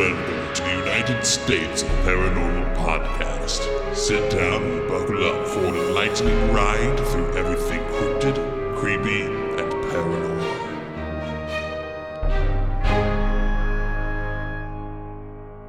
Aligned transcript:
Welcome 0.00 0.54
to 0.54 0.62
the 0.62 0.70
United 0.78 1.26
States 1.26 1.82
of 1.82 1.88
Paranormal 2.06 2.74
Podcast. 2.74 3.94
Sit 3.94 4.30
down 4.30 4.62
and 4.62 4.88
buckle 4.88 5.22
up 5.26 5.46
for 5.46 5.66
an 5.66 5.74
enlightening 5.74 6.54
ride 6.54 6.98
through 7.08 7.30
everything 7.36 7.80
cryptid, 7.80 8.76
creepy, 8.78 9.24
and 9.24 9.70
paranormal. 9.90 10.40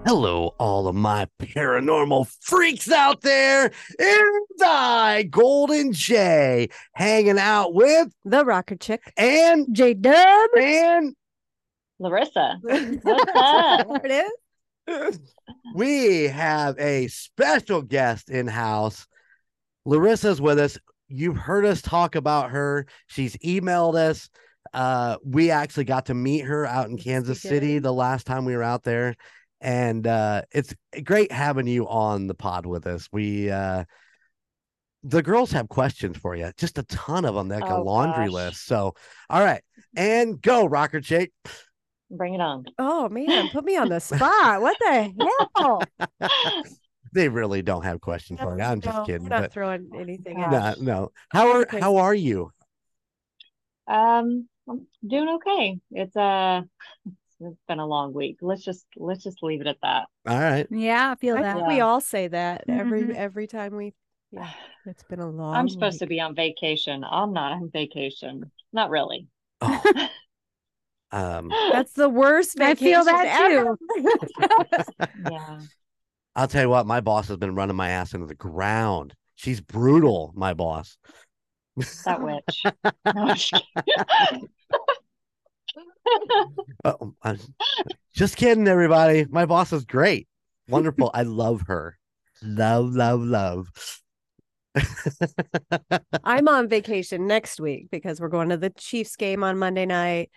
Hello, 0.06 0.56
all 0.60 0.88
of 0.88 0.96
my 0.96 1.28
paranormal 1.40 2.28
freaks 2.42 2.90
out 2.90 3.22
there. 3.22 3.72
It's 4.00 4.62
I, 4.64 5.28
Golden 5.30 5.92
Jay, 5.92 6.70
hanging 6.94 7.38
out 7.38 7.74
with 7.74 8.14
The 8.24 8.46
rocker 8.46 8.78
chick. 8.78 9.14
and 9.18 9.68
J 9.74 9.94
Dub. 9.94 10.50
and 10.58 11.16
Larissa, 12.02 12.58
what's 12.62 13.32
up? 13.36 14.02
There 14.04 14.26
it 14.28 14.28
is. 14.88 15.20
we 15.76 16.24
have 16.24 16.78
a 16.80 17.08
special 17.08 17.82
guest 17.84 18.30
in 18.30 18.48
house. 18.48 19.06
Larissa's 19.86 20.42
with 20.42 20.58
us. 20.60 20.78
You've 21.08 21.38
heard 21.38 21.66
us 21.66 21.82
talk 21.82 22.16
about 22.16 22.52
her. 22.52 22.88
She's 23.08 23.36
emailed 23.38 23.96
us. 23.96 24.30
Uh, 24.74 25.18
we 25.24 25.52
actually 25.52 25.84
got 25.84 26.08
to 26.08 26.14
meet 26.14 26.42
her 26.46 26.66
out 26.66 26.90
in 26.90 26.98
Kansas 26.98 27.42
City 27.42 27.80
the 27.80 27.94
last 27.94 28.26
time 28.26 28.46
we 28.46 28.56
were 28.56 28.64
out 28.64 28.84
there. 28.84 29.16
And 29.60 30.08
uh, 30.08 30.42
it's 30.52 30.74
great 31.04 31.32
having 31.32 31.68
you 31.68 31.88
on 31.88 32.26
the 32.28 32.34
pod 32.34 32.66
with 32.66 32.88
us. 32.88 33.08
We 33.12 33.52
uh, 33.52 33.84
the 35.04 35.22
girls 35.22 35.52
have 35.52 35.68
questions 35.70 36.18
for 36.18 36.36
you, 36.36 36.52
just 36.58 36.78
a 36.78 36.84
ton 36.84 37.26
of 37.26 37.36
them, 37.36 37.50
like 37.50 37.64
a 37.64 37.76
Oh, 37.76 37.84
laundry 37.84 38.26
gosh. 38.26 38.34
list. 38.34 38.66
So, 38.66 38.94
all 39.30 39.44
right, 39.44 39.62
and 39.96 40.42
go, 40.42 40.66
Rocker 40.66 41.02
Chick. 41.02 41.32
Bring 42.12 42.34
it 42.34 42.42
on. 42.42 42.66
Oh 42.78 43.08
man, 43.10 43.50
put 43.50 43.64
me 43.64 43.78
on 43.78 43.88
the 43.90 44.00
spot. 44.02 44.62
What 44.62 44.78
the 44.80 45.48
hell? 45.58 45.82
They 47.14 47.28
really 47.28 47.62
don't 47.62 47.84
have 47.84 48.00
questions 48.00 48.40
for 48.40 48.58
you. 48.58 48.64
I'm 48.64 48.80
just 48.80 49.06
kidding. 49.06 49.24
we're 49.24 49.30
not 49.30 49.42
But 49.42 49.52
throwing 49.52 49.90
anything 50.00 50.40
No. 50.40 50.46
at 50.48 50.80
no, 50.80 50.94
no. 50.94 51.12
How 51.30 51.52
are 51.52 51.62
Okay. 51.64 51.80
how 51.82 51.98
are 51.98 52.14
you? 52.16 52.54
Um, 53.86 54.48
I'm 54.70 54.88
doing 55.06 55.28
okay. 55.36 55.78
It's 55.92 56.16
uh 56.16 56.62
it's 57.42 57.60
been 57.68 57.80
a 57.80 57.86
long 57.86 58.14
week. 58.14 58.38
Let's 58.42 58.64
just 58.64 58.86
let's 58.96 59.24
just 59.24 59.44
leave 59.44 59.60
it 59.60 59.68
at 59.68 59.76
that. 59.84 60.08
All 60.26 60.40
right. 60.40 60.66
Yeah, 60.72 61.12
I 61.12 61.16
feel 61.16 61.36
I 61.38 61.42
that. 61.42 61.56
think 61.58 61.68
we 61.68 61.82
all 61.82 62.00
say 62.00 62.30
that 62.30 62.64
every 62.70 63.04
Mhm. 63.04 63.16
every 63.16 63.48
time 63.48 63.76
we. 63.76 63.94
Yeah, 64.32 64.50
it's 64.86 65.04
been 65.04 65.20
a 65.20 65.30
long. 65.30 65.54
I'm 65.54 65.68
supposed 65.68 66.00
to 66.00 66.08
be 66.08 66.22
on 66.22 66.34
vacation. 66.34 67.04
I'm 67.04 67.34
not 67.34 67.52
on 67.54 67.70
vacation. 67.74 68.50
Not 68.72 68.90
really. 68.90 69.28
Oh. 69.60 69.84
um, 71.12 71.50
That's 71.72 71.94
the 71.94 72.10
worst. 72.10 72.60
I 72.60 72.76
feel 72.76 73.04
that 73.04 73.26
ever. 73.52 73.78
Yeah. 75.30 75.60
I'll 76.36 76.48
tell 76.48 76.64
you 76.64 76.70
what, 76.70 76.86
my 76.88 77.02
boss 77.02 77.28
has 77.28 77.38
been 77.38 77.56
running 77.56 77.76
my 77.76 77.90
ass 77.90 78.14
into 78.14 78.26
the 78.26 78.36
ground. 78.36 79.14
She's 79.36 79.60
brutal, 79.60 80.32
my 80.36 80.54
boss. 80.54 80.98
That 82.06 82.22
witch. 82.22 82.64
No, 82.86 82.92
I'm 83.06 83.36
just 83.36 83.52
kidding. 83.52 84.50
Oh, 86.86 87.14
I'm- 87.22 87.40
just 88.14 88.36
kidding, 88.38 88.68
everybody. 88.68 89.26
My 89.30 89.46
boss 89.46 89.72
is 89.74 89.86
great. 89.86 90.28
Wonderful. 90.68 91.12
I 91.14 91.24
love 91.24 91.64
her. 91.68 91.98
Love, 92.42 92.94
love, 92.94 93.22
love. 93.22 93.68
I'm 96.24 96.48
on 96.48 96.68
vacation 96.70 97.28
next 97.28 97.60
week 97.60 97.88
because 97.92 98.20
we're 98.22 98.30
going 98.30 98.50
to 98.50 98.58
the 98.58 98.70
Chiefs 98.70 99.16
game 99.16 99.44
on 99.44 99.60
Monday 99.60 99.86
night 99.86 100.30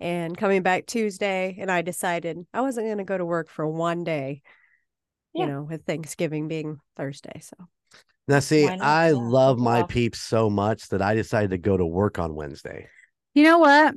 and 0.00 0.36
coming 0.36 0.62
back 0.62 0.86
Tuesday. 0.86 1.56
And 1.58 1.70
I 1.70 1.82
decided 1.82 2.38
I 2.54 2.60
wasn't 2.60 2.86
going 2.86 2.98
to 2.98 3.04
go 3.04 3.18
to 3.18 3.24
work 3.24 3.48
for 3.48 3.66
one 3.66 4.04
day, 4.04 4.42
Yeah. 5.34 5.46
you 5.46 5.50
know, 5.50 5.62
with 5.62 5.84
Thanksgiving 5.84 6.48
being 6.48 6.78
Thursday. 6.96 7.40
So 7.40 7.56
now, 8.26 8.40
see, 8.40 8.68
I 8.68 9.08
Yeah, 9.08 9.14
love 9.18 9.58
my 9.58 9.82
off. 9.82 9.88
peeps 9.88 10.20
so 10.20 10.50
much 10.50 10.88
that 10.88 11.00
I 11.00 11.14
decided 11.14 11.50
to 11.50 11.58
go 11.58 11.76
to 11.76 11.86
work 11.86 12.18
on 12.18 12.34
Wednesday. 12.34 12.88
You 13.34 13.44
know 13.44 13.58
what? 13.58 13.94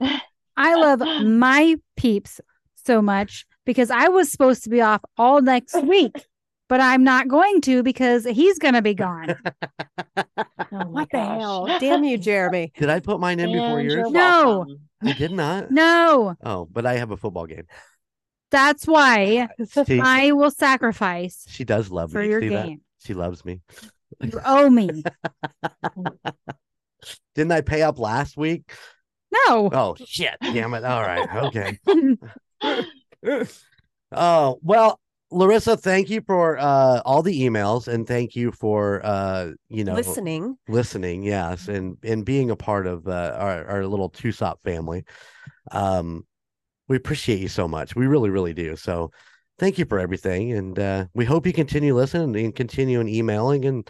I 0.56 0.74
love 0.76 1.02
my 1.18 1.76
peeps 1.96 2.40
so 2.84 3.00
much 3.00 3.46
because 3.64 3.90
I 3.90 4.08
was 4.08 4.30
supposed 4.30 4.64
to 4.64 4.70
be 4.70 4.80
off 4.80 5.02
all 5.16 5.40
next 5.40 5.74
week, 5.84 6.26
but 6.70 6.80
I'm 6.80 7.04
not 7.04 7.28
going 7.28 7.60
to 7.62 7.82
because 7.82 8.24
he's 8.24 8.58
going 8.58 8.74
to 8.74 8.80
be 8.80 8.94
gone. 8.94 9.36
Oh 10.72 10.84
my 10.84 11.00
what 11.00 11.10
the 11.10 11.18
gosh. 11.18 11.40
hell? 11.40 11.76
Damn 11.80 12.04
you, 12.04 12.16
Jeremy. 12.16 12.72
Did 12.78 12.88
I 12.90 13.00
put 13.00 13.18
mine 13.18 13.40
in 13.40 13.52
before 13.52 13.80
And 13.80 13.90
you're 13.90 13.98
yours? 13.98 14.10
No. 14.12 14.58
welcome. 14.60 14.80
I 15.02 15.12
did 15.12 15.32
not. 15.32 15.70
No, 15.72 16.36
Oh, 16.44 16.68
but 16.70 16.86
I 16.86 16.94
have 16.94 17.10
a 17.10 17.16
football 17.16 17.46
game. 17.46 17.66
that's 18.52 18.86
why 18.86 19.48
She, 19.86 20.00
I 20.00 20.30
will 20.32 20.52
sacrifice 20.52 21.44
she 21.48 21.64
does 21.64 21.90
love 21.90 22.12
for 22.12 22.22
me. 22.22 22.28
your 22.30 22.40
See 22.40 22.48
that? 22.50 22.66
game. 22.66 22.80
She 23.02 23.14
loves 23.14 23.44
me. 23.44 23.60
You 24.20 24.40
owe 24.44 24.70
me. 24.70 25.02
Didn't 27.34 27.52
I 27.52 27.62
pay 27.62 27.82
up 27.82 27.98
last 27.98 28.36
week? 28.36 28.72
No. 29.32 29.70
Oh 29.72 29.96
shit! 30.04 30.36
Damn 30.42 30.74
it! 30.74 30.84
All 30.84 31.02
right, 31.02 31.26
okay. 31.44 31.78
Oh 34.12 34.58
well, 34.62 35.00
Larissa, 35.30 35.76
thank 35.76 36.10
you 36.10 36.20
for 36.22 36.58
uh, 36.58 37.00
all 37.04 37.22
the 37.22 37.42
emails 37.42 37.86
and 37.86 38.06
thank 38.06 38.34
you 38.34 38.50
for 38.50 39.00
uh, 39.04 39.52
you 39.68 39.84
know 39.84 39.94
Listening. 39.94 40.56
listening. 40.68 41.22
Yes, 41.22 41.68
and 41.68 41.96
and 42.02 42.24
being 42.24 42.50
a 42.50 42.56
part 42.56 42.86
of 42.86 43.06
uh, 43.06 43.36
our 43.38 43.64
our 43.66 43.86
little 43.86 44.10
Tusop 44.10 44.60
family. 44.62 45.04
Um, 45.70 46.26
we 46.88 46.96
appreciate 46.96 47.38
you 47.38 47.48
so 47.48 47.68
much. 47.68 47.94
We 47.94 48.08
really, 48.08 48.30
really 48.30 48.54
do. 48.54 48.74
So, 48.74 49.12
thank 49.58 49.78
you 49.78 49.84
for 49.84 50.00
everything, 50.00 50.52
and 50.52 50.78
uh, 50.78 51.06
we 51.14 51.24
hope 51.24 51.46
you 51.46 51.52
continue 51.52 51.94
listening 51.94 52.44
and 52.44 52.54
continue 52.54 53.00
and 53.00 53.08
emailing 53.08 53.64
and. 53.64 53.88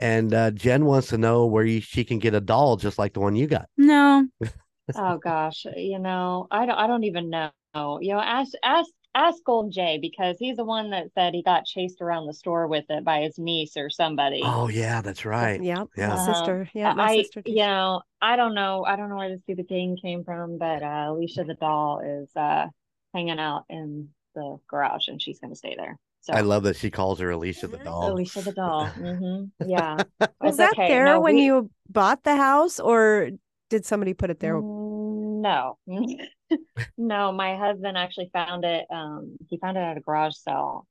And 0.00 0.32
uh, 0.32 0.52
Jen 0.52 0.84
wants 0.84 1.08
to 1.08 1.18
know 1.18 1.46
where 1.46 1.64
you, 1.64 1.80
she 1.80 2.04
can 2.04 2.20
get 2.20 2.32
a 2.32 2.40
doll 2.40 2.76
just 2.76 2.98
like 2.98 3.14
the 3.14 3.18
one 3.18 3.34
you 3.34 3.48
got. 3.48 3.68
No. 3.76 4.28
Oh 4.94 5.18
gosh, 5.18 5.66
you 5.76 5.98
know, 5.98 6.46
I 6.50 6.64
don't 6.64 6.78
I 6.78 6.86
don't 6.86 7.04
even 7.04 7.28
know. 7.28 7.50
You 7.74 8.14
know, 8.14 8.20
ask 8.20 8.52
ask 8.62 8.88
ask 9.14 9.42
Golden 9.44 9.70
Jay 9.72 9.98
because 10.00 10.36
he's 10.38 10.56
the 10.56 10.64
one 10.64 10.90
that 10.90 11.12
said 11.14 11.34
he 11.34 11.42
got 11.42 11.64
chased 11.64 12.00
around 12.00 12.26
the 12.26 12.34
store 12.34 12.66
with 12.66 12.84
it 12.88 13.04
by 13.04 13.22
his 13.22 13.38
niece 13.38 13.76
or 13.76 13.90
somebody. 13.90 14.42
Oh 14.44 14.68
yeah, 14.68 15.00
that's 15.00 15.24
right. 15.24 15.62
Yeah, 15.62 15.84
Yeah. 15.96 16.08
My 16.08 16.14
Uh-huh. 16.14 16.34
sister. 16.34 16.70
Yeah. 16.74 16.94
My 16.94 17.04
I 17.10 17.16
sister. 17.22 17.42
did. 17.42 17.52
you 17.52 17.62
know, 17.62 18.02
I 18.20 18.36
don't 18.36 18.54
know. 18.54 18.84
I 18.84 18.96
don't 18.96 19.08
know 19.08 19.16
where 19.16 19.30
the 19.34 19.40
stupid 19.42 19.68
thing 19.68 19.96
came 20.00 20.24
from, 20.24 20.58
but 20.58 20.82
uh 20.82 21.06
Alicia 21.08 21.44
the 21.44 21.54
doll 21.54 22.00
is 22.00 22.28
uh 22.36 22.66
hanging 23.14 23.38
out 23.38 23.64
in 23.68 24.08
the 24.34 24.58
garage 24.68 25.08
and 25.08 25.20
she's 25.20 25.38
gonna 25.40 25.56
stay 25.56 25.74
there. 25.76 25.98
So 26.20 26.34
I 26.34 26.40
love 26.42 26.64
that 26.64 26.76
she 26.76 26.90
calls 26.90 27.20
her 27.20 27.30
Alicia 27.30 27.68
the 27.68 27.78
doll. 27.78 28.12
Alicia 28.12 28.42
the 28.42 28.52
doll. 28.52 28.84
hmm 28.86 29.44
Yeah. 29.66 30.04
Was 30.40 30.56
that 30.58 30.72
okay. 30.72 30.88
there 30.88 31.04
No, 31.06 31.20
when 31.20 31.36
we- 31.36 31.44
you 31.46 31.70
bought 31.88 32.22
the 32.22 32.36
house 32.36 32.78
or 32.78 33.30
did 33.70 33.84
somebody 33.84 34.14
put 34.14 34.30
it 34.30 34.38
there? 34.40 34.60
Mm, 34.60 35.40
No. 35.40 35.78
No, 36.96 37.32
my 37.32 37.56
husband 37.56 37.96
actually 37.96 38.30
found 38.32 38.64
it. 38.64 38.86
Um, 38.90 39.36
he 39.48 39.58
found 39.58 39.76
it 39.76 39.80
at 39.80 39.96
a 39.96 40.00
garage 40.00 40.34
sale. 40.34 40.86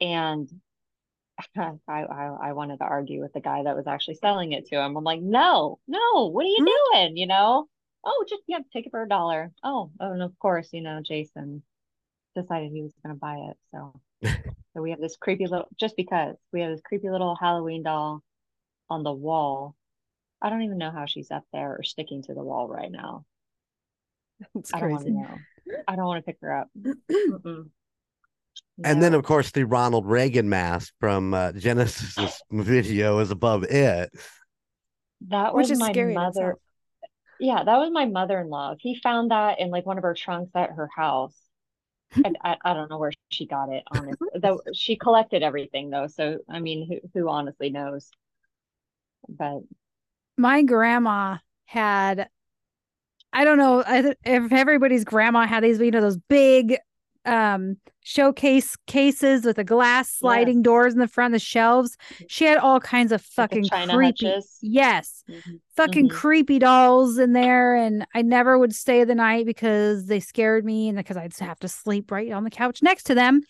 And 0.00 0.48
I, 1.58 1.72
I 1.88 2.36
I 2.42 2.52
wanted 2.52 2.78
to 2.78 2.84
argue 2.84 3.20
with 3.20 3.32
the 3.32 3.40
guy 3.40 3.62
that 3.64 3.76
was 3.76 3.86
actually 3.86 4.14
selling 4.16 4.52
it 4.52 4.66
to 4.66 4.76
him. 4.76 4.96
I'm 4.96 5.04
like, 5.04 5.20
no, 5.22 5.78
no, 5.88 6.28
what 6.30 6.44
are 6.46 6.48
you 6.48 6.60
Hmm? 6.60 6.94
doing? 6.94 7.16
You 7.16 7.26
know? 7.26 7.68
Oh, 8.04 8.24
just 8.28 8.42
yeah, 8.46 8.58
take 8.72 8.86
it 8.86 8.90
for 8.90 9.02
a 9.02 9.08
dollar. 9.08 9.52
Oh, 9.64 9.90
oh, 10.00 10.12
and 10.12 10.22
of 10.22 10.38
course, 10.38 10.70
you 10.72 10.82
know, 10.82 11.00
Jason 11.02 11.62
decided 12.36 12.72
he 12.72 12.82
was 12.82 12.94
gonna 13.04 13.16
buy 13.16 13.36
it. 13.50 13.58
So 13.72 13.94
so 14.74 14.82
we 14.82 14.90
have 14.90 15.00
this 15.00 15.16
creepy 15.16 15.46
little 15.46 15.68
just 15.80 15.96
because 15.96 16.36
we 16.52 16.60
have 16.62 16.70
this 16.72 16.82
creepy 16.84 17.10
little 17.10 17.36
Halloween 17.36 17.82
doll 17.82 18.22
on 18.90 19.02
the 19.04 19.12
wall. 19.12 19.76
I 20.42 20.50
don't 20.50 20.62
even 20.62 20.78
know 20.78 20.90
how 20.92 21.06
she's 21.06 21.30
up 21.32 21.44
there 21.52 21.76
or 21.78 21.82
sticking 21.84 22.22
to 22.24 22.34
the 22.34 22.44
wall 22.44 22.68
right 22.68 22.90
now. 22.92 23.24
It's 24.54 24.72
I 24.74 24.80
don't 24.80 24.90
want 24.90 25.06
to 25.06 25.12
know. 25.12 25.38
I 25.88 25.96
don't 25.96 26.06
want 26.06 26.24
to 26.24 26.26
pick 26.30 26.38
her 26.42 26.52
up. 26.52 26.68
Mm-mm. 26.78 27.70
And 28.82 29.02
then, 29.02 29.14
of 29.14 29.22
course, 29.24 29.50
the 29.50 29.64
Ronald 29.64 30.06
Reagan 30.06 30.48
mask 30.48 30.92
from 31.00 31.32
uh, 31.34 31.52
Genesis 31.52 32.42
video 32.50 33.18
is 33.20 33.30
above 33.30 33.64
it. 33.64 34.10
that 35.28 35.54
Which 35.54 35.68
was 35.68 35.70
is 35.70 35.78
my 35.78 35.90
scary 35.90 36.14
mother. 36.14 36.56
Yeah, 37.40 37.64
that 37.64 37.78
was 37.78 37.90
my 37.92 38.06
mother-in-law. 38.06 38.76
He 38.78 38.96
found 38.96 39.30
that 39.30 39.60
in 39.60 39.70
like 39.70 39.86
one 39.86 39.98
of 39.98 40.04
her 40.04 40.14
trunks 40.14 40.52
at 40.54 40.70
her 40.70 40.88
house. 40.94 41.36
And 42.24 42.38
I, 42.44 42.56
I 42.64 42.74
don't 42.74 42.88
know 42.90 42.98
where 42.98 43.12
she 43.30 43.46
got 43.46 43.70
it, 43.70 43.82
honestly. 43.90 44.28
Though 44.34 44.60
she 44.72 44.96
collected 44.96 45.42
everything 45.42 45.90
though, 45.90 46.06
so 46.06 46.38
I 46.48 46.60
mean, 46.60 46.86
who 46.88 47.00
who 47.20 47.28
honestly 47.28 47.70
knows? 47.70 48.08
But 49.28 49.60
My 50.36 50.62
grandma 50.62 51.38
had, 51.66 52.28
I 53.34 53.44
don't 53.44 53.58
know 53.58 53.82
if 53.86 54.52
everybody's 54.52 55.04
grandma 55.04 55.46
had 55.46 55.64
these, 55.64 55.78
you 55.80 55.90
know, 55.90 56.00
those 56.00 56.18
big 56.28 56.78
um 57.26 57.78
showcase 58.02 58.76
cases 58.86 59.46
with 59.46 59.56
the 59.56 59.64
glass 59.64 60.10
sliding 60.10 60.60
doors 60.60 60.92
in 60.92 61.00
the 61.00 61.08
front 61.08 61.34
of 61.34 61.40
the 61.40 61.44
shelves. 61.44 61.96
She 62.28 62.44
had 62.44 62.58
all 62.58 62.80
kinds 62.80 63.12
of 63.12 63.22
fucking 63.22 63.64
China 63.64 63.94
creepy. 63.94 64.26
hutches. 64.26 64.58
Yes. 64.60 65.24
Mhm. 65.28 65.60
Fucking 65.74 66.08
Mhm. 66.08 66.12
creepy 66.12 66.58
dolls 66.58 67.18
in 67.18 67.32
there 67.32 67.74
and 67.74 68.06
I 68.14 68.20
never 68.22 68.58
would 68.58 68.74
stay 68.74 69.04
the 69.04 69.14
night 69.14 69.46
because 69.46 70.06
they 70.06 70.20
scared 70.20 70.64
me 70.66 70.88
and 70.88 70.98
because 70.98 71.16
I'd 71.16 71.34
have 71.38 71.58
to 71.60 71.68
sleep 71.68 72.10
right 72.10 72.30
on 72.30 72.44
the 72.44 72.50
couch 72.50 72.82
next 72.82 73.04
to 73.04 73.14
them. 73.14 73.40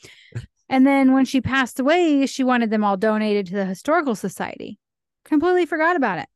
And 0.69 0.87
then 0.87 1.13
when 1.13 1.25
she 1.25 1.41
passed 1.41 1.79
away, 1.81 2.27
she 2.27 2.45
wanted 2.45 2.71
them 2.71 2.85
all 2.85 2.97
donated 2.97 3.47
to 3.49 3.55
the 3.55 3.67
historical 3.67 4.15
society. 4.15 4.79
Completely 5.25 5.67
forgot 5.67 5.97
about 5.97 6.19
it. 6.21 6.29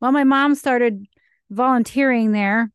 Well, 0.00 0.12
my 0.12 0.24
mom 0.24 0.54
started 0.54 1.06
volunteering 1.50 2.32
there 2.32 2.70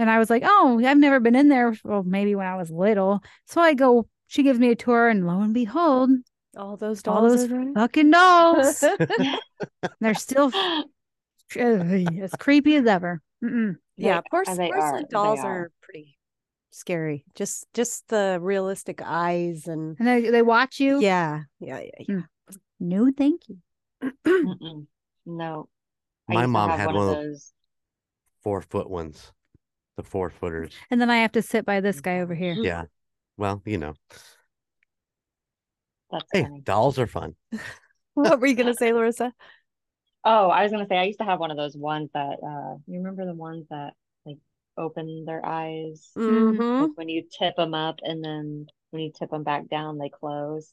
and 0.00 0.10
I 0.10 0.18
was 0.18 0.30
like, 0.30 0.42
"Oh, 0.44 0.80
I've 0.84 0.98
never 0.98 1.20
been 1.20 1.36
in 1.36 1.48
there." 1.48 1.76
Well, 1.84 2.02
maybe 2.02 2.34
when 2.34 2.46
I 2.46 2.56
was 2.56 2.70
little. 2.70 3.22
So 3.46 3.60
I 3.60 3.74
go. 3.74 4.08
She 4.26 4.42
gives 4.42 4.58
me 4.58 4.70
a 4.70 4.76
tour, 4.76 5.08
and 5.08 5.26
lo 5.26 5.40
and 5.40 5.52
behold, 5.54 6.10
All 6.56 6.76
those 6.76 7.02
dolls, 7.02 7.16
all 7.16 7.28
dolls. 7.36 7.48
those 7.48 7.52
are 7.52 7.72
fucking 7.74 8.10
dolls. 8.10 8.84
They're 10.00 10.14
still 10.14 10.50
uh, 10.54 10.82
as 11.58 12.30
creepy 12.38 12.76
as 12.76 12.86
ever. 12.86 13.20
Mm-mm. 13.44 13.76
yeah, 13.96 14.20
They- 14.20 14.28
porce- 14.30 14.56
they 14.56 14.68
porcelain 14.70 15.04
are, 15.04 15.08
dolls 15.10 15.40
are. 15.40 15.46
are. 15.64 15.70
pretty 15.82 16.16
scary. 16.70 17.24
Just 17.34 17.66
just 17.74 18.06
the 18.08 18.38
realistic 18.40 19.00
eyes 19.04 19.66
and 19.66 19.96
And 19.98 20.06
they 20.06 20.30
they 20.30 20.42
watch 20.42 20.78
you. 20.78 21.00
yeah, 21.00 21.42
yeah, 21.58 21.80
yeah. 21.80 22.04
yeah. 22.08 22.20
No, 22.78 23.10
thank 23.16 23.42
you. 23.48 23.58
No. 25.26 25.68
I 26.28 26.34
My 26.34 26.46
mom 26.46 26.70
had 26.70 26.86
one 26.86 26.94
one 26.94 27.08
of 27.08 27.16
of 27.18 27.24
those. 27.24 27.52
Four 28.42 28.62
foot 28.62 28.88
ones, 28.88 29.32
the 30.02 30.08
four 30.08 30.30
footers. 30.30 30.72
And 30.90 31.00
then 31.00 31.10
I 31.10 31.18
have 31.18 31.32
to 31.32 31.42
sit 31.42 31.64
by 31.64 31.80
this 31.80 32.00
guy 32.00 32.20
over 32.20 32.34
here. 32.34 32.56
Yeah. 32.62 32.84
Well, 33.36 33.62
you 33.64 33.78
know, 33.78 33.94
That's 36.10 36.30
hey, 36.32 36.42
funny. 36.42 36.62
dolls 36.64 36.98
are 36.98 37.06
fun. 37.06 37.36
what 38.14 38.40
were 38.40 38.46
you 38.46 38.54
gonna 38.54 38.74
say, 38.74 38.92
Larissa? 38.92 39.32
Oh, 40.24 40.48
I 40.48 40.62
was 40.62 40.72
gonna 40.72 40.86
say 40.86 40.98
I 40.98 41.04
used 41.04 41.18
to 41.20 41.24
have 41.24 41.40
one 41.40 41.50
of 41.50 41.56
those 41.56 41.76
ones 41.76 42.10
that 42.14 42.38
uh 42.42 42.76
you 42.86 42.98
remember 42.98 43.24
the 43.24 43.34
ones 43.34 43.66
that 43.70 43.94
like 44.26 44.38
open 44.76 45.24
their 45.24 45.44
eyes 45.44 46.10
Mm-hmm. 46.16 46.80
like 46.80 46.90
when 46.94 47.08
you 47.08 47.24
tip 47.38 47.56
them 47.56 47.74
up 47.74 48.00
and 48.02 48.22
then 48.22 48.66
when 48.90 49.02
you 49.02 49.12
tip 49.12 49.30
them 49.30 49.44
back 49.44 49.68
down 49.68 49.98
they 49.98 50.10
close. 50.10 50.72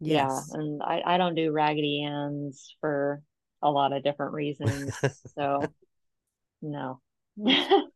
Yeah, 0.00 0.42
and 0.52 0.82
I 0.82 1.02
I 1.06 1.16
don't 1.16 1.34
do 1.34 1.52
Raggedy 1.52 2.02
Anns 2.04 2.76
for 2.80 3.22
a 3.62 3.70
lot 3.70 3.92
of 3.92 4.02
different 4.02 4.32
reasons. 4.34 4.90
So 5.36 5.72
no. 6.62 7.00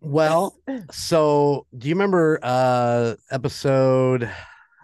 Well, 0.00 0.56
so 0.90 1.66
do 1.76 1.88
you 1.88 1.94
remember 1.94 2.38
uh 2.42 3.14
episode 3.30 4.30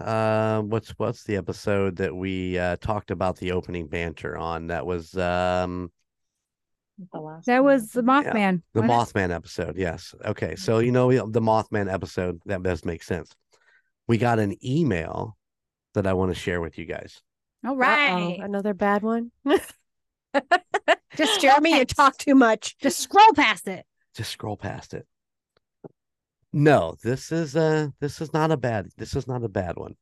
uh 0.00 0.60
what's 0.62 0.90
what's 0.98 1.24
the 1.24 1.36
episode 1.36 1.96
that 1.96 2.14
we 2.14 2.58
uh 2.58 2.76
talked 2.76 3.10
about 3.10 3.36
the 3.38 3.52
opening 3.52 3.86
banter 3.88 4.36
on 4.36 4.66
that 4.68 4.86
was 4.86 5.16
um 5.16 5.90
The 7.12 7.20
last 7.20 7.46
That 7.46 7.64
one, 7.64 7.72
was 7.74 7.90
the 7.92 8.02
I 8.18 8.22
think. 8.22 8.36
Mothman. 8.36 8.62
the 8.74 8.82
wasn't 8.82 8.92
it? 9.00 9.14
Mothman 9.14 9.30
episode. 9.34 9.76
Yes. 9.76 10.14
Okay. 10.24 10.56
So 10.56 10.78
you 10.78 10.92
know 10.92 11.10
the 11.10 11.40
Mothman 11.40 11.92
episode 11.92 12.40
that 12.46 12.62
does 12.62 12.84
make 12.84 13.02
sense. 13.02 13.34
We 14.08 14.18
got 14.18 14.38
an 14.38 14.56
email 14.64 15.36
that 15.94 16.06
I 16.06 16.12
want 16.12 16.30
to 16.32 16.34
share 16.40 16.60
with 16.60 16.78
you 16.78 16.84
guys. 16.86 17.22
All 17.64 17.76
Uh-oh, 17.82 18.36
right. 18.36 18.38
another 18.40 18.74
bad 18.74 19.02
one. 19.02 19.32
Just 21.16 21.40
Jeremy, 21.40 21.78
you 21.78 21.84
talk 21.84 22.16
too 22.18 22.34
much. 22.34 22.76
Just 22.78 22.98
scroll 22.98 23.32
past 23.34 23.68
it. 23.68 23.84
Just 24.14 24.30
scroll 24.30 24.56
past 24.56 24.94
it. 24.94 25.06
No, 26.52 26.94
this 27.02 27.32
is 27.32 27.56
uh 27.56 27.88
this 28.00 28.20
is 28.20 28.32
not 28.32 28.50
a 28.50 28.56
bad 28.56 28.88
this 28.96 29.14
is 29.14 29.26
not 29.26 29.44
a 29.44 29.48
bad 29.48 29.76
one. 29.76 29.94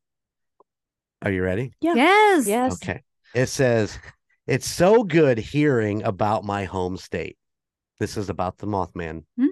Are 1.23 1.31
you 1.31 1.43
ready? 1.43 1.73
Yeah. 1.81 1.95
Yes. 1.95 2.47
Yes. 2.47 2.73
Okay. 2.75 3.03
It 3.35 3.47
says, 3.47 3.99
It's 4.47 4.71
so 4.71 5.03
good 5.03 5.39
hearing 5.39 6.03
about 6.03 6.45
my 6.45 6.65
home 6.65 6.97
state. 6.99 7.39
This 7.99 8.17
is 8.17 8.29
about 8.29 8.59
the 8.59 8.67
Mothman. 8.67 9.25
Hmm? 9.39 9.47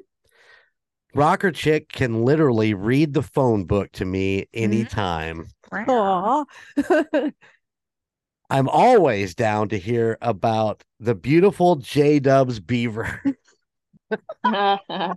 Rocker 1.14 1.50
Chick 1.50 1.90
can 1.90 2.24
literally 2.24 2.74
read 2.74 3.14
the 3.14 3.22
phone 3.22 3.64
book 3.64 3.90
to 3.92 4.04
me 4.04 4.46
anytime. 4.52 5.46
Aw. 5.72 6.44
I'm 8.52 8.68
always 8.68 9.34
down 9.34 9.70
to 9.70 9.78
hear 9.78 10.18
about 10.20 10.84
the 11.00 11.14
beautiful 11.14 11.76
J 11.76 12.18
Dubs 12.18 12.60
Beaver. 12.60 13.22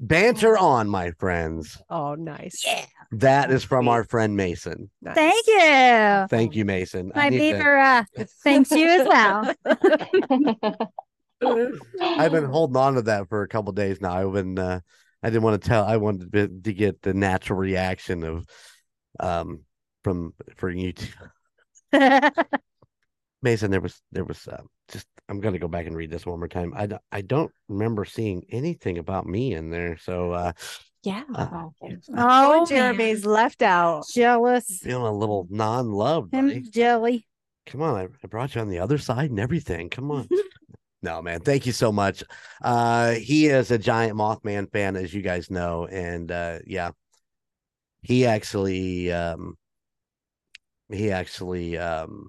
Banter 0.00 0.56
on, 0.58 0.88
my 0.88 1.10
friends. 1.12 1.80
oh, 1.90 2.14
nice. 2.14 2.64
Yeah. 2.66 2.86
That 3.12 3.50
is 3.50 3.62
from 3.62 3.86
our 3.86 4.04
friend 4.04 4.34
Mason. 4.34 4.90
Nice. 5.02 5.14
Thank 5.14 5.46
you. 5.46 6.26
Thank 6.30 6.56
you, 6.56 6.64
Mason. 6.64 7.12
I 7.14 7.24
My 7.24 7.28
need 7.28 7.52
to- 7.52 7.58
beaver 7.58 7.78
uh, 7.78 8.04
thanks 8.42 8.70
you 8.70 8.88
as 8.88 9.06
well. 9.06 9.54
I've 12.00 12.32
been 12.32 12.44
holding 12.44 12.76
on 12.78 12.94
to 12.94 13.02
that 13.02 13.28
for 13.28 13.42
a 13.42 13.48
couple 13.48 13.72
days 13.74 14.00
now. 14.00 14.12
I've 14.26 14.32
been 14.32 14.58
uh 14.58 14.80
I 15.22 15.28
didn't 15.28 15.42
want 15.42 15.62
to 15.62 15.68
tell 15.68 15.84
I 15.84 15.98
wanted 15.98 16.32
to, 16.32 16.48
to 16.48 16.72
get 16.72 17.02
the 17.02 17.12
natural 17.12 17.58
reaction 17.58 18.24
of 18.24 18.46
um 19.20 19.60
from 20.04 20.34
for 20.56 20.70
you 20.70 20.92
two. 20.92 21.08
Mason 23.42 23.70
there 23.70 23.80
was 23.80 24.00
there 24.10 24.24
was 24.24 24.46
uh, 24.48 24.62
just 24.90 25.06
I'm 25.28 25.40
gonna 25.40 25.58
go 25.58 25.68
back 25.68 25.86
and 25.86 25.96
read 25.96 26.10
this 26.10 26.24
one 26.24 26.38
more 26.38 26.48
time. 26.48 26.72
I 26.76 26.86
don't 26.86 27.02
I 27.12 27.20
don't 27.20 27.52
remember 27.68 28.04
seeing 28.04 28.44
anything 28.50 28.98
about 28.98 29.26
me 29.26 29.52
in 29.54 29.70
there. 29.70 29.98
So 29.98 30.32
uh, 30.32 30.52
Yeah. 31.02 31.24
uh 31.34 31.48
oh, 31.52 31.74
Oh, 32.16 32.66
Jeremy's 32.66 33.26
left 33.26 33.60
out. 33.62 34.06
jealous. 34.12 34.78
feeling 34.82 35.06
a 35.06 35.12
little 35.16 35.46
non-loved. 35.50 36.32
Him 36.34 36.64
jelly. 36.70 37.26
Come 37.66 37.82
on, 37.82 37.94
I, 37.96 38.04
I 38.04 38.26
brought 38.28 38.54
you 38.54 38.60
on 38.62 38.68
the 38.68 38.78
other 38.78 38.98
side 38.98 39.30
and 39.30 39.40
everything. 39.40 39.90
Come 39.90 40.10
on. 40.10 40.26
no, 41.02 41.20
man, 41.20 41.40
thank 41.40 41.66
you 41.66 41.72
so 41.72 41.92
much. 41.92 42.24
Uh 42.62 43.10
he 43.12 43.48
is 43.48 43.70
a 43.70 43.78
giant 43.78 44.16
Mothman 44.16 44.72
fan, 44.72 44.96
as 44.96 45.12
you 45.12 45.20
guys 45.20 45.50
know, 45.50 45.86
and 45.86 46.32
uh 46.32 46.60
yeah, 46.66 46.92
he 48.00 48.24
actually 48.24 49.12
um 49.12 49.56
he 50.94 51.10
actually 51.10 51.76
um 51.78 52.28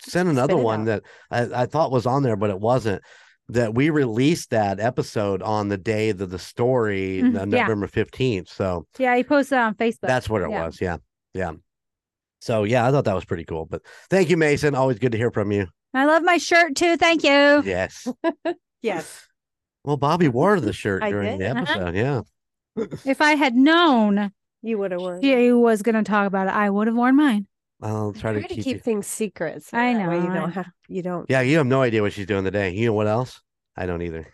sent 0.00 0.28
another 0.28 0.56
one 0.56 0.82
out. 0.82 0.86
that 0.86 1.02
I, 1.30 1.62
I 1.62 1.66
thought 1.66 1.90
was 1.90 2.06
on 2.06 2.22
there, 2.22 2.36
but 2.36 2.50
it 2.50 2.60
wasn't. 2.60 3.02
That 3.50 3.74
we 3.74 3.90
released 3.90 4.50
that 4.50 4.80
episode 4.80 5.40
on 5.40 5.68
the 5.68 5.78
day 5.78 6.10
that 6.10 6.26
the 6.26 6.38
story, 6.38 7.20
Mhm, 7.22 7.36
uh, 7.36 7.38
yeah. 7.38 7.62
November 7.62 7.86
15th. 7.86 8.48
So 8.48 8.86
Yeah, 8.98 9.16
he 9.16 9.22
posted 9.22 9.58
on 9.58 9.74
Facebook. 9.76 10.08
that's 10.08 10.28
what 10.28 10.42
it 10.42 10.50
Yeah. 10.50 10.66
was. 10.66 10.80
Yeah. 10.80 10.96
Yeah. 11.32 11.52
So 12.40 12.64
yeah, 12.64 12.86
I 12.86 12.90
thought 12.90 13.04
that 13.04 13.14
was 13.14 13.24
pretty 13.24 13.44
cool. 13.44 13.64
But 13.66 13.82
thank 14.10 14.30
you, 14.30 14.36
Mason. 14.36 14.74
Always 14.74 14.98
good 14.98 15.12
to 15.12 15.18
hear 15.18 15.30
from 15.30 15.52
you. 15.52 15.68
I 15.94 16.06
love 16.06 16.24
my 16.24 16.38
shirt 16.38 16.74
too. 16.74 16.96
Thank 16.96 17.22
you. 17.22 17.62
Yes. 17.64 18.06
Yes. 18.82 19.26
Well, 19.84 19.96
Bobby 19.96 20.28
wore 20.28 20.60
the 20.60 20.72
shirt 20.72 21.02
I 21.02 21.10
during 21.10 21.38
the. 21.38 21.50
Uh-huh. 21.50 21.60
episode. 21.62 21.94
Yeah. 21.96 22.20
If 23.04 23.20
I 23.20 23.32
had 23.32 23.54
known 23.56 24.30
You 24.66 24.78
would 24.78 24.90
have 24.90 25.00
worn. 25.00 25.22
he 25.22 25.52
was 25.52 25.82
going 25.82 25.94
to 25.94 26.02
talk 26.02 26.26
about 26.26 26.48
it, 26.48 26.54
I 26.54 26.68
would 26.68 26.88
have 26.88 26.96
worn 26.96 27.14
mine. 27.14 27.46
I'll 27.80 28.12
try 28.12 28.32
to 28.32 28.40
Try 28.40 28.48
to 28.48 28.54
keep, 28.54 28.64
keep 28.64 28.82
things 28.82 29.06
secret. 29.06 29.62
so 29.62 29.76
I 29.78 29.94
that 29.94 30.08
way 30.08 30.16
you 30.16 30.28
know, 30.28 30.34
don't 30.34 30.52
have. 30.52 30.66
You 30.88 31.02
don't. 31.02 31.26
Yeah, 31.28 31.42
you 31.42 31.58
have 31.58 31.66
no 31.66 31.82
idea 31.82 32.02
what 32.02 32.12
she's 32.12 32.26
doing 32.26 32.42
today. 32.42 32.72
You 32.72 32.86
know 32.86 32.92
what 32.94 33.06
else? 33.06 33.40
I 33.76 33.86
don't 33.86 34.02
either. 34.02 34.26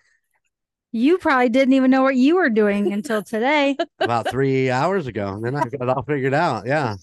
You 0.90 1.18
probably 1.18 1.48
didn't 1.50 1.74
even 1.74 1.90
know 1.90 2.02
what 2.02 2.16
you 2.16 2.36
were 2.36 2.48
doing 2.50 2.92
until 2.92 3.22
today. 3.22 3.76
About 4.00 4.30
three 4.30 4.70
hours 4.70 5.06
ago. 5.06 5.34
And 5.34 5.44
then 5.44 5.56
I 5.56 5.64
got 5.64 5.82
it 5.82 5.88
all 5.88 6.02
figured 6.02 6.34
out. 6.34 6.66
Yeah. 6.66 6.96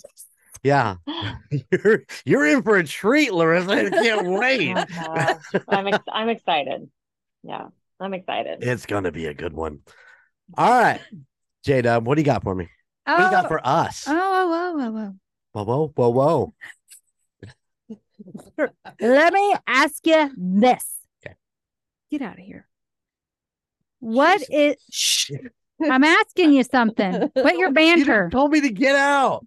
Yeah. 0.64 0.96
You're 1.72 2.04
you're 2.26 2.46
in 2.48 2.64
for 2.64 2.78
a 2.78 2.84
treat, 2.84 3.32
Larissa. 3.34 3.72
I 3.72 3.90
can't 3.90 4.28
wait. 4.40 4.76
Oh. 4.76 5.40
I'm 5.70 5.88
ex- 5.88 6.04
I'm 6.12 6.30
excited. 6.30 6.90
Yeah, 7.44 7.68
I'm 8.00 8.14
excited. 8.14 8.64
It's 8.64 8.86
gonna 8.86 9.12
be 9.12 9.28
a 9.28 9.34
good 9.34 9.54
one. 9.54 9.80
All 10.58 10.70
right. 10.70 11.00
J 11.64 11.82
Dub, 11.82 12.06
what 12.06 12.16
do 12.16 12.22
you 12.22 12.26
got 12.26 12.44
for 12.44 12.54
me? 12.54 12.70
Oh, 13.10 13.14
What 13.14 13.18
do 13.18 13.24
you 13.24 13.32
got 13.32 13.46
oh. 13.46 13.48
for 13.48 13.62
us? 13.68 14.06
Oh, 14.08 14.14
oh, 14.14 14.16
oh, 14.16 14.74
whoa, 14.78 14.92
whoa, 14.92 14.92
whoa, 14.92 15.16
Whoa, 15.52 15.64
whoa, 15.64 15.92
whoa, 15.96 16.10
whoa. 16.10 16.54
whoa. 18.58 18.70
Let 19.02 19.34
me 19.34 19.56
ask 19.66 20.06
you 20.06 20.32
this. 20.38 20.86
Okay. 21.26 21.36
Get 22.12 22.22
out 22.22 22.38
of 22.38 22.46
here. 22.46 22.68
What 24.00 24.40
Jesus. 24.40 24.50
is? 24.52 24.76
Shh. 24.92 25.32
I'm 25.82 26.04
asking 26.04 26.54
you 26.54 26.64
something. 26.64 27.30
Quit 27.30 27.58
your 27.58 27.72
banter. 27.74 28.24
done 28.24 28.32
told 28.32 28.52
me 28.52 28.62
to 28.62 28.70
get 28.70 28.96
out. 28.96 29.46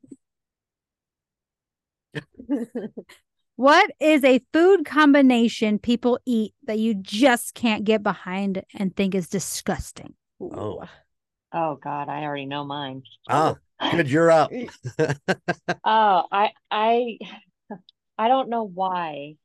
What 3.57 3.91
is 4.01 4.25
a 4.25 4.41
food 4.53 4.85
combination 4.87 5.79
people 5.79 6.19
eat 6.25 6.55
that 6.65 6.79
you 6.79 6.95
just 6.95 7.55
can't 7.55 7.85
get 7.85 8.03
behind 8.03 8.65
and 8.75 8.97
think 8.97 9.15
is 9.15 9.29
disgusting? 9.29 10.15
Oh. 10.41 10.83
Oh 11.53 11.77
God, 11.77 12.09
I 12.09 12.23
already 12.25 12.47
know 12.47 12.65
mine. 12.65 13.03
Ah, 13.29 13.57
oh, 13.81 13.91
good. 13.91 14.11
You're 14.11 14.31
up. 14.31 14.51
Oh, 15.85 16.25
I 16.33 16.51
I 16.71 17.19
I 18.19 18.29
don't 18.29 18.49
know 18.49 18.65
why. 18.65 19.37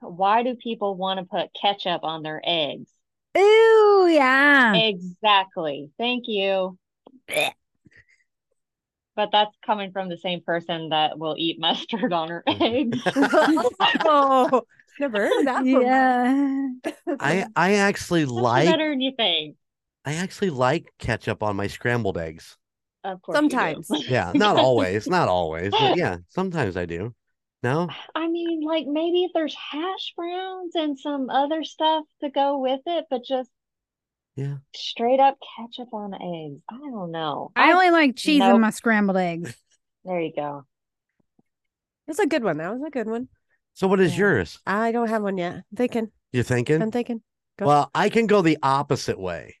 Why 0.00 0.42
do 0.42 0.56
people 0.56 0.96
want 0.96 1.20
to 1.20 1.26
put 1.26 1.50
ketchup 1.60 2.02
on 2.02 2.22
their 2.22 2.42
eggs? 2.44 2.90
Ooh, 3.38 4.08
yeah. 4.10 4.74
Exactly. 4.74 5.90
Thank 5.98 6.28
you. 6.28 6.78
But 9.14 9.28
that's 9.30 9.54
coming 9.64 9.92
from 9.92 10.08
the 10.08 10.16
same 10.16 10.40
person 10.40 10.88
that 10.88 11.18
will 11.18 11.36
eat 11.38 11.60
mustard 11.60 12.12
on 12.12 12.30
her 12.30 12.42
eggs. 12.46 12.98
oh, 14.04 14.62
never 14.98 15.18
heard 15.18 15.46
that. 15.46 15.56
From 15.58 15.66
Yeah. 15.66 16.68
I 17.20 17.46
I 17.54 17.74
actually 17.74 18.24
That's 18.24 18.32
like 18.34 18.66
better 18.66 18.90
than 18.90 19.00
you 19.00 19.12
think. 19.16 19.56
I 20.04 20.14
actually 20.14 20.50
like 20.50 20.92
ketchup 20.98 21.42
on 21.42 21.56
my 21.56 21.66
scrambled 21.68 22.18
eggs. 22.18 22.56
Of 23.04 23.20
course. 23.22 23.36
Sometimes. 23.36 23.88
Yeah, 24.08 24.32
not 24.34 24.56
always, 24.56 25.08
not 25.08 25.28
always, 25.28 25.72
but 25.72 25.96
yeah, 25.96 26.18
sometimes 26.28 26.76
I 26.76 26.86
do. 26.86 27.14
No, 27.62 27.88
I 28.16 28.26
mean, 28.26 28.62
like 28.62 28.86
maybe 28.86 29.22
if 29.24 29.30
there's 29.34 29.54
hash 29.54 30.14
browns 30.16 30.74
and 30.74 30.98
some 30.98 31.30
other 31.30 31.62
stuff 31.62 32.04
to 32.20 32.28
go 32.28 32.58
with 32.58 32.80
it, 32.86 33.06
but 33.08 33.22
just 33.24 33.48
Yeah. 34.34 34.56
straight 34.74 35.20
up 35.20 35.38
ketchup 35.56 35.94
on 35.94 36.12
eggs. 36.14 36.60
I 36.68 36.78
don't 36.90 37.12
know. 37.12 37.52
I 37.54 37.72
only 37.72 37.90
like 37.90 38.16
cheese 38.16 38.40
Nope. 38.40 38.56
in 38.56 38.60
my 38.60 38.70
scrambled 38.70 39.16
eggs. 39.16 39.54
There 40.04 40.20
you 40.20 40.32
go. 40.34 40.66
That's 42.08 42.18
a 42.18 42.26
good 42.26 42.42
one. 42.42 42.56
That 42.56 42.72
was 42.72 42.82
a 42.84 42.90
good 42.90 43.06
one. 43.06 43.28
so 43.74 43.86
what 43.86 44.00
is 44.00 44.12
Yeah. 44.14 44.18
yours? 44.18 44.58
I 44.66 44.90
don't 44.90 45.08
have 45.08 45.22
one 45.22 45.38
yet. 45.38 45.54
I'm 45.54 45.76
thinking. 45.76 46.10
You're 46.32 46.42
thinking? 46.42 46.82
I'm 46.82 46.90
thinking. 46.90 47.22
Go. 47.56 47.66
Well, 47.66 47.90
I 47.94 48.08
can 48.08 48.26
go 48.26 48.42
the 48.42 48.58
opposite 48.64 49.20
way. 49.20 49.56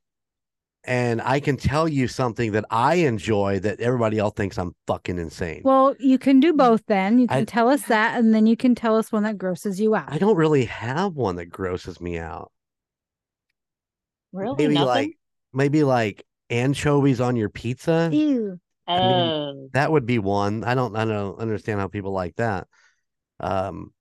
And 0.84 1.22
I 1.22 1.38
can 1.38 1.56
tell 1.56 1.88
you 1.88 2.08
something 2.08 2.52
that 2.52 2.64
I 2.68 2.94
enjoy 2.96 3.60
that 3.60 3.78
everybody 3.78 4.18
else 4.18 4.34
thinks 4.34 4.58
I'm 4.58 4.74
fucking 4.88 5.16
insane. 5.16 5.62
Well, 5.64 5.94
you 6.00 6.18
can 6.18 6.40
do 6.40 6.52
both 6.52 6.84
then. 6.86 7.20
You 7.20 7.28
can 7.28 7.36
I- 7.38 7.44
tell 7.44 7.68
us 7.68 7.82
that, 7.84 8.18
and 8.18 8.34
then 8.34 8.46
you 8.46 8.56
can 8.56 8.74
tell 8.74 8.96
us 8.96 9.12
one 9.12 9.22
that 9.22 9.38
grosses 9.38 9.80
you 9.80 9.94
out. 9.94 10.12
I 10.12 10.18
don't 10.18 10.36
really 10.36 10.64
have 10.64 11.14
one 11.14 11.36
that 11.36 11.46
grosses 11.46 12.00
me 12.00 12.18
out. 12.18 12.50
Really? 14.32 14.56
Maybe 14.58 14.74
Nothing? 14.74 14.86
like 14.88 15.18
maybe 15.52 15.84
like 15.84 16.24
anchovies 16.50 17.20
on 17.20 17.36
your 17.36 17.48
pizza. 17.50 18.08
Ew. 18.12 18.58
I 18.88 18.98
mean, 18.98 19.02
oh, 19.06 19.68
That 19.74 19.92
would 19.92 20.06
be 20.06 20.18
one. 20.18 20.64
I 20.64 20.74
don't 20.74 20.96
I 20.96 21.04
don't 21.04 21.38
understand 21.38 21.78
how 21.80 21.86
people 21.88 22.12
like 22.12 22.34
that. 22.36 22.66
Um 23.38 23.92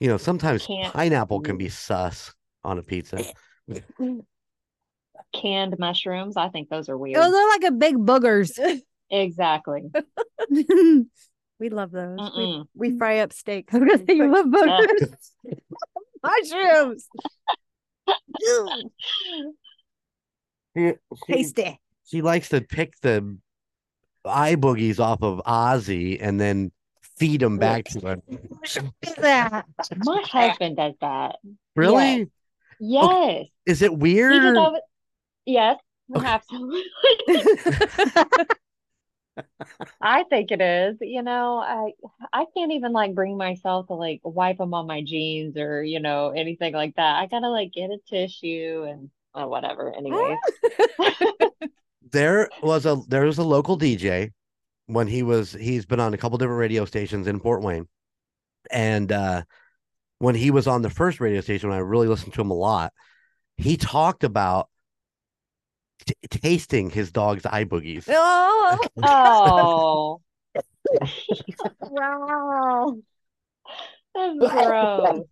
you 0.00 0.08
know, 0.08 0.16
sometimes 0.18 0.66
Can't- 0.66 0.92
pineapple 0.92 1.40
can 1.40 1.56
be 1.56 1.68
sus 1.70 2.34
on 2.64 2.78
a 2.78 2.82
pizza. 2.82 3.24
canned 5.40 5.76
mushrooms. 5.78 6.36
I 6.36 6.48
think 6.48 6.68
those 6.68 6.88
are 6.88 6.96
weird. 6.98 7.18
Oh, 7.18 7.22
those 7.22 7.34
are 7.34 7.48
like 7.50 7.64
a 7.64 7.72
big 7.72 7.96
boogers. 7.96 8.58
Exactly. 9.08 9.82
We 11.58 11.70
love 11.70 11.90
those. 11.90 12.18
We, 12.36 12.64
we 12.74 12.98
fry 12.98 13.20
up 13.20 13.32
steaks. 13.32 13.72
I 13.74 13.78
was 13.78 13.88
gonna 13.88 14.04
say 14.06 14.14
you 14.14 14.30
love 14.30 14.46
boogers. 14.46 15.16
mushrooms. 16.22 17.08
She, 20.76 20.92
Tasty. 21.26 21.80
she 22.04 22.20
likes 22.22 22.50
to 22.50 22.60
pick 22.60 22.94
the 23.00 23.38
eye 24.24 24.56
boogies 24.56 25.00
off 25.00 25.22
of 25.22 25.40
Ozzy 25.46 26.18
and 26.20 26.38
then 26.38 26.72
feed 27.18 27.40
them 27.40 27.56
back 27.58 27.84
to 27.86 28.00
her. 28.00 28.16
Yeah. 29.18 29.62
My 30.04 30.22
husband 30.22 30.76
does 30.76 30.92
that. 31.00 31.36
Really? 31.74 32.28
Yes. 32.78 33.46
Is 33.64 33.80
it 33.80 33.96
weird? 33.96 34.32
did 34.32 34.44
or- 34.44 34.54
that 34.54 34.72
with- 34.72 34.82
yes, 35.46 35.78
Okay. 36.14 36.26
absolutely. 36.26 36.82
I 40.00 40.24
think 40.24 40.50
it 40.50 40.60
is. 40.60 40.96
You 41.00 41.22
know, 41.22 41.58
I 41.58 41.92
I 42.32 42.46
can't 42.56 42.72
even 42.72 42.92
like 42.92 43.14
bring 43.14 43.36
myself 43.36 43.88
to 43.88 43.94
like 43.94 44.20
wipe 44.24 44.58
them 44.58 44.74
on 44.74 44.86
my 44.86 45.02
jeans 45.02 45.56
or 45.56 45.82
you 45.82 46.00
know 46.00 46.30
anything 46.30 46.74
like 46.74 46.94
that. 46.96 47.16
I 47.16 47.26
gotta 47.26 47.48
like 47.48 47.72
get 47.72 47.90
a 47.90 47.98
tissue 48.08 48.86
and 48.88 49.10
uh, 49.34 49.46
whatever. 49.46 49.94
Anyway, 49.94 50.36
there 52.12 52.48
was 52.62 52.86
a 52.86 53.00
there 53.08 53.24
was 53.24 53.38
a 53.38 53.44
local 53.44 53.76
DJ 53.76 54.32
when 54.86 55.06
he 55.06 55.22
was 55.22 55.52
he's 55.52 55.86
been 55.86 56.00
on 56.00 56.14
a 56.14 56.18
couple 56.18 56.38
different 56.38 56.60
radio 56.60 56.84
stations 56.84 57.26
in 57.26 57.40
Fort 57.40 57.62
Wayne. 57.62 57.88
And 58.70 59.10
uh 59.12 59.42
when 60.18 60.34
he 60.34 60.50
was 60.50 60.66
on 60.66 60.82
the 60.82 60.90
first 60.90 61.20
radio 61.20 61.40
station, 61.40 61.68
when 61.68 61.78
I 61.78 61.82
really 61.82 62.08
listened 62.08 62.32
to 62.34 62.40
him 62.40 62.50
a 62.50 62.54
lot, 62.54 62.92
he 63.56 63.76
talked 63.76 64.24
about 64.24 64.68
t- 66.04 66.14
tasting 66.28 66.90
his 66.90 67.10
dog's 67.10 67.46
eye 67.46 67.64
boogies. 67.64 68.04
oh, 68.08 68.78
oh, 69.02 70.20
wow. 71.80 72.98
that's 74.14 74.38
gross. 74.38 75.24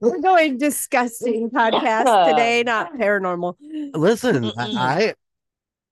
We're 0.00 0.20
going 0.20 0.58
disgusting 0.58 1.50
podcast 1.50 2.30
today, 2.30 2.62
not 2.64 2.94
paranormal. 2.94 3.56
Listen, 3.94 4.50
I, 4.56 5.14
I 5.14 5.14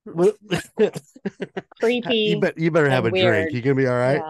Creepy. 1.79 2.15
you, 2.15 2.39
bet, 2.39 2.57
you 2.57 2.71
better 2.71 2.89
have 2.89 3.05
a 3.05 3.07
and 3.07 3.15
drink. 3.15 3.25
weird. 3.25 3.53
You 3.53 3.61
gonna 3.61 3.75
be 3.75 3.87
all 3.87 3.97
right? 3.97 4.21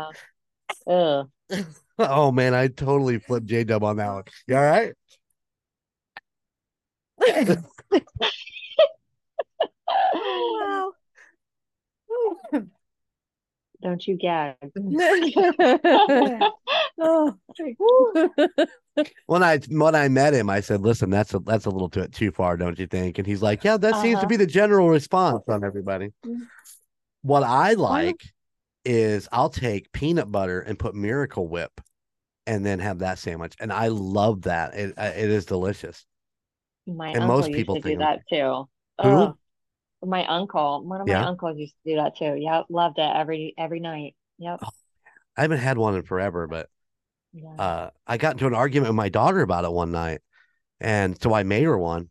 Yeah. 0.87 1.23
Oh 1.99 2.31
man, 2.31 2.55
I 2.55 2.67
totally 2.67 3.19
flipped 3.19 3.45
J 3.45 3.63
Dub 3.63 3.83
on 3.83 3.97
that 3.97 4.11
one. 4.11 4.23
You 4.47 4.55
all 4.55 4.63
right? 4.63 4.93
Wow. 10.13 10.91
Don't 13.81 14.05
you 14.07 14.15
gag. 14.17 14.55
oh. 16.99 17.35
When 19.25 19.41
I 19.41 19.59
when 19.69 19.95
I 19.95 20.09
met 20.09 20.33
him, 20.33 20.49
I 20.49 20.59
said, 20.59 20.81
"Listen, 20.81 21.09
that's 21.09 21.33
a 21.33 21.39
that's 21.39 21.65
a 21.65 21.69
little 21.69 21.89
too 21.89 22.07
too 22.07 22.31
far, 22.31 22.57
don't 22.57 22.77
you 22.77 22.85
think?" 22.87 23.17
And 23.17 23.25
he's 23.25 23.41
like, 23.41 23.63
"Yeah, 23.63 23.77
that 23.77 23.95
seems 23.95 24.19
to 24.19 24.25
Uh-huh. 24.25 24.29
be 24.29 24.35
the 24.37 24.45
general 24.45 24.89
response 24.89 25.43
on 25.47 25.63
everybody." 25.63 26.09
What 27.23 27.43
I 27.43 27.73
like 27.73 28.21
is 28.83 29.27
I'll 29.31 29.49
take 29.49 29.91
peanut 29.91 30.31
butter 30.31 30.59
and 30.61 30.77
put 30.77 30.95
Miracle 30.95 31.47
Whip, 31.47 31.81
and 32.45 32.65
then 32.65 32.79
have 32.79 32.99
that 32.99 33.19
sandwich, 33.19 33.55
and 33.59 33.71
I 33.71 33.87
love 33.87 34.43
that. 34.43 34.73
It 34.75 34.93
uh, 34.97 35.11
it 35.15 35.29
is 35.29 35.45
delicious. 35.45 36.05
My 36.87 37.11
And 37.13 37.21
uncle 37.23 37.37
most 37.37 37.47
used 37.47 37.55
people 37.57 37.75
to 37.75 37.81
do 37.81 37.97
that 37.97 38.19
too. 38.27 38.67
Who? 39.01 39.37
My 40.03 40.25
uncle, 40.25 40.83
one 40.83 41.01
of 41.01 41.07
my 41.07 41.13
Yeah? 41.13 41.27
uncles 41.27 41.57
used 41.57 41.75
to 41.85 41.91
do 41.91 41.95
that 41.97 42.17
too. 42.17 42.35
Yep, 42.35 42.65
loved 42.69 42.97
it 42.97 43.11
every 43.15 43.53
every 43.57 43.79
night. 43.79 44.15
Yep. 44.39 44.61
I 45.37 45.41
haven't 45.41 45.59
had 45.59 45.77
one 45.77 45.95
in 45.95 46.03
forever, 46.03 46.47
but 46.47 46.69
Yeah. 47.33 47.55
uh, 47.57 47.89
I 48.07 48.17
got 48.17 48.33
into 48.33 48.47
an 48.47 48.53
argument 48.53 48.89
with 48.89 48.95
my 48.97 49.09
daughter 49.09 49.41
about 49.41 49.65
it 49.65 49.71
one 49.71 49.91
night, 49.91 50.21
and 50.79 51.21
so 51.21 51.33
I 51.33 51.43
made 51.43 51.63
her 51.63 51.77
one, 51.77 52.09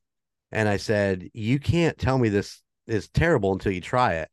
and 0.53 0.69
I 0.69 0.77
said, 0.77 1.31
"You 1.35 1.59
can't 1.59 1.99
tell 1.99 2.19
me 2.19 2.29
this 2.29 2.63
is 2.87 3.09
terrible 3.09 3.53
until 3.53 3.73
you 3.73 3.81
try 3.81 4.15
it." 4.15 4.31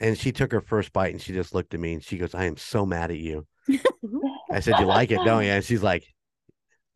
And 0.00 0.18
she 0.18 0.32
took 0.32 0.52
her 0.52 0.60
first 0.60 0.92
bite, 0.92 1.12
and 1.12 1.22
she 1.22 1.32
just 1.32 1.54
looked 1.54 1.74
at 1.74 1.80
me, 1.80 1.94
and 1.94 2.04
she 2.04 2.18
goes, 2.18 2.34
"I 2.34 2.44
am 2.44 2.56
so 2.56 2.86
mad 2.86 3.10
at 3.10 3.18
you." 3.18 3.46
I 4.52 4.60
said, 4.60 4.78
"You 4.78 4.86
like 4.86 5.10
it, 5.10 5.24
don't 5.24 5.44
you?" 5.44 5.50
And 5.50 5.64
she's 5.64 5.82
like, 5.82 6.04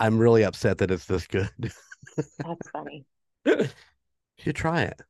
"I'm 0.00 0.18
really 0.18 0.44
upset 0.44 0.78
that 0.78 0.90
it's 0.90 1.06
this 1.06 1.26
good." 1.26 1.50
That's 2.42 2.68
funny. 2.72 3.04
you 3.44 3.68
should 4.38 4.56
try 4.56 4.82
it. 4.82 5.00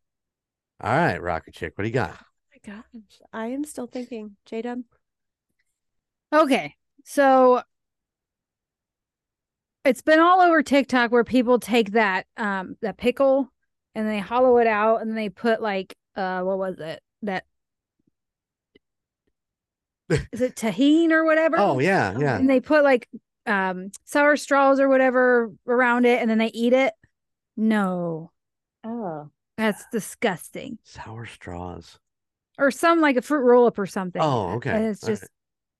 All 0.82 0.96
right, 0.96 1.20
Rocker 1.20 1.50
Chick, 1.50 1.74
what 1.76 1.82
do 1.82 1.88
you 1.88 1.94
got? 1.94 2.16
Oh 2.18 2.24
my 2.66 2.74
gosh. 2.74 3.20
I 3.34 3.48
am 3.48 3.64
still 3.64 3.86
thinking. 3.86 4.36
J 4.46 4.62
Dub. 4.62 4.80
Okay. 6.32 6.74
So 7.04 7.62
it's 9.84 10.00
been 10.00 10.20
all 10.20 10.40
over 10.40 10.62
TikTok 10.62 11.10
where 11.10 11.24
people 11.24 11.58
take 11.58 11.92
that 11.92 12.26
um 12.36 12.76
that 12.80 12.96
pickle 12.96 13.52
and 13.94 14.08
they 14.08 14.18
hollow 14.18 14.56
it 14.58 14.66
out 14.66 15.02
and 15.02 15.16
they 15.16 15.28
put 15.28 15.60
like 15.60 15.94
uh 16.16 16.40
what 16.42 16.56
was 16.58 16.78
it? 16.78 17.02
That 17.22 17.44
is 20.08 20.40
it 20.40 20.56
tahine 20.56 21.10
or 21.10 21.24
whatever? 21.24 21.58
Oh 21.58 21.78
yeah, 21.78 22.16
yeah. 22.18 22.38
And 22.38 22.48
they 22.48 22.60
put 22.60 22.84
like 22.84 23.06
um 23.44 23.90
sour 24.04 24.36
straws 24.38 24.80
or 24.80 24.88
whatever 24.88 25.52
around 25.66 26.06
it 26.06 26.22
and 26.22 26.30
then 26.30 26.38
they 26.38 26.46
eat 26.46 26.72
it. 26.72 26.94
No. 27.56 28.32
Oh, 28.82 29.30
That's 29.60 29.84
disgusting. 29.92 30.78
Sour 30.84 31.26
straws. 31.26 31.98
Or 32.58 32.70
some 32.70 33.00
like 33.00 33.16
a 33.16 33.22
fruit 33.22 33.42
roll 33.42 33.66
up 33.66 33.78
or 33.78 33.86
something. 33.86 34.20
Oh, 34.22 34.54
okay. 34.54 34.70
And 34.70 34.84
it's 34.86 35.04
All 35.04 35.10
right. 35.10 35.18
just 35.20 35.30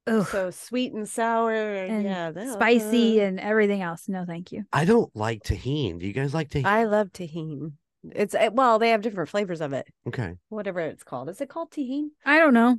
ugh, 0.07 0.27
So 0.27 0.51
sweet 0.51 0.93
and 0.93 1.09
sour. 1.09 1.53
And, 1.53 2.07
and 2.07 2.37
yeah. 2.37 2.53
spicy 2.53 3.21
uh, 3.21 3.25
and 3.25 3.41
everything 3.41 3.83
else. 3.83 4.09
No, 4.09 4.25
thank 4.27 4.53
you. 4.53 4.65
I 4.73 4.85
don't 4.85 5.15
like 5.17 5.43
tahine. 5.43 5.99
Do 5.99 6.07
you 6.07 6.13
guys 6.13 6.35
like 6.35 6.51
tahine? 6.51 6.65
I 6.67 6.85
love 6.85 7.09
tahine. 7.13 7.73
It's 8.13 8.35
uh, 8.35 8.51
well, 8.53 8.79
they 8.79 8.91
have 8.91 9.03
different 9.03 9.29
flavors 9.29 9.61
of 9.61 9.73
it. 9.73 9.87
okay. 10.09 10.37
Whatever 10.49 10.81
it's 10.81 11.05
called. 11.05 11.29
Is 11.29 11.41
it 11.41 11.49
called 11.51 11.71
tahine? 11.71 12.09
I 12.25 12.39
don't 12.39 12.55
know. 12.55 12.79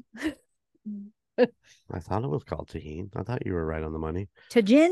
I 1.37 1.99
thought 1.99 2.23
it 2.23 2.29
was 2.29 2.43
called 2.43 2.69
tahine. 2.69 3.09
I 3.15 3.23
thought 3.23 3.45
you 3.45 3.53
were 3.53 3.65
right 3.65 3.83
on 3.83 3.93
the 3.93 3.99
money. 3.99 4.29
Tajin? 4.51 4.91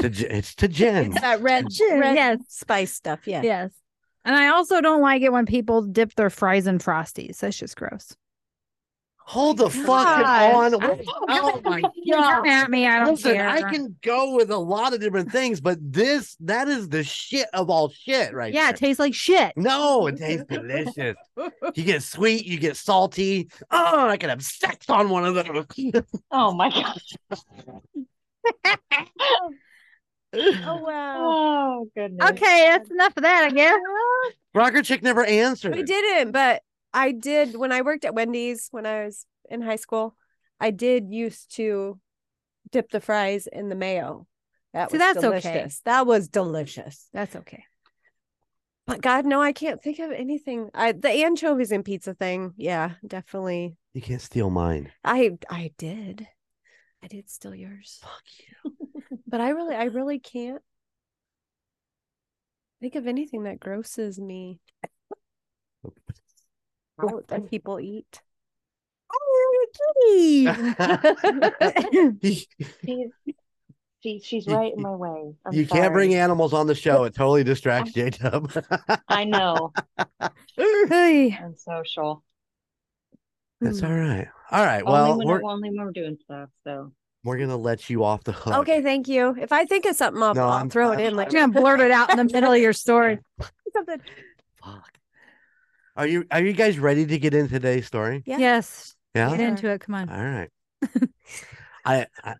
Taj- 0.00 0.22
it's 0.22 0.54
Tajin. 0.54 1.12
It's 1.12 1.20
that 1.20 1.40
red, 1.40 1.66
Tahine, 1.66 2.00
red 2.00 2.14
yes. 2.14 2.38
spice 2.48 2.92
stuff. 2.92 3.26
Yeah. 3.26 3.42
Yes. 3.42 3.70
And 4.24 4.36
I 4.36 4.48
also 4.48 4.80
don't 4.80 5.00
like 5.00 5.22
it 5.22 5.32
when 5.32 5.46
people 5.46 5.82
dip 5.82 6.14
their 6.14 6.30
fries 6.30 6.66
in 6.66 6.78
frosties. 6.78 7.38
That's 7.38 7.56
just 7.58 7.76
gross. 7.76 8.14
Hold 9.30 9.58
the 9.58 9.70
fuck 9.70 10.26
on. 10.26 10.72
Wait, 10.72 11.06
Oh 11.28 11.60
my 11.64 11.78
You 11.94 12.14
can 12.14 12.22
come 12.22 12.42
god. 12.42 12.46
Oh 12.46 12.50
at 12.50 12.68
me. 12.70 12.86
I 12.88 12.98
don't 12.98 13.12
Listen, 13.12 13.34
care. 13.34 13.48
I 13.48 13.62
can 13.62 13.94
go 14.02 14.34
with 14.34 14.50
a 14.50 14.56
lot 14.56 14.92
of 14.92 15.00
different 15.00 15.30
things, 15.30 15.60
but 15.60 15.78
this 15.80 16.36
that 16.40 16.66
is 16.66 16.88
the 16.88 17.04
shit 17.04 17.46
of 17.54 17.70
all 17.70 17.90
shit 17.90 18.34
right 18.34 18.52
yeah, 18.52 18.62
there. 18.66 18.70
it 18.74 18.76
tastes 18.78 18.98
like 18.98 19.14
shit. 19.14 19.52
No, 19.56 20.08
it 20.08 20.16
tastes 20.18 20.46
delicious. 20.48 21.16
You 21.74 21.84
get 21.84 22.02
sweet, 22.02 22.44
you 22.44 22.58
get 22.58 22.76
salty. 22.76 23.48
Oh, 23.70 24.08
I 24.08 24.16
could 24.16 24.30
have 24.30 24.42
sex 24.42 24.90
on 24.90 25.08
one 25.08 25.24
of 25.24 25.34
those. 25.34 25.64
Oh 26.32 26.52
my 26.52 26.68
gosh. 26.70 27.14
Oh 30.34 30.78
wow. 30.86 31.16
Oh 31.18 31.88
goodness. 31.94 32.30
Okay, 32.30 32.66
that's 32.70 32.90
enough 32.90 33.16
of 33.16 33.22
that, 33.22 33.44
I 33.44 33.50
guess. 33.50 33.80
Rocker 34.54 34.82
chick 34.82 35.02
never 35.02 35.24
answered. 35.24 35.74
We 35.74 35.82
didn't, 35.82 36.32
but 36.32 36.62
I 36.92 37.12
did 37.12 37.56
when 37.56 37.72
I 37.72 37.82
worked 37.82 38.04
at 38.04 38.14
Wendy's 38.14 38.68
when 38.70 38.86
I 38.86 39.04
was 39.04 39.26
in 39.48 39.62
high 39.62 39.76
school. 39.76 40.16
I 40.60 40.70
did 40.70 41.12
used 41.12 41.54
to 41.56 41.98
dip 42.70 42.90
the 42.90 43.00
fries 43.00 43.46
in 43.46 43.68
the 43.68 43.74
mayo. 43.74 44.26
That 44.72 44.90
See, 44.90 44.96
was 44.96 45.00
that's 45.00 45.24
okay. 45.24 45.40
delicious. 45.40 45.80
That 45.84 46.06
was 46.06 46.28
delicious. 46.28 47.08
That's 47.12 47.34
okay. 47.36 47.64
But 48.86 49.00
God, 49.00 49.24
no, 49.24 49.40
I 49.40 49.52
can't 49.52 49.82
think 49.82 49.98
of 50.00 50.10
anything. 50.10 50.70
I 50.74 50.92
the 50.92 51.10
anchovies 51.10 51.72
and 51.72 51.84
pizza 51.84 52.14
thing. 52.14 52.54
Yeah, 52.56 52.92
definitely. 53.06 53.76
You 53.94 54.02
can't 54.02 54.20
steal 54.20 54.50
mine. 54.50 54.92
I 55.04 55.38
I 55.48 55.72
did. 55.78 56.26
I 57.02 57.06
did 57.06 57.30
steal 57.30 57.54
yours. 57.54 58.00
Fuck 58.02 58.22
you. 58.38 58.99
But 59.30 59.40
I 59.40 59.50
really 59.50 59.76
I 59.76 59.84
really 59.84 60.18
can't 60.18 60.60
think 62.80 62.96
of 62.96 63.06
anything 63.06 63.44
that 63.44 63.60
grosses 63.60 64.18
me. 64.18 64.60
Out 67.00 67.28
that 67.28 67.48
people 67.48 67.80
eat. 67.80 68.20
Oh, 69.12 69.66
She's, 72.22 72.46
she, 74.02 74.20
she's 74.20 74.46
right 74.46 74.72
in 74.74 74.82
my 74.82 74.90
way. 74.90 75.34
I'm 75.46 75.52
you 75.52 75.66
can't 75.66 75.92
bring 75.92 76.14
animals 76.14 76.52
on 76.52 76.66
the 76.66 76.74
show. 76.74 77.04
It 77.04 77.14
totally 77.14 77.44
distracts 77.44 77.92
Jacob. 77.92 78.52
I 79.08 79.24
know. 79.24 79.72
Hey. 80.56 81.38
I'm 81.40 81.56
social. 81.56 82.22
That's 83.60 83.80
hmm. 83.80 83.86
all 83.86 83.94
right. 83.94 84.28
All 84.50 84.64
right. 84.64 84.82
only 84.84 84.92
Well, 84.92 85.18
when 85.18 85.26
we're 85.26 85.44
only 85.44 85.70
when 85.70 85.86
we're 85.86 85.92
doing 85.92 86.18
stuff. 86.22 86.50
So 86.64 86.92
we're 87.24 87.38
gonna 87.38 87.56
let 87.56 87.90
you 87.90 88.04
off 88.04 88.24
the 88.24 88.32
hook. 88.32 88.54
Okay, 88.58 88.82
thank 88.82 89.08
you. 89.08 89.36
If 89.38 89.52
I 89.52 89.64
think 89.64 89.84
of 89.86 89.96
something, 89.96 90.22
I'll, 90.22 90.34
No, 90.34 90.44
I'll 90.44 90.50
I'm- 90.52 90.70
throw 90.70 90.90
it 90.92 90.94
I'm 90.94 91.00
in. 91.00 91.16
Like 91.16 91.32
You're 91.32 91.42
gonna 91.46 91.60
blurt 91.60 91.80
it 91.80 91.90
out 91.90 92.10
in 92.10 92.16
the 92.16 92.24
middle 92.32 92.52
of 92.52 92.58
your 92.60 92.72
story. 92.72 93.18
something. 93.72 94.00
Fuck. 94.62 94.90
Are 95.96 96.06
you 96.06 96.24
are 96.30 96.40
you 96.42 96.52
guys 96.52 96.78
ready 96.78 97.04
to 97.06 97.18
get 97.18 97.34
into 97.34 97.50
today's 97.52 97.86
story? 97.86 98.22
Yeah. 98.26 98.38
Yes. 98.38 98.94
Yeah. 99.14 99.30
Get 99.30 99.40
into 99.40 99.68
it. 99.68 99.80
Come 99.80 99.94
on. 99.96 100.08
All 100.08 100.24
right. 100.24 100.48
I, 101.84 102.06
I 102.24 102.34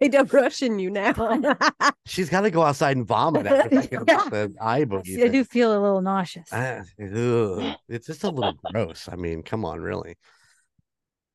J-Dub 0.00 0.32
rushing 0.32 0.78
you 0.78 0.90
now. 0.90 1.12
she's 2.06 2.28
got 2.30 2.40
to 2.40 2.50
go 2.50 2.62
outside 2.62 2.96
and 2.96 3.06
vomit 3.06 3.46
after 3.46 3.68
thinking 3.68 3.98
about 4.00 4.30
the 4.30 4.52
eye 4.60 4.84
boogie. 4.84 5.22
I 5.22 5.28
do 5.28 5.44
feel 5.44 5.70
a 5.72 5.80
little 5.80 6.00
nauseous. 6.00 6.48
Ah, 6.50 6.80
ugh. 7.00 7.76
It's 7.88 8.06
just 8.06 8.24
a 8.24 8.30
little 8.30 8.54
gross. 8.72 9.08
I 9.12 9.16
mean, 9.16 9.42
come 9.42 9.64
on, 9.64 9.80
really. 9.80 10.16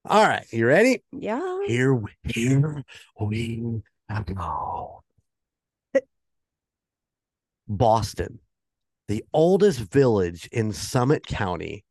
All 0.09 0.23
right, 0.23 0.45
you 0.53 0.65
ready? 0.65 1.03
yeah. 1.11 1.59
Here, 1.67 1.93
we- 1.93 2.11
here 2.23 2.83
we 3.19 3.81
go. 4.33 5.03
Boston, 7.67 8.39
the 9.09 9.25
oldest 9.33 9.79
village 9.79 10.47
in 10.53 10.71
Summit 10.71 11.25
County, 11.25 11.83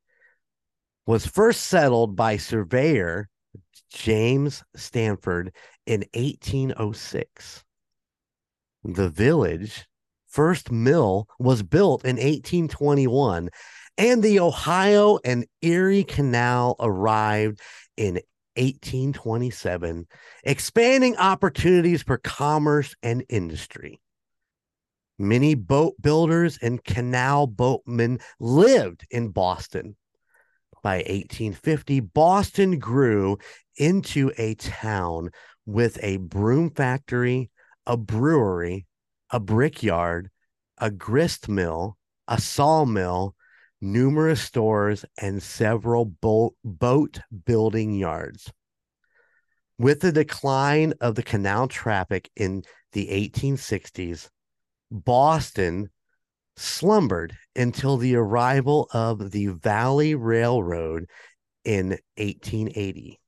was 1.05 1.27
first 1.27 1.63
settled 1.67 2.17
by 2.17 2.39
surveyor 2.39 3.29
James 3.91 4.63
Stanford 4.75 5.53
in 5.85 6.05
1806. 6.15 7.65
The 8.85 9.11
village 9.11 9.87
first 10.27 10.73
mill 10.73 11.29
was 11.39 11.63
built 11.63 12.05
in 12.05 12.17
1821 12.17 13.51
and 13.99 14.23
the 14.23 14.41
Ohio 14.41 15.19
and 15.25 15.47
Erie 15.63 16.05
Canal 16.05 16.77
arrived 16.81 17.61
in 17.97 18.21
1827, 18.57 20.07
expanding 20.45 21.17
opportunities 21.17 22.03
for 22.03 22.19
commerce 22.19 22.95
and 23.03 23.25
industry. 23.29 24.01
Many 25.19 25.55
boat 25.55 25.95
builders 26.01 26.59
and 26.61 26.83
canal 26.83 27.47
boatmen 27.47 28.21
lived 28.39 29.07
in 29.11 29.29
Boston. 29.29 29.97
By 30.83 30.99
1850, 30.99 32.01
Boston 32.01 32.79
grew 32.79 33.39
into 33.77 34.31
a 34.39 34.55
town 34.55 35.31
with 35.65 35.99
a 36.03 36.19
broom 36.19 36.71
factory, 36.71 37.51
a 37.87 37.97
brewery, 37.97 38.87
a 39.31 39.41
brickyard, 39.41 40.31
a 40.79 40.91
grist 40.91 41.49
mill, 41.49 41.97
a 42.29 42.41
sawmill, 42.41 43.35
numerous 43.93 44.43
stores, 44.43 45.05
and 45.21 45.43
several 45.43 46.05
boat, 46.05 46.55
boat 46.65 47.21
building 47.45 47.95
yards. 47.95 48.53
With 49.79 50.01
the 50.01 50.13
decline 50.13 50.95
of 51.01 51.15
the 51.15 51.23
canal 51.23 51.69
traffic 51.69 52.31
in 52.37 52.63
the 52.93 53.09
1860s, 53.09 54.29
Boston 54.91 55.91
slumbered 56.57 57.37
until 57.55 57.97
the 57.97 58.17
arrival 58.17 58.89
of 58.93 59.31
the 59.31 59.49
Valley 59.49 60.15
Railroad 60.15 61.07
in 61.65 61.99
1880. 62.17 63.21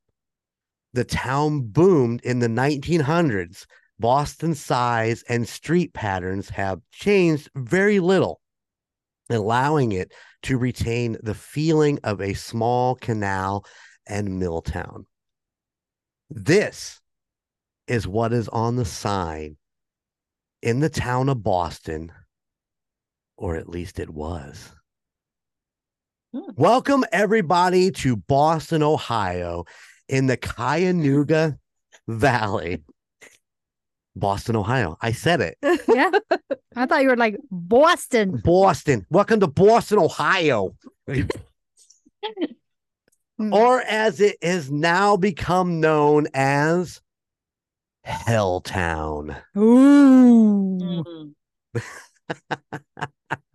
The 0.95 1.05
town 1.05 1.69
boomed 1.69 2.23
in 2.23 2.39
the 2.39 2.49
1900s. 2.49 3.67
Boston's 4.01 4.61
size 4.61 5.25
and 5.29 5.47
street 5.47 5.93
patterns 5.93 6.49
have 6.51 6.81
changed 6.93 7.51
very 7.57 8.01
little, 8.01 8.41
allowing 9.31 9.93
it 9.93 10.13
to 10.43 10.59
retain 10.59 11.17
the 11.23 11.35
feeling 11.35 11.99
of 12.05 12.21
a 12.21 12.35
small 12.35 12.95
canal 12.95 13.65
and 14.07 14.39
mill 14.39 14.63
town. 14.63 15.07
This 16.31 17.01
is 17.87 18.07
what 18.07 18.33
is 18.33 18.49
on 18.49 18.77
the 18.77 18.85
sign 18.85 19.57
in 20.63 20.81
the 20.81 20.91
town 20.91 21.29
of 21.29 21.43
Boston, 21.43 22.13
or 23.37 23.57
at 23.57 23.69
least 23.69 23.99
it 23.99 24.11
was. 24.11 24.73
Hmm. 26.33 26.51
Welcome, 26.57 27.05
everybody, 27.13 27.91
to 27.93 28.17
Boston, 28.17 28.83
Ohio, 28.83 29.65
in 30.09 30.27
the 30.27 30.37
Cuyahoga 30.37 31.59
Valley. 32.07 32.83
Boston, 34.19 34.57
Ohio. 34.57 34.97
I 35.01 35.13
said 35.13 35.41
it. 35.41 35.57
yeah. 35.89 36.11
I 36.77 36.87
thought 36.87 37.03
you 37.03 37.09
were 37.09 37.17
like 37.17 37.37
Boston. 37.51 38.41
Boston. 38.45 39.07
Welcome 39.11 39.41
to 39.41 39.47
Boston, 39.47 39.99
Ohio. 39.99 40.75
or 43.39 43.81
as 43.83 44.21
it 44.21 44.37
has 44.43 44.71
now 44.71 45.17
become 45.17 45.81
known 45.81 46.27
as 46.35 47.01
Helltown. 48.07 49.41
Ooh. 49.57 50.79
mm, 50.79 51.33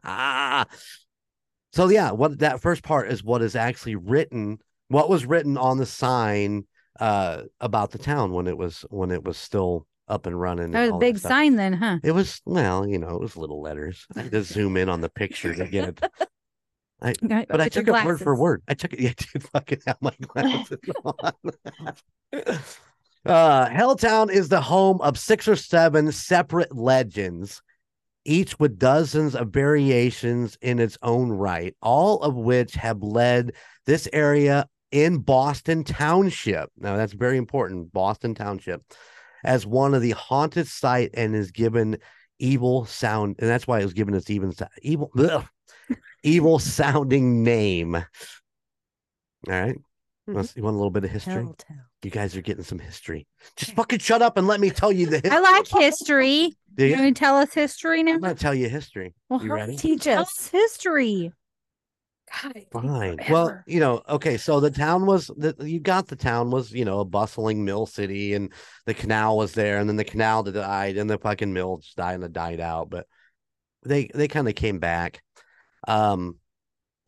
Ah. 0.04 0.66
So 1.74 1.90
yeah, 1.90 2.12
what 2.12 2.38
that 2.40 2.62
first 2.62 2.84
part 2.84 3.12
is 3.12 3.24
what 3.24 3.42
is 3.42 3.56
actually 3.56 3.96
written, 3.96 4.60
what 4.90 5.10
was 5.10 5.26
written 5.26 5.58
on 5.58 5.80
the 5.80 5.88
sign 5.88 6.68
uh 7.00 7.42
about 7.60 7.90
the 7.90 7.98
town 7.98 8.32
when 8.32 8.46
it 8.46 8.56
was 8.56 8.86
when 8.92 9.10
it 9.10 9.24
was 9.24 9.38
still 9.40 9.88
up 10.08 10.26
and 10.26 10.40
running. 10.40 10.72
That 10.72 10.92
was 10.92 10.96
a 10.96 10.98
big 10.98 11.18
sign 11.18 11.56
then, 11.56 11.74
huh? 11.74 12.00
It 12.04 12.12
was 12.12 12.42
well, 12.46 12.88
you 12.88 13.00
know, 13.00 13.16
it 13.16 13.22
was 13.22 13.38
little 13.38 13.62
letters. 13.62 14.06
I 14.16 14.24
had 14.24 14.32
to 14.32 14.44
zoom 14.44 14.78
in 14.78 14.90
on 14.90 15.02
the 15.02 15.10
picture 15.10 15.54
to 15.54 15.68
get 15.68 15.90
it. 15.90 16.02
I, 17.02 17.14
but 17.50 17.62
I 17.62 17.70
took 17.70 17.88
it 17.88 17.92
word 17.92 18.20
for 18.20 18.36
word. 18.36 18.64
I 18.68 18.74
took 18.74 18.94
it. 18.94 19.00
Yeah, 19.04 19.10
I 19.10 19.14
did 19.34 19.44
fucking 19.50 19.80
have 19.88 19.98
my 20.02 20.14
glasses 20.22 20.78
on. 21.04 21.34
uh, 23.26 23.68
Helltown 23.70 24.32
is 24.32 24.50
the 24.50 24.62
home 24.62 25.02
of 25.02 25.18
six 25.18 25.48
or 25.48 25.56
seven 25.56 26.12
separate 26.12 26.76
legends, 26.76 27.62
each 28.26 28.60
with 28.60 28.80
dozens 28.80 29.36
of 29.36 29.50
variations 29.50 30.58
in 30.62 30.80
its 30.80 30.98
own 31.02 31.32
right, 31.32 31.76
all 31.82 32.22
of 32.22 32.36
which 32.36 32.74
have 32.76 33.02
led 33.02 33.54
this 33.86 34.08
area 34.14 34.68
in 34.92 35.18
Boston 35.18 35.84
Township. 35.84 36.70
Now, 36.78 36.98
that's 36.98 37.14
very 37.14 37.38
important. 37.38 37.92
Boston 37.92 38.36
Township 38.36 38.84
as 39.44 39.66
one 39.66 39.94
of 39.94 40.02
the 40.02 40.12
haunted 40.12 40.68
site 40.68 41.12
and 41.14 41.36
is 41.36 41.52
given 41.52 41.98
evil 42.40 42.86
sound, 42.86 43.36
and 43.40 43.50
that's 43.50 43.68
why 43.68 43.80
it 43.80 43.84
was 43.84 43.94
given 43.94 44.14
its 44.14 44.30
even 44.30 44.52
sou- 44.52 44.66
evil 44.82 45.12
ugh, 45.18 45.46
evil 46.24 46.60
sounding 46.60 47.44
name. 47.44 47.96
All 47.96 48.04
right. 49.48 49.76
Mm-hmm. 49.76 50.32
You 50.32 50.36
want- 50.36 50.54
You 50.56 50.64
want 50.64 50.74
a 50.76 50.78
little 50.78 50.92
bit 50.92 51.04
of 51.04 51.10
history? 51.12 51.34
Helltown. 51.34 51.80
You 52.04 52.12
guys 52.12 52.36
are 52.36 52.42
getting 52.42 52.64
some 52.64 52.80
history. 52.80 53.28
Just 53.56 53.74
fucking 53.74 54.00
shut 54.00 54.22
up 54.22 54.38
and 54.38 54.46
let 54.48 54.60
me 54.60 54.70
tell 54.70 54.92
you 54.92 55.06
the 55.06 55.18
history. 55.18 55.32
I 55.32 55.40
like 55.40 55.68
history. 55.68 56.58
Do 56.76 56.86
You 56.86 56.96
you? 56.96 57.02
want 57.02 57.16
to 57.16 57.20
tell 57.20 57.38
us 57.38 57.54
history 57.54 58.04
now? 58.04 58.14
I'm 58.14 58.20
gonna 58.22 58.36
tell 58.36 58.54
you 58.56 58.68
history. 58.68 59.14
Well, 59.30 59.42
You 59.42 59.50
how- 59.50 59.56
ready? 59.56 59.78
Teach 59.78 60.04
Tell 60.04 60.24
us. 60.24 60.30
us 60.40 60.48
history. 60.50 61.32
God, 62.42 62.66
Fine. 62.72 63.20
Well, 63.30 63.62
you 63.68 63.80
know, 63.80 64.02
okay. 64.10 64.38
So 64.38 64.60
the 64.60 64.72
town 64.72 65.06
was 65.06 65.28
the 65.28 65.56
you 65.60 65.80
got 65.80 66.08
the 66.08 66.16
town 66.16 66.50
was 66.50 66.72
you 66.72 66.86
know 66.86 67.00
a 67.00 67.06
bustling 67.06 67.64
mill 67.64 67.86
city, 67.86 68.34
and 68.34 68.52
the 68.86 68.94
canal 68.94 69.38
was 69.38 69.54
there, 69.54 69.78
and 69.78 69.88
then 69.88 69.98
the 69.98 70.04
canal 70.04 70.44
died, 70.44 70.98
and 70.98 71.10
the 71.10 71.18
fucking 71.18 71.54
mill 71.54 71.78
just 71.78 71.98
died 71.98 72.16
and 72.16 72.24
it 72.24 72.34
died 72.34 72.60
out. 72.60 72.90
But 72.90 73.08
they 73.84 74.10
they 74.14 74.28
kind 74.28 74.48
of 74.48 74.56
came 74.56 74.80
back. 74.80 75.22
Um, 75.88 76.40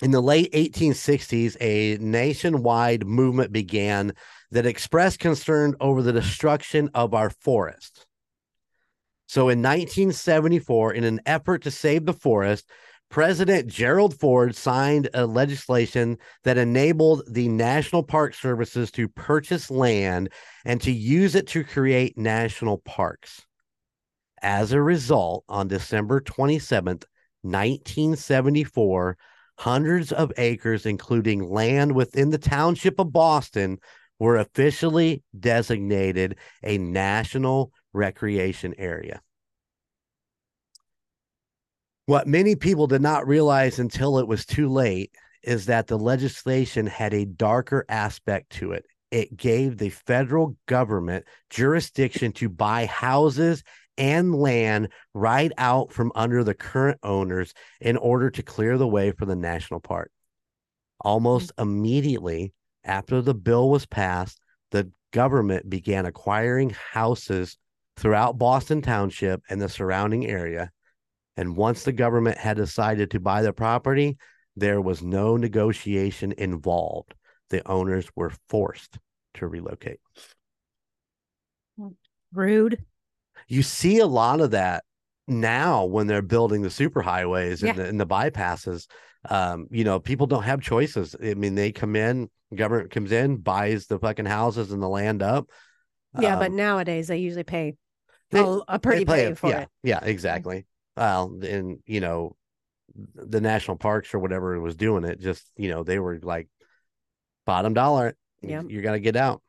in 0.02 0.12
the 0.12 0.22
late 0.22 0.52
1860s, 0.52 1.56
a 1.62 1.98
nationwide 1.98 3.08
movement 3.08 3.52
began 3.54 4.14
that 4.52 4.66
expressed 4.66 5.20
concern 5.20 5.76
over 5.80 6.02
the 6.02 6.14
destruction 6.14 6.90
of 6.94 7.14
our 7.14 7.30
forests. 7.30 8.06
So 9.28 9.50
in 9.50 9.60
1974, 9.60 10.94
in 10.94 11.04
an 11.04 11.22
effort 11.26 11.64
to 11.64 11.72
save 11.72 12.06
the 12.06 12.14
forest, 12.14 12.70
President 13.16 13.68
Gerald 13.68 14.20
Ford 14.20 14.58
signed 14.58 15.08
a 15.14 15.26
legislation 15.26 16.18
that 16.44 16.58
enabled 16.58 17.24
the 17.30 17.48
National 17.48 18.04
Park 18.04 18.34
Services 18.34 18.92
to 18.92 19.08
purchase 19.08 19.72
land 19.72 20.28
and 20.66 20.82
to 20.82 20.92
use 20.92 21.34
it 21.34 21.48
to 21.48 21.64
create 21.64 22.18
national 22.18 22.80
parks. 22.80 23.46
As 24.42 24.74
a 24.74 24.82
result, 24.82 25.46
on 25.48 25.70
December 25.70 26.20
27th, 26.20 27.06
1974, 27.44 29.18
hundreds 29.60 30.12
of 30.12 30.34
acres, 30.36 30.86
including 30.86 31.50
land 31.50 31.94
within 31.94 32.32
the 32.32 32.38
township 32.38 33.00
of 33.00 33.14
Boston, 33.14 33.78
were 34.20 34.36
officially 34.36 35.24
designated 35.40 36.36
a 36.64 36.78
national 36.78 37.72
recreation 37.94 38.76
area. 38.78 39.22
What 42.08 42.28
many 42.28 42.56
people 42.56 42.88
did 42.88 43.02
not 43.02 43.28
realize 43.28 43.80
until 43.80 44.20
it 44.20 44.28
was 44.28 44.46
too 44.46 44.70
late 44.70 45.12
is 45.42 45.66
that 45.66 45.88
the 45.88 45.98
legislation 45.98 46.86
had 46.86 47.14
a 47.14 47.26
darker 47.26 47.86
aspect 47.90 48.52
to 48.52 48.74
it. 48.74 48.86
It 49.12 49.38
gave 49.38 49.78
the 49.78 49.90
federal 49.90 50.56
government 50.68 51.26
jurisdiction 51.50 52.32
to 52.34 52.50
buy 52.50 52.86
houses 52.86 53.64
and 53.98 54.36
land 54.36 54.90
right 55.14 55.52
out 55.58 55.92
from 55.92 56.12
under 56.16 56.44
the 56.44 56.54
current 56.54 57.00
owners 57.02 57.54
in 57.80 57.98
order 57.98 58.30
to 58.30 58.44
clear 58.44 58.78
the 58.78 58.88
way 58.88 59.12
for 59.12 59.26
the 59.26 59.36
national 59.36 59.80
park. 59.80 60.12
Almost 61.02 61.56
mm. 61.56 61.64
immediately 61.64 62.54
after 62.84 63.22
the 63.22 63.34
bill 63.34 63.70
was 63.70 63.86
passed, 63.86 64.40
the 64.72 64.92
government 65.12 65.70
began 65.70 66.06
acquiring 66.06 66.76
houses 66.92 67.58
throughout 67.98 68.38
Boston 68.38 68.82
Township 68.82 69.42
and 69.50 69.62
the 69.62 69.70
surrounding 69.70 70.28
area. 70.28 70.72
And 71.38 71.56
once 71.58 71.84
the 71.84 71.92
government 71.92 72.38
had 72.38 72.58
decided 72.58 73.12
to 73.12 73.20
buy 73.20 73.42
the 73.42 73.54
property, 73.54 74.18
there 74.56 74.80
was 74.82 75.02
no 75.02 75.36
negotiation 75.38 76.34
involved. 76.38 77.14
The 77.50 77.68
owners 77.68 78.08
were 78.16 78.32
forced 78.50 78.98
to 79.36 79.48
relocate. 79.48 80.00
Rude. 82.34 82.84
You 83.48 83.64
see 83.64 84.00
a 84.00 84.08
lot 84.08 84.42
of 84.42 84.52
that 84.52 84.84
now 85.28 85.86
when 85.86 86.08
they're 86.08 86.22
building 86.22 86.62
the 86.62 86.70
superhighways 86.70 87.68
and, 87.68 87.78
the, 87.78 87.86
and 87.86 88.00
the 88.00 88.08
bypasses. 88.08 88.88
Um, 89.30 89.68
you 89.72 89.84
know, 89.84 90.00
people 90.00 90.28
don't 90.28 90.44
have 90.44 90.62
choices. 90.62 91.16
I 91.22 91.34
mean, 91.34 91.56
they 91.56 91.72
come 91.72 91.96
in, 91.96 92.30
government 92.54 92.92
comes 92.92 93.12
in, 93.12 93.38
buys 93.38 93.88
the 93.88 94.00
fucking 94.00 94.26
houses 94.26 94.72
and 94.72 94.82
the 94.82 94.88
land 94.90 95.22
up. 95.22 95.50
Yeah, 96.20 96.38
but 96.38 96.52
Um, 96.52 96.56
nowadays 96.56 97.08
they 97.08 97.18
usually 97.18 97.44
pay 97.44 97.76
they- 98.32 98.40
a, 98.40 98.60
a 98.68 98.80
pretty 98.80 99.00
they 99.00 99.06
play 99.06 99.18
penny 99.22 99.32
it- 99.32 99.38
for 99.38 99.50
yeah, 99.50 99.60
it. 99.62 99.70
Yeah, 99.84 100.00
exactly. 100.02 100.66
Well, 100.96 101.40
and 101.44 101.80
you 101.86 102.00
know, 102.00 102.36
the 103.16 103.42
national 103.42 103.78
parks 103.78 104.14
or 104.14 104.20
whatever 104.20 104.60
was 104.60 104.76
doing 104.76 105.04
it, 105.04 105.20
just 105.20 105.44
you 105.58 105.70
know, 105.70 105.84
they 105.84 106.00
were 106.00 106.20
like 106.22 106.48
bottom 107.46 107.74
dollar. 107.74 108.16
Yeah. 108.42 108.62
you 108.68 108.82
got 108.82 108.92
to 108.92 109.00
get 109.00 109.16
out. 109.16 109.42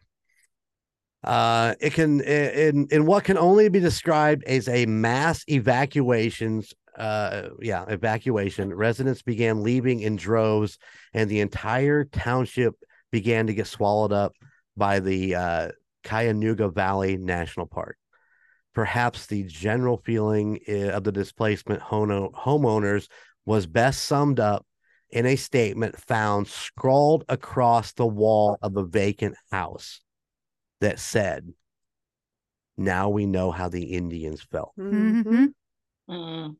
Uh, 1.22 1.74
it 1.80 1.92
can 1.92 2.20
in 2.20 2.86
in 2.90 3.04
what 3.04 3.24
can 3.24 3.36
only 3.36 3.68
be 3.68 3.80
described 3.80 4.44
as 4.44 4.68
a 4.68 4.86
mass 4.86 5.44
evacuations. 5.48 6.72
Uh, 6.96 7.48
yeah, 7.60 7.84
evacuation. 7.88 8.72
Residents 8.72 9.22
began 9.22 9.62
leaving 9.62 10.00
in 10.00 10.16
droves, 10.16 10.78
and 11.12 11.28
the 11.28 11.40
entire 11.40 12.04
township 12.04 12.74
began 13.10 13.48
to 13.48 13.54
get 13.54 13.66
swallowed 13.66 14.12
up 14.12 14.32
by 14.76 15.00
the 15.00 15.34
uh, 15.34 15.68
Cuyahoga 16.04 16.68
Valley 16.68 17.16
National 17.16 17.66
Park 17.66 17.96
perhaps 18.76 19.24
the 19.24 19.42
general 19.44 19.96
feeling 20.04 20.60
of 20.68 21.02
the 21.02 21.10
displacement 21.10 21.80
homeowners 21.80 23.08
was 23.46 23.66
best 23.66 24.04
summed 24.04 24.38
up 24.38 24.66
in 25.08 25.24
a 25.24 25.34
statement 25.34 25.98
found 25.98 26.46
scrawled 26.46 27.24
across 27.30 27.94
the 27.94 28.06
wall 28.06 28.58
of 28.60 28.76
a 28.76 28.84
vacant 28.84 29.34
house 29.50 30.02
that 30.82 30.98
said, 30.98 31.54
Now 32.76 33.08
we 33.08 33.24
know 33.24 33.50
how 33.50 33.70
the 33.70 33.94
Indians 33.94 34.42
felt. 34.42 34.72
Mhm. 34.78 35.24
Mhm. 35.24 35.54
Mm. 36.10 36.56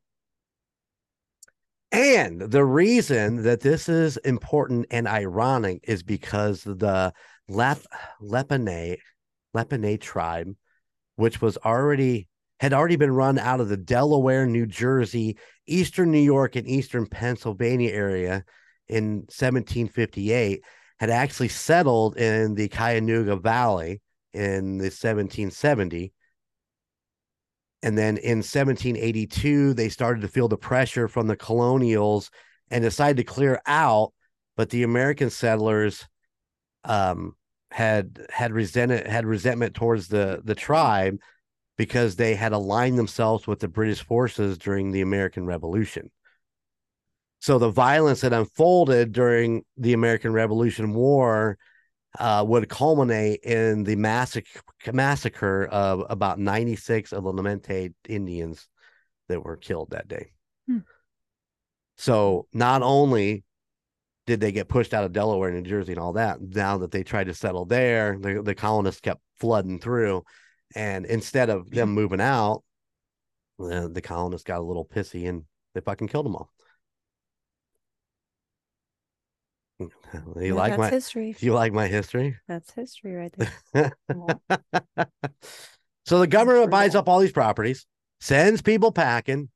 And 1.93 2.41
the 2.41 2.65
reason 2.65 3.43
that 3.43 3.61
this 3.61 3.91
is 3.91 4.17
important 4.19 4.87
and 4.91 5.07
ironic 5.07 5.81
is 5.83 6.03
because 6.03 6.63
the 6.63 7.13
Lep 7.47 7.83
Lepine 8.23 8.97
Lepine 9.55 10.01
tribe, 10.01 10.57
which 11.17 11.41
was 11.41 11.57
already 11.59 12.29
had 12.61 12.73
already 12.73 12.97
been 12.97 13.13
run 13.13 13.39
out 13.39 13.61
of 13.61 13.69
the 13.69 13.77
Delaware, 13.77 14.47
New 14.47 14.67
Jersey, 14.67 15.37
Eastern 15.67 16.11
New 16.11 16.19
York, 16.21 16.57
and 16.57 16.67
Eastern 16.67 17.07
Pennsylvania 17.07 17.91
area 17.91 18.45
in 18.89 19.17
1758, 19.29 20.63
had 20.99 21.11
actually 21.11 21.49
settled 21.49 22.17
in 22.17 22.55
the 22.55 22.69
Cuyahoga 22.69 23.37
Valley 23.37 24.01
in 24.33 24.79
the 24.79 24.85
1770 24.85 26.13
and 27.83 27.97
then 27.97 28.17
in 28.19 28.39
1782 28.39 29.73
they 29.75 29.89
started 29.89 30.21
to 30.21 30.29
feel 30.29 30.49
the 30.49 30.57
pressure 30.57 31.09
from 31.09 31.27
the 31.27 31.37
colonials 31.37 32.31
and 32.71 32.83
decided 32.83 33.17
to 33.17 33.25
clear 33.25 33.61
out 33.67 34.13
but 34.57 34.69
the 34.71 34.83
american 34.83 35.31
settlers 35.31 36.07
um, 36.85 37.35
had 37.71 38.27
had 38.31 38.53
resented 38.53 39.07
had 39.07 39.27
resentment 39.27 39.75
towards 39.75 40.09
the 40.09 40.41
the 40.45 40.55
tribe 40.55 41.19
because 41.77 42.17
they 42.17 42.35
had 42.35 42.53
aligned 42.53 42.99
themselves 42.99 43.47
with 43.47 43.61
the 43.61 43.69
british 43.69 44.03
forces 44.03 44.57
during 44.57 44.93
the 44.93 45.01
american 45.03 45.47
revolution 45.47 46.11
so 47.41 47.59
the 47.59 47.71
violence 47.71 48.21
that 48.21 48.33
unfolded 48.33 49.13
during 49.13 49.65
the 49.77 49.93
american 49.93 50.33
revolution 50.33 50.95
war 50.95 51.59
uh, 52.19 52.45
would 52.47 52.69
culminate 52.69 53.41
in 53.43 53.85
the 53.85 53.97
massacre 53.97 54.61
massacre 54.93 55.67
of 55.67 56.05
about 56.09 56.39
96 56.39 57.13
of 57.13 57.25
the 57.25 57.33
Lamente 57.33 57.93
Indians 58.09 58.69
that 59.29 59.45
were 59.45 59.57
killed 59.57 59.91
that 59.91 60.09
day. 60.09 60.31
Hmm. 60.67 60.79
So 61.97 62.47
not 62.53 62.83
only 62.83 63.45
did 64.27 64.41
they 64.41 64.53
get 64.53 64.69
pushed 64.69 64.93
out 64.93 65.05
of 65.05 65.13
Delaware, 65.13 65.53
New 65.53 65.63
Jersey, 65.63 65.93
and 65.93 66.01
all 66.01 66.15
that, 66.15 66.41
now 66.41 66.79
that 66.79 66.91
they 66.91 67.03
tried 67.03 67.29
to 67.29 67.35
settle 67.35 67.65
there, 67.65 68.19
the, 68.19 68.43
the 68.43 68.55
colonists 68.55 69.01
kept 69.01 69.21
flooding 69.39 69.79
through. 69.79 70.25
And 70.75 71.07
instead 71.07 71.49
of 71.49 71.71
them 71.71 71.89
mm-hmm. 71.89 71.95
moving 71.95 72.21
out, 72.21 72.63
the, 73.59 73.89
the 73.93 74.03
colonists 74.03 74.45
got 74.45 74.59
a 74.59 74.65
little 74.65 74.85
pissy 74.85 75.29
and 75.29 75.45
they 75.75 75.81
fucking 75.81 76.09
killed 76.09 76.27
them 76.27 76.37
all. 76.37 76.51
You 80.37 80.55
Yeah, 80.55 80.55
like 80.55 80.73
that's 80.73 80.79
my 80.79 80.91
history. 80.91 81.37
you 81.39 81.53
like 81.53 81.73
my 81.73 81.87
history? 81.87 82.37
That's 82.49 82.73
history 82.73 83.15
right 83.15 83.35
there. 83.75 83.93
So 86.07 86.21
the 86.21 86.29
government 86.29 86.71
buys 86.71 86.95
up 86.95 87.09
all 87.09 87.19
these 87.19 87.33
properties, 87.33 87.85
sends 88.21 88.63
people 88.63 88.93
packing, 88.93 89.51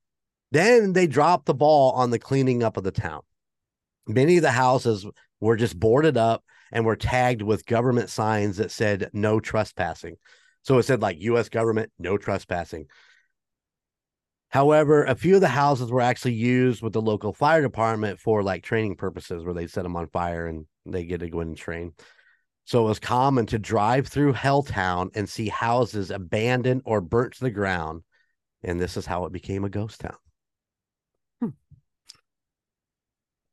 then 0.50 0.92
they 0.92 1.06
drop 1.06 1.44
the 1.44 1.54
ball 1.54 1.92
on 1.92 2.10
the 2.10 2.18
cleaning 2.18 2.64
up 2.64 2.76
of 2.76 2.82
the 2.82 2.90
town. 2.90 3.20
Many 4.06 4.36
of 4.36 4.42
the 4.42 4.50
houses 4.50 5.06
were 5.40 5.56
just 5.56 5.78
boarded 5.78 6.16
up 6.16 6.44
and 6.72 6.84
were 6.84 6.96
tagged 6.96 7.42
with 7.42 7.66
government 7.66 8.10
signs 8.10 8.58
that 8.58 8.70
said 8.70 9.10
no 9.12 9.40
trespassing. 9.40 10.16
So 10.62 10.78
it 10.78 10.84
said 10.84 11.02
like 11.02 11.20
US 11.20 11.48
government, 11.48 11.90
no 11.98 12.18
trespassing. 12.18 12.86
However, 14.48 15.04
a 15.04 15.14
few 15.14 15.36
of 15.36 15.40
the 15.40 15.48
houses 15.48 15.90
were 15.90 16.00
actually 16.00 16.34
used 16.34 16.82
with 16.82 16.92
the 16.92 17.00
local 17.00 17.32
fire 17.32 17.62
department 17.62 18.18
for 18.18 18.42
like 18.42 18.64
training 18.64 18.96
purposes 18.96 19.44
where 19.44 19.54
they 19.54 19.68
set 19.68 19.84
them 19.84 19.96
on 19.96 20.08
fire 20.08 20.46
and 20.46 20.66
they 20.86 21.04
get 21.04 21.20
to 21.20 21.30
go 21.30 21.40
in 21.40 21.48
and 21.48 21.56
train. 21.56 21.92
So 22.64 22.84
it 22.84 22.88
was 22.88 22.98
common 22.98 23.46
to 23.46 23.58
drive 23.58 24.08
through 24.08 24.32
Helltown 24.32 25.10
and 25.14 25.28
see 25.28 25.48
houses 25.48 26.10
abandoned 26.10 26.82
or 26.84 27.00
burnt 27.00 27.34
to 27.34 27.44
the 27.44 27.50
ground. 27.50 28.02
And 28.62 28.78
this 28.78 28.96
is 28.96 29.06
how 29.06 29.24
it 29.24 29.32
became 29.32 29.64
a 29.64 29.70
ghost 29.70 30.00
town. 30.00 30.16
Hmm. 31.40 31.48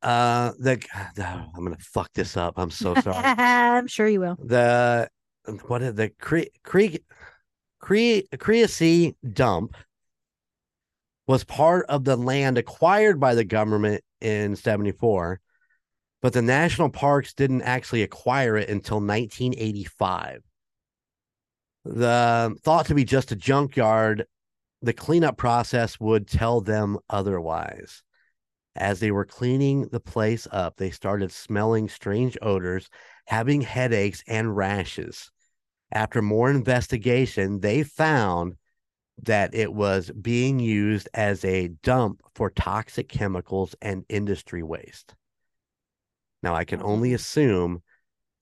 Uh, 0.08 0.52
the 0.58 0.82
I'm 1.54 1.64
gonna 1.64 1.76
fuck 1.80 2.10
this 2.14 2.36
up. 2.36 2.54
I'm 2.56 2.70
so 2.70 2.94
sorry. 3.02 3.16
I'm 3.24 3.86
sure 3.86 4.08
you 4.08 4.20
will. 4.20 4.36
the 4.42 5.08
what 5.66 5.82
is 5.82 5.94
the 5.94 6.10
Cre 6.20 6.44
Cre 6.62 6.96
Cre 7.78 8.20
Creasy 8.38 9.16
dump 9.32 9.76
was 11.26 11.44
part 11.44 11.84
of 11.90 12.04
the 12.04 12.16
land 12.16 12.56
acquired 12.56 13.20
by 13.20 13.34
the 13.34 13.44
government 13.44 14.02
in 14.20 14.56
74 14.56 15.40
but 16.20 16.32
the 16.32 16.42
national 16.42 16.88
parks 16.90 17.34
didn't 17.34 17.62
actually 17.62 18.02
acquire 18.02 18.56
it 18.56 18.68
until 18.68 18.96
1985. 18.96 20.42
The 21.84 22.56
thought 22.62 22.86
to 22.86 22.94
be 22.94 23.04
just 23.04 23.30
a 23.30 23.36
junkyard, 23.36 24.26
the 24.82 24.92
cleanup 24.92 25.36
process 25.36 26.00
would 26.00 26.26
tell 26.26 26.60
them 26.60 26.98
otherwise. 27.08 28.02
As 28.78 29.00
they 29.00 29.10
were 29.10 29.24
cleaning 29.24 29.88
the 29.88 30.00
place 30.00 30.46
up, 30.52 30.76
they 30.76 30.90
started 30.90 31.32
smelling 31.32 31.88
strange 31.88 32.38
odors, 32.40 32.88
having 33.26 33.60
headaches 33.60 34.22
and 34.28 34.56
rashes. 34.56 35.30
After 35.92 36.22
more 36.22 36.48
investigation, 36.48 37.60
they 37.60 37.82
found 37.82 38.54
that 39.24 39.52
it 39.52 39.72
was 39.72 40.10
being 40.10 40.60
used 40.60 41.08
as 41.12 41.44
a 41.44 41.68
dump 41.82 42.22
for 42.36 42.50
toxic 42.50 43.08
chemicals 43.08 43.74
and 43.82 44.04
industry 44.08 44.62
waste. 44.62 45.14
Now, 46.42 46.54
I 46.54 46.64
can 46.64 46.80
only 46.80 47.12
oh. 47.12 47.16
assume 47.16 47.82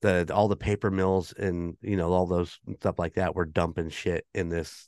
that 0.03 0.29
all 0.29 0.47
the 0.47 0.55
paper 0.55 0.91
mills 0.91 1.33
and 1.33 1.75
you 1.81 1.97
know 1.97 2.13
all 2.13 2.27
those 2.27 2.59
stuff 2.79 2.99
like 2.99 3.15
that 3.15 3.33
were 3.33 3.45
dumping 3.45 3.89
shit 3.89 4.27
in 4.35 4.49
this 4.49 4.87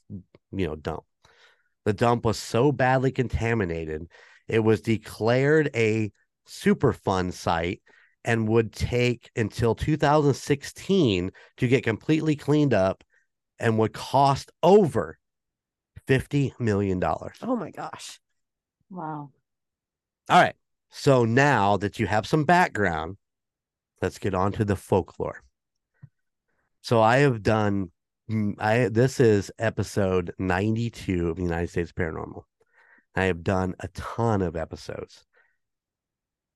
you 0.52 0.68
know 0.68 0.76
dump. 0.76 1.04
The 1.86 1.94
dump 1.94 2.26
was 2.26 2.38
so 2.38 2.72
badly 2.72 3.12
contaminated, 3.12 4.08
it 4.50 4.60
was 4.60 4.82
declared 4.82 5.70
a 5.76 6.12
Superfund 6.48 7.34
site 7.34 7.82
and 8.24 8.48
would 8.48 8.74
take 8.74 9.30
until 9.36 9.76
2016 9.76 11.32
to 11.58 11.68
get 11.68 11.84
completely 11.84 12.36
cleaned 12.36 12.74
up 12.74 13.04
and 13.60 13.78
would 13.78 13.94
cost 13.94 14.52
over 14.64 15.18
50 16.08 16.54
million 16.60 17.00
dollars. 17.00 17.38
Oh 17.42 17.56
my 17.56 17.72
gosh. 17.72 18.20
Wow. 18.90 19.32
All 20.30 20.42
right. 20.42 20.56
So 20.90 21.24
now 21.24 21.78
that 21.78 22.00
you 22.00 22.08
have 22.08 22.26
some 22.26 22.46
background, 22.46 23.18
let's 24.02 24.18
get 24.18 24.34
on 24.34 24.52
to 24.54 24.66
the 24.66 24.76
folklore. 24.76 25.44
So 26.82 27.02
I 27.02 27.18
have 27.18 27.44
done 27.44 27.92
I 28.60 28.90
this 28.92 29.20
is 29.20 29.52
episode 29.58 30.32
92 30.38 31.30
of 31.30 31.38
the 31.38 31.44
United 31.44 31.70
States 31.70 31.92
Paranormal. 31.92 32.44
I 33.16 33.26
have 33.26 33.44
done 33.44 33.76
a 33.80 33.88
ton 33.90 34.42
of 34.42 34.56
episodes. 34.56 35.26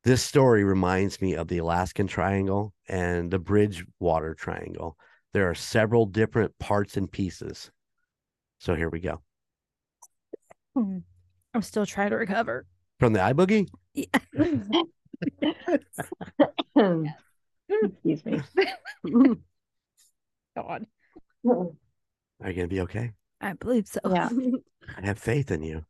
This 0.04 0.22
story 0.22 0.64
reminds 0.64 1.22
me 1.22 1.34
of 1.36 1.48
the 1.48 1.60
Alaskan 1.60 2.08
Triangle 2.08 2.74
and 2.88 3.32
the 3.32 3.40
Bridgewater 3.40 4.34
Triangle. 4.34 4.98
There 5.32 5.50
are 5.50 5.56
several 5.56 6.06
different 6.06 6.58
parts 6.60 6.98
and 6.98 7.10
pieces. 7.12 7.72
So 8.60 8.76
here 8.76 8.90
we 8.90 9.00
go. 9.00 9.22
Hmm. 10.76 11.00
I'm 11.54 11.62
still 11.62 11.86
trying 11.86 12.10
to 12.10 12.18
recover. 12.18 12.66
From 13.00 13.14
the 13.14 13.22
eye 13.22 13.34
iBoogie? 13.34 13.68
Excuse 17.70 18.26
me. 18.26 18.42
God, 20.56 20.86
Are 21.46 22.50
you 22.50 22.54
going 22.54 22.56
to 22.56 22.68
be 22.68 22.82
okay? 22.82 23.12
I 23.42 23.54
believe 23.54 23.88
so. 23.88 24.00
Yeah. 24.10 24.30
I 24.98 25.06
have 25.06 25.18
faith 25.18 25.50
in 25.52 25.64
you. 25.64 25.86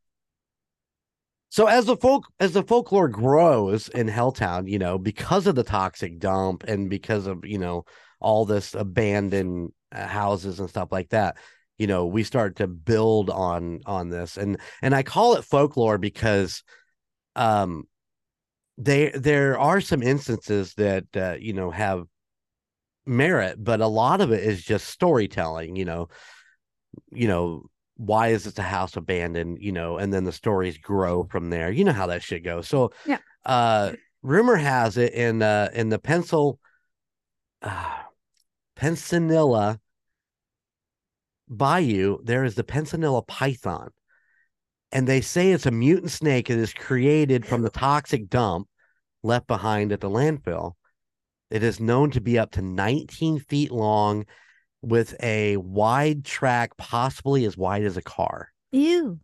So 1.54 1.68
as 1.68 1.84
the 1.84 1.96
folk 1.96 2.26
as 2.40 2.50
the 2.50 2.64
folklore 2.64 3.06
grows 3.06 3.88
in 3.88 4.08
Helltown, 4.08 4.68
you 4.68 4.80
know, 4.80 4.98
because 4.98 5.46
of 5.46 5.54
the 5.54 5.62
toxic 5.62 6.18
dump 6.18 6.64
and 6.64 6.90
because 6.90 7.28
of 7.28 7.46
you 7.46 7.58
know 7.58 7.84
all 8.18 8.44
this 8.44 8.74
abandoned 8.74 9.70
uh, 9.92 10.08
houses 10.08 10.58
and 10.58 10.68
stuff 10.68 10.90
like 10.90 11.10
that, 11.10 11.36
you 11.78 11.86
know, 11.86 12.06
we 12.06 12.24
start 12.24 12.56
to 12.56 12.66
build 12.66 13.30
on 13.30 13.82
on 13.86 14.08
this, 14.08 14.36
and 14.36 14.58
and 14.82 14.96
I 14.96 15.04
call 15.04 15.36
it 15.36 15.44
folklore 15.44 15.96
because, 15.96 16.64
um, 17.36 17.84
they 18.76 19.10
there 19.10 19.56
are 19.56 19.80
some 19.80 20.02
instances 20.02 20.74
that 20.74 21.04
uh, 21.16 21.36
you 21.38 21.52
know 21.52 21.70
have 21.70 22.02
merit, 23.06 23.62
but 23.62 23.80
a 23.80 23.86
lot 23.86 24.20
of 24.20 24.32
it 24.32 24.42
is 24.42 24.64
just 24.64 24.88
storytelling. 24.88 25.76
You 25.76 25.84
know, 25.84 26.08
you 27.12 27.28
know 27.28 27.70
why 27.96 28.28
is 28.28 28.44
this 28.44 28.58
a 28.58 28.62
house 28.62 28.96
abandoned 28.96 29.58
you 29.60 29.70
know 29.72 29.98
and 29.98 30.12
then 30.12 30.24
the 30.24 30.32
stories 30.32 30.78
grow 30.78 31.24
from 31.24 31.50
there. 31.50 31.70
You 31.70 31.84
know 31.84 31.92
how 31.92 32.08
that 32.08 32.22
shit 32.22 32.44
goes. 32.44 32.68
So 32.68 32.92
Yeah. 33.06 33.18
uh 33.44 33.92
rumor 34.22 34.56
has 34.56 34.96
it 34.96 35.12
in 35.12 35.42
uh 35.42 35.70
in 35.74 35.88
the 35.90 35.98
pencil 35.98 36.58
uh 37.62 37.98
Peninsula 38.76 39.78
bayou 41.48 42.18
there 42.24 42.44
is 42.44 42.54
the 42.54 42.64
Peninsula 42.64 43.22
python. 43.22 43.90
And 44.92 45.06
they 45.08 45.20
say 45.20 45.50
it's 45.50 45.66
a 45.66 45.70
mutant 45.70 46.10
snake 46.12 46.48
that 46.48 46.58
is 46.58 46.72
created 46.72 47.44
from 47.44 47.62
the 47.62 47.70
toxic 47.70 48.28
dump 48.28 48.68
left 49.22 49.46
behind 49.46 49.90
at 49.92 50.00
the 50.00 50.10
landfill. 50.10 50.74
It 51.50 51.62
is 51.62 51.80
known 51.80 52.10
to 52.12 52.20
be 52.20 52.38
up 52.38 52.52
to 52.52 52.62
19 52.62 53.40
feet 53.40 53.70
long 53.70 54.24
with 54.86 55.14
a 55.22 55.56
wide 55.56 56.24
track, 56.24 56.76
possibly 56.76 57.44
as 57.44 57.56
wide 57.56 57.84
as 57.84 57.96
a 57.96 58.02
car. 58.02 58.50
Ew. 58.72 59.18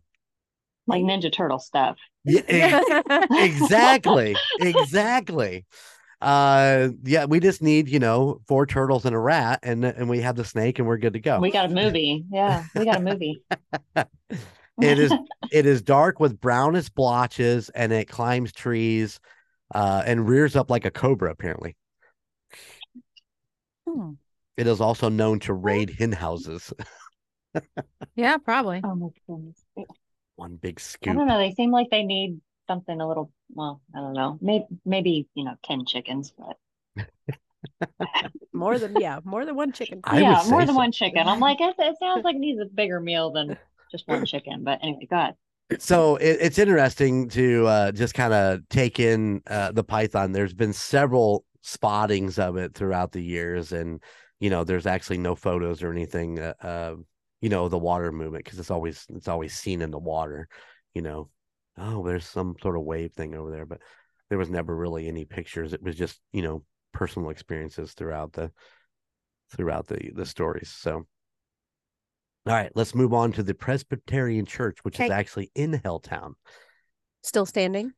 Like 0.87 1.03
Ninja 1.03 1.31
Turtle 1.31 1.59
stuff. 1.59 1.97
Yeah, 2.23 2.81
exactly. 3.31 4.35
exactly. 4.59 5.65
Uh 6.21 6.89
yeah, 7.03 7.25
we 7.25 7.39
just 7.39 7.63
need, 7.63 7.89
you 7.89 7.99
know, 7.99 8.41
four 8.47 8.67
turtles 8.67 9.05
and 9.05 9.15
a 9.15 9.19
rat 9.19 9.59
and 9.63 9.83
and 9.83 10.07
we 10.07 10.21
have 10.21 10.35
the 10.35 10.45
snake 10.45 10.77
and 10.77 10.87
we're 10.87 10.97
good 10.97 11.13
to 11.13 11.19
go. 11.19 11.39
We 11.39 11.51
got 11.51 11.71
a 11.71 11.73
movie. 11.73 12.25
Yeah, 12.31 12.63
we 12.75 12.85
got 12.85 12.97
a 12.97 13.01
movie. 13.01 13.41
it 13.95 14.99
is 14.99 15.11
it 15.51 15.65
is 15.65 15.81
dark 15.81 16.19
with 16.19 16.39
brownish 16.39 16.89
blotches 16.89 17.69
and 17.69 17.91
it 17.91 18.07
climbs 18.07 18.51
trees 18.51 19.19
uh 19.73 20.03
and 20.05 20.27
rears 20.29 20.55
up 20.55 20.69
like 20.69 20.85
a 20.85 20.91
cobra 20.91 21.31
apparently. 21.31 21.75
Hmm. 23.87 24.11
It 24.57 24.67
is 24.67 24.81
also 24.81 25.09
known 25.09 25.39
to 25.41 25.53
raid 25.53 25.95
hen 25.97 26.11
houses. 26.11 26.73
Yeah, 28.15 28.37
probably. 28.37 28.81
Oh 28.83 28.95
my 28.95 29.07
goodness. 29.27 29.63
One 30.35 30.55
big 30.55 30.79
scoop. 30.79 31.09
I 31.09 31.11
scoop. 31.11 31.17
don't 31.17 31.27
know. 31.27 31.37
They 31.37 31.51
seem 31.51 31.71
like 31.71 31.89
they 31.89 32.03
need 32.03 32.39
something 32.67 32.99
a 32.99 33.07
little. 33.07 33.31
Well, 33.53 33.81
I 33.95 33.99
don't 33.99 34.13
know. 34.13 34.37
Maybe 34.41 34.65
maybe 34.85 35.27
you 35.33 35.45
know, 35.45 35.55
ten 35.63 35.85
chickens, 35.85 36.33
but 36.37 36.57
more 38.53 38.77
than 38.77 38.95
yeah, 38.99 39.19
more 39.23 39.45
than 39.45 39.55
one 39.55 39.71
chicken. 39.71 40.01
I 40.03 40.21
yeah, 40.21 40.43
more 40.47 40.61
than 40.61 40.75
so. 40.75 40.79
one 40.79 40.91
chicken. 40.91 41.27
I'm 41.27 41.39
like, 41.39 41.59
it, 41.61 41.75
it 41.77 41.97
sounds 41.99 42.23
like 42.23 42.35
it 42.35 42.39
needs 42.39 42.59
a 42.61 42.65
bigger 42.65 42.99
meal 42.99 43.31
than 43.31 43.57
just 43.91 44.07
one 44.07 44.25
chicken. 44.25 44.63
But 44.63 44.79
anyway, 44.81 45.07
go 45.09 45.17
ahead. 45.17 45.35
so 45.79 46.15
it, 46.17 46.37
it's 46.41 46.59
interesting 46.59 47.29
to 47.29 47.67
uh, 47.67 47.91
just 47.91 48.13
kind 48.13 48.33
of 48.33 48.67
take 48.69 48.99
in 48.99 49.41
uh, 49.47 49.71
the 49.71 49.83
python 49.83 50.31
there's 50.31 50.53
been 50.53 50.73
several 50.73 51.45
spottings 51.61 52.39
of 52.39 52.57
it 52.57 52.73
throughout 52.73 53.11
the 53.11 53.21
years 53.21 53.71
and 53.71 54.01
you 54.41 54.49
know 54.49 54.65
there's 54.65 54.87
actually 54.87 55.19
no 55.19 55.35
photos 55.35 55.81
or 55.81 55.91
anything 55.91 56.39
uh, 56.39 56.53
uh, 56.61 56.95
you 57.39 57.47
know 57.47 57.69
the 57.69 57.77
water 57.77 58.11
movement 58.11 58.43
because 58.43 58.59
it's 58.59 58.71
always 58.71 59.05
it's 59.15 59.29
always 59.29 59.53
seen 59.53 59.81
in 59.81 59.91
the 59.91 59.99
water 59.99 60.49
you 60.93 61.01
know 61.01 61.29
oh 61.77 62.03
there's 62.05 62.25
some 62.25 62.55
sort 62.61 62.75
of 62.75 62.83
wave 62.83 63.13
thing 63.13 63.35
over 63.35 63.49
there 63.51 63.65
but 63.65 63.79
there 64.29 64.37
was 64.37 64.49
never 64.49 64.75
really 64.75 65.07
any 65.07 65.23
pictures 65.23 65.71
it 65.71 65.81
was 65.81 65.95
just 65.95 66.19
you 66.33 66.41
know 66.41 66.63
personal 66.91 67.29
experiences 67.29 67.93
throughout 67.93 68.33
the 68.33 68.51
throughout 69.55 69.87
the 69.87 70.11
the 70.15 70.25
stories 70.25 70.69
so 70.69 71.05
all 72.47 72.53
right 72.53 72.71
let's 72.75 72.95
move 72.95 73.13
on 73.13 73.31
to 73.31 73.43
the 73.43 73.53
presbyterian 73.53 74.45
church 74.45 74.79
which 74.83 74.99
is 74.99 75.11
actually 75.11 75.51
in 75.55 75.79
helltown 75.85 76.33
Still 77.23 77.45
standing. 77.45 77.93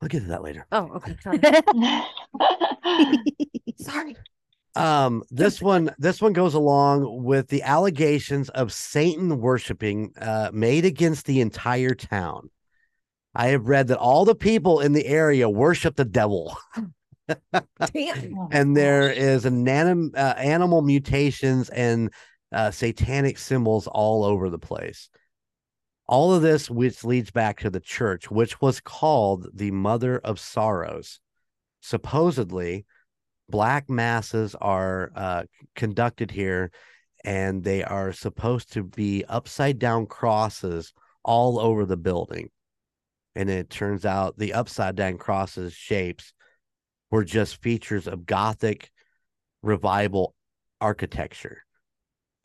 i'll 0.00 0.08
get 0.08 0.22
to 0.22 0.28
that 0.28 0.42
later 0.42 0.66
Oh, 0.72 0.88
okay. 0.96 1.14
Sorry. 1.22 1.40
Sorry. 3.78 4.16
Um 4.76 5.22
this 5.30 5.60
one 5.60 5.90
this 5.98 6.20
one 6.20 6.32
goes 6.32 6.54
along 6.54 7.24
with 7.24 7.48
the 7.48 7.62
allegations 7.62 8.48
of 8.50 8.72
satan 8.72 9.40
worshiping 9.40 10.12
uh 10.20 10.50
made 10.52 10.84
against 10.84 11.26
the 11.26 11.40
entire 11.40 11.94
town 11.94 12.50
i 13.34 13.48
have 13.48 13.68
read 13.68 13.88
that 13.88 13.98
all 13.98 14.24
the 14.24 14.34
people 14.34 14.80
in 14.80 14.92
the 14.92 15.06
area 15.06 15.48
worship 15.48 15.96
the 15.96 16.04
devil 16.04 16.56
and 18.52 18.76
there 18.76 19.10
is 19.10 19.44
an 19.44 19.66
anim, 19.66 20.12
uh, 20.14 20.34
animal 20.36 20.82
mutations 20.82 21.68
and 21.70 22.12
uh, 22.52 22.70
satanic 22.70 23.38
symbols 23.38 23.86
all 23.86 24.24
over 24.24 24.48
the 24.50 24.58
place. 24.58 25.08
All 26.08 26.32
of 26.32 26.42
this, 26.42 26.70
which 26.70 27.04
leads 27.04 27.30
back 27.32 27.60
to 27.60 27.70
the 27.70 27.80
church, 27.80 28.30
which 28.30 28.60
was 28.60 28.80
called 28.80 29.48
the 29.52 29.72
Mother 29.72 30.18
of 30.18 30.38
Sorrows. 30.38 31.20
Supposedly, 31.80 32.86
black 33.48 33.88
masses 33.90 34.54
are 34.56 35.10
uh, 35.14 35.44
conducted 35.74 36.30
here, 36.30 36.70
and 37.24 37.62
they 37.64 37.82
are 37.84 38.12
supposed 38.12 38.72
to 38.72 38.82
be 38.84 39.24
upside 39.28 39.78
down 39.78 40.06
crosses 40.06 40.92
all 41.24 41.58
over 41.58 41.84
the 41.84 41.96
building. 41.96 42.50
And 43.34 43.50
it 43.50 43.68
turns 43.68 44.04
out 44.06 44.38
the 44.38 44.54
upside 44.54 44.96
down 44.96 45.18
crosses 45.18 45.72
shapes 45.72 46.32
were 47.10 47.24
just 47.24 47.62
features 47.62 48.06
of 48.06 48.26
Gothic 48.26 48.90
revival 49.62 50.34
architecture. 50.80 51.62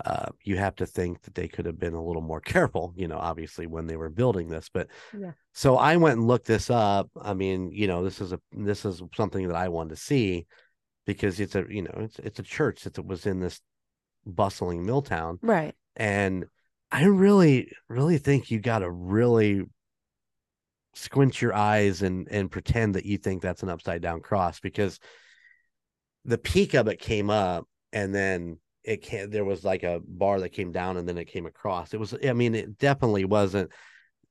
uh, 0.03 0.29
you 0.43 0.57
have 0.57 0.75
to 0.75 0.85
think 0.85 1.21
that 1.21 1.35
they 1.35 1.47
could 1.47 1.65
have 1.67 1.79
been 1.79 1.93
a 1.93 2.03
little 2.03 2.23
more 2.23 2.41
careful, 2.53 2.93
you 2.95 3.07
know, 3.07 3.17
obviously 3.19 3.67
when 3.67 3.85
they 3.87 3.95
were 3.95 4.09
building 4.09 4.47
this. 4.49 4.69
But 4.73 4.87
Yeah. 5.13 5.33
so 5.53 5.77
I 5.77 5.97
went 5.97 6.17
and 6.17 6.27
looked 6.27 6.47
this 6.47 6.69
up. 6.71 7.09
I 7.21 7.33
mean, 7.35 7.71
you 7.71 7.87
know, 7.87 8.03
this 8.03 8.19
is 8.19 8.33
a 8.33 8.39
this 8.51 8.83
is 8.85 9.01
something 9.15 9.47
that 9.47 9.55
I 9.57 9.69
wanted 9.69 9.91
to 9.91 9.95
see 10.01 10.47
because 11.13 11.39
it's 11.39 11.55
a 11.55 11.65
you 11.69 11.81
know 11.83 11.93
it's 11.97 12.19
it's 12.19 12.39
a 12.39 12.43
church 12.43 12.83
that 12.83 13.05
was 13.05 13.25
in 13.25 13.39
this 13.39 13.59
bustling 14.25 14.85
mill 14.85 15.01
town, 15.01 15.39
Right. 15.41 15.73
and 15.95 16.45
I 16.91 17.05
really 17.05 17.71
really 17.89 18.17
think 18.17 18.51
you 18.51 18.59
got 18.59 18.79
to 18.79 18.89
really 18.91 19.63
squint 20.93 21.41
your 21.41 21.53
eyes 21.53 22.01
and 22.01 22.27
and 22.29 22.51
pretend 22.51 22.95
that 22.95 23.05
you 23.05 23.17
think 23.17 23.41
that's 23.41 23.63
an 23.63 23.69
upside 23.69 24.01
down 24.01 24.19
cross 24.19 24.59
because 24.59 24.99
the 26.25 26.37
peak 26.37 26.73
of 26.73 26.87
it 26.87 26.99
came 26.99 27.29
up 27.29 27.65
and 27.93 28.13
then 28.13 28.57
it 28.83 29.01
can 29.01 29.29
there 29.29 29.45
was 29.45 29.63
like 29.63 29.83
a 29.83 30.01
bar 30.05 30.41
that 30.41 30.49
came 30.49 30.71
down 30.73 30.97
and 30.97 31.07
then 31.07 31.17
it 31.17 31.25
came 31.25 31.45
across 31.45 31.93
it 31.93 31.99
was 31.99 32.13
i 32.27 32.33
mean 32.33 32.53
it 32.55 32.77
definitely 32.77 33.23
wasn't 33.23 33.71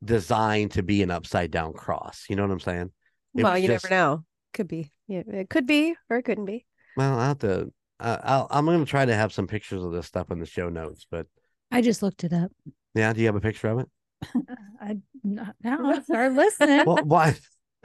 designed 0.05 0.71
to 0.73 0.83
be 0.83 1.03
an 1.03 1.11
upside 1.11 1.51
down 1.51 1.73
cross 1.73 2.27
you 2.29 2.37
know 2.37 2.43
what 2.43 2.51
i'm 2.53 2.61
saying 2.61 2.91
It 3.35 3.43
well, 3.43 3.57
you 3.57 3.69
just- 3.69 3.85
never 3.85 3.95
know. 3.95 4.25
Could 4.53 4.67
be. 4.69 4.91
Yeah, 5.07 5.23
it 5.29 5.49
could 5.49 5.65
be, 5.67 5.95
or 6.11 6.17
it 6.17 6.25
couldn't 6.25 6.45
be. 6.47 6.67
Well 6.97 7.15
i'll 7.19 7.29
have 7.29 7.39
to 7.39 7.73
uh, 8.01 8.17
I'll, 8.23 8.47
i'm 8.51 8.65
going 8.65 8.81
to 8.85 8.91
try 8.91 9.05
to 9.05 9.15
have 9.15 9.33
some 9.33 9.47
pictures 9.47 9.83
of 9.83 9.93
this 9.93 10.07
stuff 10.07 10.31
in 10.31 10.39
the 10.41 10.47
show 10.47 10.69
notes 10.69 11.07
but 11.11 11.27
I 11.73 11.83
just 11.83 12.03
looked 12.03 12.25
it 12.25 12.33
up. 12.33 12.51
yeah 12.95 13.13
do 13.13 13.21
you 13.21 13.27
have 13.27 13.37
a 13.37 13.41
picture 13.41 13.69
of 13.69 13.79
it 13.81 13.89
I 14.81 14.99
not 15.23 15.55
now 15.63 15.91
I 15.91 16.01
started 16.03 16.35
listening. 16.35 16.85
well 16.87 16.99
why 17.05 17.37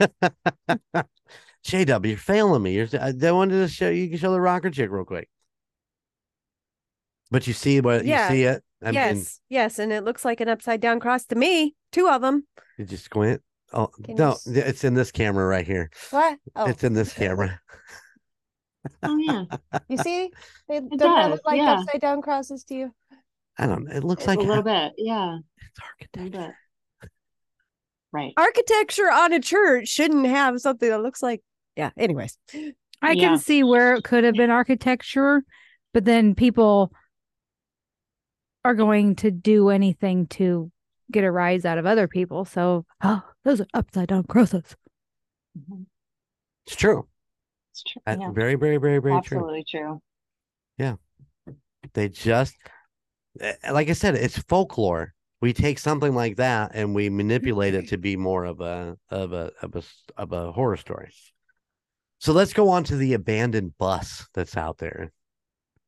jw 1.64 2.06
you're 2.08 2.16
failing 2.16 2.62
me 2.62 2.74
you're, 2.74 2.88
i 3.00 3.12
I 3.22 3.30
wanted 3.32 3.58
to 3.60 3.68
show 3.68 3.88
you 3.90 4.08
can 4.08 4.18
show 4.18 4.32
the 4.32 4.40
rocker 4.40 4.70
chick 4.70 4.90
real 4.90 5.04
quick 5.04 5.28
but 7.30 7.46
you 7.46 7.52
see 7.52 7.80
what 7.80 8.04
Yeah. 8.04 8.28
you 8.30 8.36
see 8.36 8.42
it 8.44 8.62
i 8.84 8.90
yes. 8.90 9.14
mean 9.14 9.24
yes, 9.48 9.78
and 9.78 9.92
it 9.92 10.04
looks 10.04 10.24
like 10.24 10.40
an 10.40 10.48
upside 10.48 10.80
down 10.80 11.00
cross 11.00 11.24
to 11.26 11.34
me. 11.34 11.74
Two 11.92 12.08
of 12.08 12.20
them. 12.20 12.46
you 12.78 12.84
just 12.84 13.04
squint 13.04 13.40
oh 13.72 13.88
Can 14.04 14.16
no 14.16 14.32
s- 14.32 14.44
th- 14.44 14.64
it's 14.64 14.84
in 14.84 14.94
this 14.94 15.10
camera 15.10 15.46
right 15.46 15.66
here 15.66 15.90
What? 16.10 16.38
Oh, 16.54 16.66
it's 16.66 16.84
in 16.84 16.92
this 16.92 17.12
camera 17.12 17.58
Oh 19.02 19.16
yeah. 19.18 19.44
you 19.88 19.96
see? 20.02 20.30
They 20.68 20.80
don't 20.80 20.90
that 20.90 20.98
does, 20.98 21.30
look 21.32 21.40
like 21.46 21.58
yeah. 21.58 21.74
upside 21.80 22.00
down 22.00 22.22
crosses 22.22 22.64
to 22.64 22.74
you. 22.74 22.94
i 23.58 23.66
don't 23.66 23.90
it 23.90 24.04
looks 24.04 24.24
a 24.24 24.28
like 24.28 24.38
little 24.38 24.62
bit. 24.62 24.92
Yeah. 24.98 25.38
it's 25.58 25.80
architecture. 25.82 26.56
Right. 28.12 28.32
Architecture 28.36 29.10
on 29.10 29.32
a 29.32 29.40
church 29.40 29.88
shouldn't 29.88 30.26
have 30.26 30.60
something 30.60 30.88
that 30.88 31.02
looks 31.02 31.22
like. 31.22 31.42
Yeah. 31.76 31.90
Anyways. 31.98 32.38
I 33.02 33.12
Yeah. 33.12 33.28
can 33.28 33.38
see 33.38 33.62
where 33.62 33.94
it 33.94 34.04
could 34.04 34.24
have 34.24 34.34
been 34.34 34.50
architecture, 34.50 35.42
but 35.92 36.04
then 36.06 36.34
people 36.34 36.92
are 38.64 38.74
going 38.74 39.16
to 39.16 39.30
do 39.30 39.68
anything 39.68 40.26
to 40.28 40.70
get 41.12 41.24
a 41.24 41.30
rise 41.30 41.64
out 41.64 41.78
of 41.78 41.86
other 41.86 42.08
people. 42.08 42.44
So, 42.44 42.86
oh, 43.02 43.22
those 43.44 43.60
are 43.60 43.66
upside 43.74 44.08
down 44.08 44.24
crosses. 44.24 44.76
Mhm. 45.58 45.86
it's 46.66 46.76
true 46.76 47.06
It's 47.76 47.82
true. 47.82 48.00
That's 48.06 48.20
Yeah. 48.20 48.30
very 48.30 48.54
very 48.54 48.78
very 48.78 48.98
very 48.98 49.20
true 49.20 49.38
Absolutely 49.38 49.64
true. 49.68 50.00
Yeah. 50.78 50.96
They 51.92 52.08
just 52.08 52.54
eh, 53.40 53.52
like 53.70 53.88
i 53.90 53.92
said 53.92 54.14
it's 54.14 54.38
folklore 54.38 55.12
we 55.42 55.52
take 55.52 55.78
something 55.78 56.14
like 56.14 56.36
that 56.36 56.70
and 56.74 56.94
we 56.94 57.10
manipulate 57.10 57.74
it 57.74 57.88
to 57.90 57.98
be 57.98 58.16
more 58.16 58.44
of 58.46 58.60
a 58.60 58.96
of 59.10 59.32
a 59.34 59.52
of 59.62 59.76
a 59.76 59.82
of 60.20 60.32
a 60.32 60.52
horror 60.52 60.76
story 60.78 61.10
so 62.18 62.32
let's 62.32 62.54
go 62.54 62.70
on 62.70 62.82
to 62.84 62.96
the 62.96 63.12
abandoned 63.12 63.76
bus 63.78 64.26
that's 64.32 64.56
out 64.56 64.78
there 64.78 65.12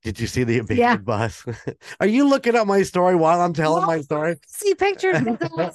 did 0.04 0.20
you 0.20 0.26
see 0.26 0.44
the 0.44 0.58
abandoned 0.58 0.78
Yeah. 0.78 0.96
bus 0.96 1.44
are 2.00 2.06
you 2.06 2.28
looking 2.28 2.54
up 2.54 2.66
my 2.66 2.82
story 2.82 3.16
while 3.16 3.40
i'm 3.40 3.54
telling 3.54 3.86
my 3.86 4.00
story 4.02 4.36
See 4.46 4.74
pictures. 4.74 5.16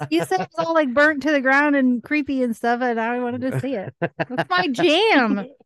you 0.09 0.23
said 0.25 0.41
it 0.41 0.49
was 0.57 0.65
all 0.67 0.73
like 0.73 0.93
burnt 0.93 1.23
to 1.23 1.31
the 1.31 1.41
ground 1.41 1.75
and 1.75 2.03
creepy 2.03 2.43
and 2.43 2.53
stuff, 2.55 2.81
and 2.81 2.99
I 2.99 3.19
wanted 3.19 3.41
to 3.49 3.59
see 3.61 3.75
it. 3.75 3.93
That's 4.01 4.49
my 4.49 4.67
jam. 4.67 5.45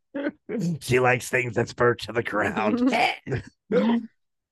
she 0.81 0.99
likes 0.99 1.29
things 1.29 1.55
that's 1.55 1.73
burnt 1.73 1.99
to 1.99 2.11
the 2.11 2.23
ground 2.23 2.93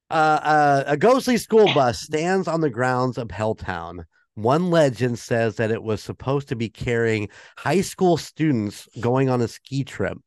uh, 0.10 0.14
uh, 0.14 0.84
a 0.88 0.98
ghostly 0.98 1.38
school 1.38 1.74
bus 1.74 2.02
stands 2.02 2.48
on 2.48 2.62
the 2.62 2.70
grounds 2.70 3.18
of 3.18 3.30
Helltown. 3.30 4.06
One 4.36 4.70
legend 4.70 5.18
says 5.18 5.56
that 5.56 5.72
it 5.72 5.82
was 5.82 6.04
supposed 6.04 6.50
to 6.50 6.56
be 6.56 6.70
carrying 6.70 7.30
high 7.58 7.82
school 7.82 8.18
students 8.18 8.88
going 9.00 9.30
on 9.30 9.42
a 9.42 9.48
ski 9.48 9.84
trip, 9.84 10.18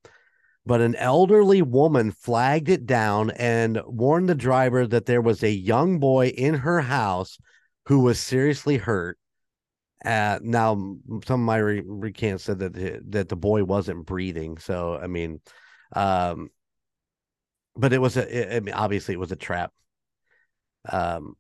but 0.65 0.81
an 0.81 0.97
elderly 0.97 1.61
woman 1.63 2.13
flagged 2.13 2.71
it 2.71 2.87
down 2.87 3.31
and 3.33 3.81
warned 3.87 4.29
the 4.29 4.35
driver 4.35 4.87
that 4.87 5.07
there 5.07 5.21
was 5.21 5.43
a 5.43 5.51
young 5.51 5.99
boy 5.99 6.29
in 6.29 6.55
her 6.55 6.81
house 6.81 7.39
who 7.87 8.01
was 8.01 8.19
seriously 8.19 8.79
hurt. 8.79 9.18
Uh, 10.09 10.39
now, 10.43 10.97
some 11.27 11.43
of 11.43 11.47
my 11.47 11.59
re- 11.59 11.83
recants 11.85 12.45
said 12.45 12.61
that 12.61 12.73
the, 12.73 12.99
that 13.11 13.29
the 13.29 13.37
boy 13.37 13.63
wasn't 13.63 14.07
breathing. 14.07 14.57
So, 14.57 14.97
I 14.97 15.07
mean, 15.07 15.41
um, 15.93 16.49
but 17.77 17.93
it 17.93 18.01
was 18.01 18.17
a, 18.17 18.57
I 18.57 18.61
mean, 18.61 18.75
obviously 18.75 19.13
it 19.13 19.21
was 19.21 19.33
a 19.33 19.37
trap. 19.37 19.71
Um, 20.91 21.35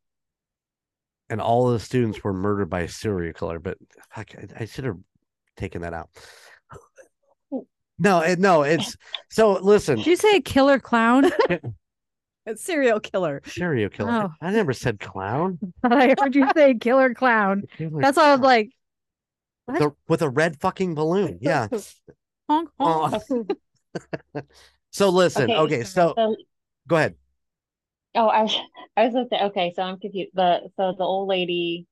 and 1.30 1.40
all 1.40 1.68
of 1.68 1.72
the 1.72 1.84
students 1.84 2.22
were 2.22 2.34
murdered 2.34 2.68
by 2.68 2.80
a 2.80 2.88
serial 2.88 3.32
killer. 3.32 3.58
But 3.58 3.78
fuck, 4.14 4.34
I, 4.36 4.62
I 4.62 4.64
should 4.66 4.84
have 4.84 4.98
taken 5.56 5.80
that 5.80 5.94
out. 5.94 6.10
No, 7.98 8.20
it, 8.20 8.38
no, 8.38 8.62
it's 8.62 8.96
so. 9.30 9.54
Listen, 9.54 9.96
Did 9.96 10.06
you 10.06 10.16
say 10.16 10.36
a 10.36 10.40
killer 10.42 10.78
clown? 10.78 11.30
A 12.48 12.56
serial 12.56 13.00
killer. 13.00 13.42
serial 13.46 13.90
killer. 13.90 14.10
Oh. 14.10 14.30
I 14.40 14.50
never 14.50 14.72
said 14.72 15.00
clown. 15.00 15.58
I 15.82 16.14
heard 16.18 16.34
you 16.34 16.48
say 16.56 16.74
killer 16.74 17.14
clown. 17.14 17.64
Killer 17.76 18.00
That's 18.00 18.16
why 18.16 18.28
I 18.28 18.32
was 18.32 18.40
like, 18.40 18.70
with 19.66 19.82
a, 19.82 19.92
with 20.08 20.22
a 20.22 20.28
red 20.30 20.58
fucking 20.60 20.94
balloon. 20.94 21.38
Yeah. 21.42 21.68
honk, 22.48 22.70
honk. 22.80 23.22
Oh. 23.28 23.44
so 24.90 25.10
listen. 25.10 25.50
Okay, 25.50 25.84
so 25.84 26.14
So, 26.16 26.36
go 26.86 26.96
ahead. 26.96 27.14
oh, 28.14 28.28
I 28.28 28.42
was, 28.42 28.56
I 28.96 29.04
was 29.04 29.14
gonna 29.14 29.26
say, 29.30 29.40
okay, 29.44 29.72
so 29.76 29.82
I'm 29.82 29.98
confused. 29.98 30.30
The 30.34 30.70
so 30.76 30.94
the 30.96 31.04
old 31.04 31.28
lady 31.28 31.86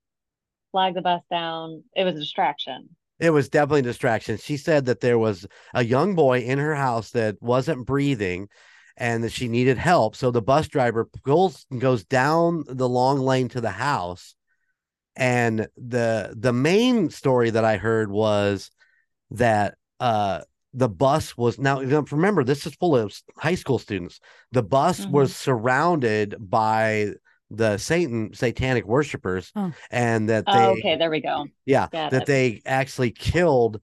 flagged 0.73 0.97
the 0.97 1.03
bus 1.03 1.23
down. 1.31 1.85
It 1.95 2.05
was 2.05 2.15
a 2.15 2.21
distraction. 2.21 2.89
It 3.19 3.31
was 3.31 3.49
definitely 3.49 3.81
a 3.81 3.85
distraction. 3.85 4.37
She 4.37 4.57
said 4.57 4.87
that 4.87 5.01
there 5.01 5.19
was 5.19 5.47
a 5.75 5.85
young 5.85 6.15
boy 6.15 6.41
in 6.41 6.59
her 6.59 6.75
house 6.75 7.11
that 7.13 7.41
wasn't 7.41 7.87
breathing 7.87 8.49
and 8.97 9.23
that 9.25 9.33
she 9.33 9.49
needed 9.49 9.79
help. 9.79 10.17
So 10.17 10.31
the 10.31 10.43
bus 10.43 10.69
driver 10.69 11.05
pulls 11.25 11.67
goes 11.77 12.05
down 12.05 12.65
the 12.67 12.89
long 12.89 13.19
lane 13.19 13.49
to 13.51 13.61
the 13.61 13.71
house. 13.71 14.35
And 15.15 15.69
the 15.77 16.35
the 16.37 16.53
main 16.53 17.11
story 17.11 17.51
that 17.51 17.65
I 17.65 17.77
heard 17.79 18.11
was 18.11 18.71
that 19.31 19.77
uh 20.01 20.43
the 20.75 20.89
bus 20.91 21.37
was 21.39 21.59
now 21.59 21.81
remember 21.81 22.45
this 22.45 22.67
is 22.67 22.75
full 22.75 22.97
of 22.97 23.15
high 23.39 23.55
school 23.55 23.79
students. 23.79 24.21
The 24.53 24.63
bus 24.63 25.07
Mhm. 25.07 25.11
was 25.11 25.35
surrounded 25.35 26.37
by 26.39 27.13
the 27.51 27.79
Satan 27.79 28.35
satanic 28.35 28.87
worshipers 28.87 29.53
Oh. 29.57 29.73
and 29.91 30.29
that 30.29 30.45
they 30.47 30.53
Oh, 30.53 30.73
okay, 30.73 30.97
there 30.97 31.11
we 31.11 31.21
go. 31.21 31.47
yeah, 31.65 31.89
Got 31.91 32.11
that 32.11 32.23
it. 32.23 32.27
they 32.27 32.63
actually 32.67 33.11
killed 33.11 33.81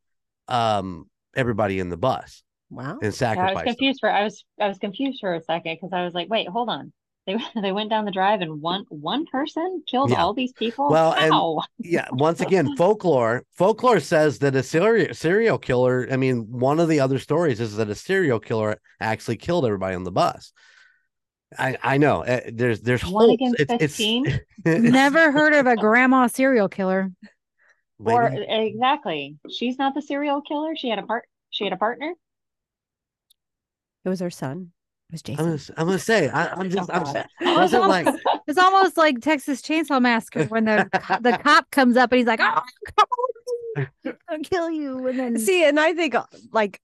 um 0.48 1.10
everybody 1.36 1.80
in 1.80 1.90
the 1.90 1.98
bus 1.98 2.44
Wow. 2.74 2.98
and 3.02 3.02
Yeah, 3.02 3.06
I 3.06 3.08
was 3.10 3.18
sacrificed. 3.18 3.56
them. 3.58 3.66
confused 3.66 4.00
for 4.02 4.10
I 4.10 4.24
was 4.24 4.44
I 4.60 4.68
was 4.68 4.78
confused 4.78 5.20
for 5.22 5.34
a 5.36 5.42
second 5.42 5.76
because 5.76 5.94
I 5.94 6.04
was 6.04 6.14
like, 6.14 6.30
wait, 6.30 6.48
hold 6.48 6.70
on. 6.70 6.92
They 7.26 7.38
they 7.62 7.72
went 7.72 7.90
down 7.90 8.06
the 8.06 8.12
drive 8.12 8.42
and 8.42 8.62
one 8.62 8.86
one 8.90 9.26
person 9.26 9.84
killed 9.88 10.10
Yeah. 10.12 10.22
all 10.24 10.34
these 10.34 10.52
people. 10.54 10.90
Well, 10.90 11.14
and- 11.14 11.64
Yeah, 11.80 12.08
once 12.12 12.42
again, 12.42 12.76
folklore 12.78 13.44
folklore 13.54 14.00
says 14.00 14.40
that 14.40 14.56
a 14.56 14.64
serial 14.64 15.14
serial 15.14 15.58
killer. 15.58 16.08
I 16.12 16.18
mean, 16.18 16.48
one 16.52 16.80
of 16.80 16.90
the 16.90 17.00
other 17.00 17.20
stories 17.20 17.60
is 17.60 17.76
that 17.78 17.90
a 17.90 17.96
serial 17.96 18.40
killer 18.40 18.80
actually 19.00 19.38
killed 19.38 19.66
everybody 19.66 19.96
on 19.96 20.04
the 20.04 20.12
bus. 20.12 20.52
I 21.58 21.78
I 21.84 21.98
know 21.98 22.24
uh, 22.24 22.42
there's 22.52 22.82
there's 22.82 23.04
One 23.06 23.26
holes. 23.30 23.34
against 23.36 23.60
It's- 23.60 23.76
it's- 23.76 23.92
15? 23.98 24.26
it's- 24.28 24.42
Never 24.66 25.32
heard 25.32 25.54
of 25.54 25.68
a 25.68 25.76
grandma 25.76 26.28
serial 26.28 26.68
killer. 26.70 27.12
Or 28.00 28.24
exactly, 28.34 29.38
she's 29.50 29.78
not 29.78 29.94
the 29.94 30.02
serial 30.02 30.42
killer. 30.42 30.76
She 30.76 30.90
had 30.90 31.00
a 31.00 31.04
part. 31.04 31.24
She 31.52 31.64
had 31.64 31.72
a 31.74 31.78
partner. 31.78 32.12
It 34.06 34.10
was 34.10 34.20
her 34.20 34.30
son. 34.30 34.72
It 35.10 35.14
was 35.14 35.22
I'm 35.22 35.26
Jason. 35.36 35.46
gonna, 35.46 35.56
s- 35.56 35.72
I'm 35.78 35.86
gonna 35.86 36.00
say 36.00 36.30
I, 36.30 36.48
I'm 36.54 36.70
just 36.70 36.90
I'm 36.92 37.04
God. 37.04 37.26
was 37.42 37.74
it 37.74 37.80
like 37.88 38.08
It's 38.48 38.58
almost 38.60 38.98
like 38.98 39.20
Texas 39.22 39.62
Chainsaw 39.62 40.02
Massacre 40.02 40.46
when 40.46 40.66
the 40.66 40.90
the 41.22 41.38
cop 41.44 41.70
comes 41.72 41.96
up 41.98 42.12
and 42.12 42.18
he's 42.18 42.28
like, 42.28 42.42
"Oh, 42.42 42.62
I'll 44.30 44.40
kill 44.44 44.70
you," 44.70 45.08
and 45.08 45.18
then 45.20 45.40
See, 45.40 45.64
and 45.66 45.80
I 45.80 45.94
think 45.94 46.14
uh, 46.16 46.26
like 46.52 46.80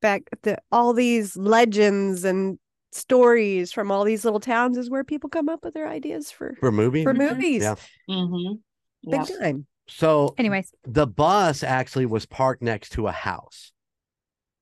back 0.00 0.22
the 0.42 0.58
all 0.70 0.92
these 0.92 1.36
legends 1.36 2.24
and 2.24 2.58
stories 2.92 3.72
from 3.72 3.90
all 3.90 4.04
these 4.04 4.24
little 4.24 4.40
towns 4.40 4.76
is 4.76 4.90
where 4.90 5.02
people 5.04 5.30
come 5.30 5.48
up 5.48 5.64
with 5.64 5.74
their 5.74 5.88
ideas 5.88 6.30
for 6.30 6.54
for 6.60 6.70
movie? 6.70 7.04
for 7.04 7.14
Mhm. 7.14 7.30
movies. 7.30 7.62
Yeah. 7.62 7.74
Mm-hmm. 8.08 9.10
Big 9.10 9.28
Yeah. 9.30 9.36
time. 9.38 9.66
So 9.88 10.34
anyways, 10.38 10.72
the 10.84 11.06
bus 11.06 11.62
actually 11.62 12.06
was 12.06 12.26
parked 12.26 12.62
next 12.62 12.90
to 12.92 13.06
a 13.06 13.12
house 13.12 13.72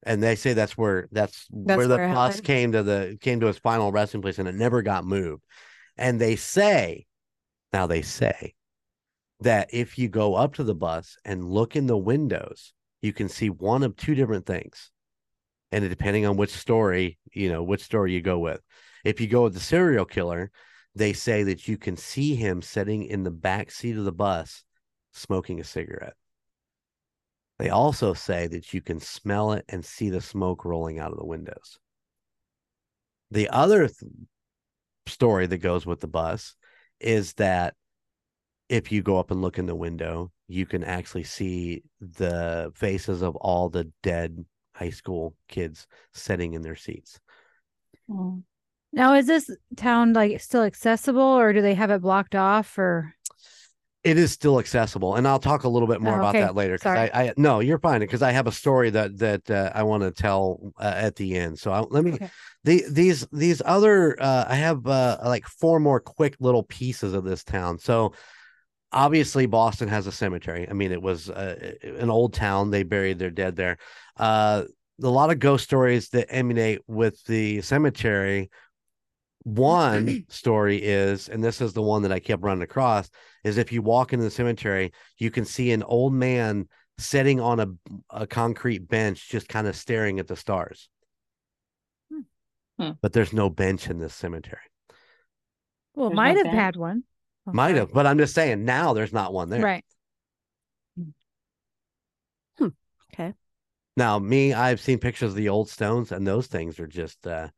and 0.05 0.22
they 0.22 0.34
say 0.36 0.53
that's 0.53 0.76
where 0.76 1.09
that's, 1.12 1.46
That's 1.50 1.76
where 1.76 1.86
the 1.88 1.96
where 1.96 2.14
bus 2.14 2.40
came 2.40 2.72
to 2.72 2.82
the 2.82 3.18
came 3.20 3.40
to 3.40 3.48
its 3.48 3.59
final 3.59 3.92
resting 3.92 4.22
place 4.22 4.38
and 4.38 4.48
it 4.48 4.55
never 4.55 4.82
got 4.82 5.05
moved 5.05 5.42
And 5.96 6.20
they 6.20 6.36
say, 6.36 7.07
now 7.72 7.86
they 7.86 8.03
say 8.03 8.55
that 9.40 9.68
if 9.72 9.98
you 9.98 10.09
go 10.09 10.34
up 10.34 10.55
to 10.55 10.64
the 10.64 10.74
bus 10.74 11.16
and 11.24 11.44
look 11.44 11.76
in 11.76 11.86
the 11.86 11.96
windows, 11.96 12.72
you 13.00 13.12
can 13.12 13.28
see 13.28 13.50
one 13.50 13.82
of 13.82 13.96
two 13.96 14.14
different 14.14 14.46
things. 14.46 14.90
And 15.72 15.88
depending 15.88 16.26
on 16.26 16.36
which 16.36 16.50
story, 16.50 17.18
you 17.32 17.50
know, 17.50 17.62
which 17.62 17.82
story 17.82 18.12
you 18.12 18.20
go 18.20 18.38
with. 18.38 18.61
If 19.05 19.20
you 19.20 19.26
go 19.26 19.44
with 19.44 19.55
the 19.55 19.61
serial 19.61 20.05
killer, 20.05 20.50
they 20.94 21.12
say 21.12 21.42
that 21.44 21.66
you 21.66 21.78
can 21.78 21.96
see 21.96 22.34
him 22.36 22.62
sitting 22.62 23.05
in 23.05 23.22
the 23.24 23.30
back 23.30 23.70
seat 23.70 23.96
of 23.96 24.05
the 24.05 24.12
bus 24.12 24.64
smoking 25.12 25.61
a 25.61 25.64
cigarette. 25.64 26.14
They 27.59 27.70
also 27.70 28.14
say 28.14 28.46
that 28.48 28.72
you 28.74 28.80
can 28.80 29.00
smell 29.00 29.53
it 29.53 29.64
and 29.68 29.84
see 29.84 30.11
the 30.11 30.20
smoke 30.20 30.64
rolling 30.64 30.98
out 30.98 31.12
of 31.12 31.18
the 31.18 31.26
windows. 31.26 31.78
The 33.30 33.48
other 33.48 33.88
th- 33.88 34.12
story 35.07 35.46
that 35.46 35.59
goes 35.59 35.86
with 35.86 36.00
the 36.00 36.09
bus 36.09 36.55
is 37.00 37.34
that 37.34 37.74
if 38.68 38.90
you 38.90 39.03
go 39.03 39.18
up 39.18 39.30
and 39.30 39.42
look 39.42 39.59
in 39.59 39.66
the 39.66 39.74
window, 39.74 40.32
you 40.48 40.66
can 40.66 40.82
actually 40.84 41.24
see 41.24 41.82
the 42.00 42.72
faces 42.74 43.22
of 43.22 43.36
all 43.36 43.68
the 43.68 43.90
dead 44.03 44.44
high 44.74 44.90
school 44.90 45.34
kids 45.48 45.86
sitting 46.12 46.55
in 46.55 46.62
their 46.62 46.76
seats. 46.76 47.20
Mm. 48.09 48.42
Now, 48.94 49.14
is 49.14 49.26
this 49.26 49.50
town 49.76 50.12
like 50.12 50.38
still 50.40 50.62
accessible 50.62 51.22
or 51.22 51.53
do 51.53 51.62
they 51.62 51.74
have 51.74 51.90
it 51.90 52.03
blocked 52.03 52.34
off 52.34 52.76
or? 52.78 53.14
It 54.05 54.18
is 54.18 54.32
still 54.32 54.59
accessible, 54.59 55.14
and 55.14 55.28
I'll 55.28 55.38
talk 55.38 55.62
a 55.62 55.68
little 55.68 55.86
bit 55.86 56.00
more 56.00 56.16
Oh, 56.16 56.18
about 56.18 56.32
that 56.32 56.57
later. 56.57 56.74
Because. 56.74 56.98
I, 56.98 57.11
I, 57.14 57.34
no, 57.36 57.61
you're 57.61 57.78
fine. 57.78 58.00
Because 58.00 58.20
I 58.20 58.32
have 58.32 58.48
a 58.48 58.53
story 58.53 58.90
that 58.90 59.16
that 59.18 59.48
uh, 59.48 59.70
I 59.74 59.84
want 59.84 60.03
to 60.03 60.11
tell 60.11 60.72
uh, 60.76 60.92
at 60.96 61.14
the 61.14 61.36
end. 61.36 61.59
So 61.59 61.70
I, 61.70 61.80
let 61.80 62.03
me. 62.03 62.14
Okay. 62.14 62.30
The, 62.64 62.84
these 62.90 63.26
these 63.32 63.62
other 63.64 64.20
uh, 64.20 64.44
I 64.48 64.57
have 64.57 64.86
uh, 64.86 65.18
like 65.24 65.46
four 65.46 65.78
more 65.78 66.00
quick 66.00 66.36
little 66.40 66.64
pieces 66.64 67.14
of 67.14 67.24
this 67.24 67.44
town. 67.44 67.78
So 67.78 68.12
obviously 68.92 69.46
Boston 69.46 69.88
has 69.88 70.07
a 70.07 70.12
cemetery. 70.12 70.68
I 70.68 70.72
mean, 70.72 70.92
it 70.92 71.03
was 71.03 71.30
uh, 71.30 71.74
an 71.82 72.11
old 72.11 72.34
town. 72.34 72.70
They 72.70 72.82
buried 72.82 73.18
their 73.18 73.30
dead 73.30 73.57
there. 73.57 73.78
Uh, 74.16 74.64
a 75.03 75.09
lot 75.09 75.30
of 75.30 75.38
ghost 75.38 75.64
stories 75.64 76.11
that 76.11 76.32
emanate 76.32 76.80
with 76.86 77.24
the 77.24 77.62
cemetery. 77.62 78.50
One 79.45 80.24
story 80.28 80.76
is, 80.82 81.28
and 81.28 81.43
this 81.43 81.61
is 81.61 81.72
the 81.72 81.82
one 81.82 82.03
that 82.03 82.12
I 82.12 82.20
kept 82.20 82.43
running 82.43 82.62
across, 82.62 83.11
is 83.45 83.59
if 83.59 83.72
you 83.72 83.82
walk 83.82 84.12
into 84.12 84.24
the 84.24 84.30
cemetery, 84.30 84.93
you 85.18 85.30
can 85.30 85.45
see 85.45 85.72
an 85.72 85.82
old 85.82 86.12
man 86.12 86.68
sitting 86.99 87.40
on 87.40 87.61
a, 87.61 87.66
a 88.11 88.26
concrete 88.26 88.86
bench, 88.88 89.28
just 89.28 89.49
kind 89.49 89.66
of 89.66 89.74
staring 89.76 90.18
at 90.20 90.28
the 90.28 90.36
stars. 90.36 90.88
Hmm. 92.11 92.20
Hmm. 92.78 92.90
But 93.01 93.12
there's 93.12 93.32
no 93.32 93.51
bench 93.51 93.88
in 93.88 93.99
this 93.99 94.14
cemetery. 94.14 94.61
Well, 95.95 96.09
There's 96.11 96.16
might 96.16 96.32
no 96.32 96.38
have 96.38 96.45
bench? 96.45 96.57
had 96.57 96.76
one. 96.76 97.05
Oh, 97.47 97.53
Might 97.53 97.74
have, 97.74 97.93
but 97.93 98.07
I'm 98.07 98.18
just 98.18 98.34
saying 98.34 98.64
now 98.64 98.93
there's 98.93 99.12
not 99.12 99.32
one 99.32 99.51
there. 99.51 99.62
Right. 99.62 99.84
Okay. 103.12 103.34
Now, 103.97 104.18
me, 104.18 104.55
I've 104.55 104.80
seen 104.80 104.99
pictures 104.99 105.30
of 105.30 105.36
the 105.36 105.51
old 105.51 105.68
stones, 105.68 106.12
and 106.12 106.26
those 106.26 106.47
things 106.47 106.80
are 106.80 106.86
just 106.86 107.26
uh 107.26 107.49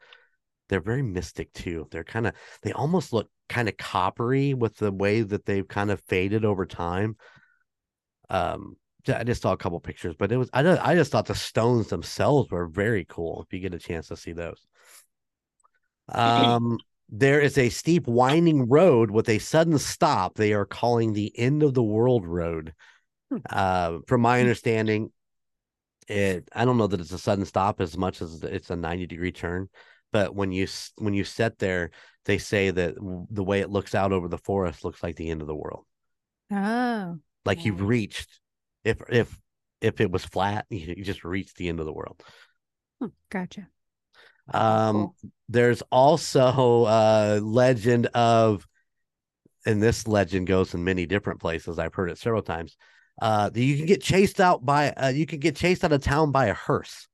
they're 0.74 0.80
very 0.80 1.02
mystic 1.02 1.52
too. 1.52 1.86
They're 1.92 2.02
kind 2.02 2.26
of 2.26 2.32
they 2.62 2.72
almost 2.72 3.12
look 3.12 3.30
kind 3.48 3.68
of 3.68 3.76
coppery 3.76 4.54
with 4.54 4.76
the 4.76 4.90
way 4.90 5.22
that 5.22 5.46
they've 5.46 5.68
kind 5.68 5.92
of 5.92 6.00
faded 6.08 6.44
over 6.44 6.66
time. 6.66 7.16
Um 8.28 8.76
I 9.06 9.22
just 9.22 9.42
saw 9.42 9.52
a 9.52 9.56
couple 9.56 9.78
pictures, 9.78 10.16
but 10.18 10.32
it 10.32 10.36
was 10.36 10.50
I 10.52 10.64
just, 10.64 10.84
I 10.84 10.96
just 10.96 11.12
thought 11.12 11.26
the 11.26 11.34
stones 11.36 11.90
themselves 11.90 12.50
were 12.50 12.66
very 12.66 13.04
cool 13.04 13.44
if 13.46 13.54
you 13.54 13.60
get 13.60 13.72
a 13.72 13.78
chance 13.78 14.08
to 14.08 14.16
see 14.16 14.32
those. 14.32 14.66
Um 16.08 16.78
there 17.08 17.40
is 17.40 17.56
a 17.56 17.68
steep 17.68 18.08
winding 18.08 18.68
road 18.68 19.12
with 19.12 19.28
a 19.28 19.38
sudden 19.38 19.78
stop 19.78 20.34
they 20.34 20.54
are 20.54 20.66
calling 20.66 21.12
the 21.12 21.32
end 21.38 21.62
of 21.62 21.74
the 21.74 21.84
world 21.84 22.26
road. 22.26 22.74
Uh 23.48 23.98
from 24.08 24.22
my 24.22 24.40
understanding, 24.40 25.12
it 26.08 26.48
i 26.52 26.64
don't 26.64 26.76
know 26.76 26.86
that 26.86 27.00
it's 27.00 27.12
a 27.12 27.18
sudden 27.18 27.44
stop 27.44 27.80
as 27.80 27.96
much 27.96 28.20
as 28.20 28.42
it's 28.42 28.70
a 28.70 28.76
90 28.76 29.06
degree 29.06 29.32
turn 29.32 29.68
but 30.14 30.34
when 30.34 30.52
you 30.52 30.66
when 30.98 31.12
you 31.12 31.24
sit 31.24 31.58
there 31.58 31.90
they 32.24 32.38
say 32.38 32.70
that 32.70 32.94
the 33.30 33.44
way 33.44 33.60
it 33.60 33.68
looks 33.68 33.94
out 33.94 34.12
over 34.12 34.28
the 34.28 34.38
forest 34.38 34.84
looks 34.84 35.02
like 35.02 35.16
the 35.16 35.28
end 35.28 35.42
of 35.42 35.48
the 35.48 35.54
world 35.56 35.84
Oh. 36.50 37.18
like 37.44 37.64
you've 37.64 37.82
reached 37.82 38.40
if 38.84 39.02
if 39.10 39.38
if 39.80 40.00
it 40.00 40.10
was 40.10 40.24
flat 40.24 40.66
you, 40.70 41.04
just 41.04 41.24
reached 41.24 41.56
the 41.56 41.68
end 41.68 41.80
of 41.80 41.86
the 41.86 41.92
world 41.92 42.22
Gotcha. 43.30 43.68
um 44.52 44.92
Cool. 44.94 45.14
there's 45.48 45.82
also 45.90 46.86
a 46.86 47.40
legend 47.40 48.06
of 48.14 48.66
and 49.66 49.82
this 49.82 50.06
legend 50.06 50.46
goes 50.46 50.74
in 50.74 50.84
many 50.84 51.06
different 51.06 51.40
places 51.40 51.78
i've 51.78 51.94
heard 51.94 52.10
it 52.10 52.18
several 52.18 52.42
times 52.42 52.76
uh 53.22 53.48
that 53.48 53.62
you 53.62 53.76
can 53.76 53.86
get 53.86 54.02
chased 54.02 54.40
out 54.40 54.64
by 54.64 54.90
uh 54.92 55.08
you 55.08 55.26
can 55.26 55.40
get 55.40 55.56
chased 55.56 55.84
out 55.84 55.92
of 55.92 56.02
town 56.02 56.30
by 56.30 56.46
a 56.46 56.54
hearse 56.54 57.08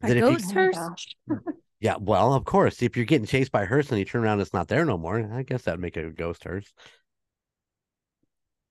That 0.00 0.16
if 0.16 0.22
ghost 0.24 0.50
Oh 0.50 0.54
hearse? 0.54 0.76
gosh. 0.76 1.16
Yeah, 1.80 1.94
well, 2.00 2.34
of 2.34 2.44
course. 2.44 2.82
If 2.82 2.96
you're 2.96 3.06
getting 3.06 3.26
chased 3.26 3.52
by 3.52 3.62
a 3.62 3.66
hearse 3.66 3.88
and 3.90 3.98
you 4.00 4.04
turn 4.04 4.24
around, 4.24 4.40
it's 4.40 4.52
not 4.52 4.66
there 4.66 4.84
no 4.84 4.98
more. 4.98 5.30
I 5.32 5.44
guess 5.44 5.62
that'd 5.62 5.78
make 5.80 5.96
a 5.96 6.10
ghost 6.10 6.42
hearse. 6.42 6.72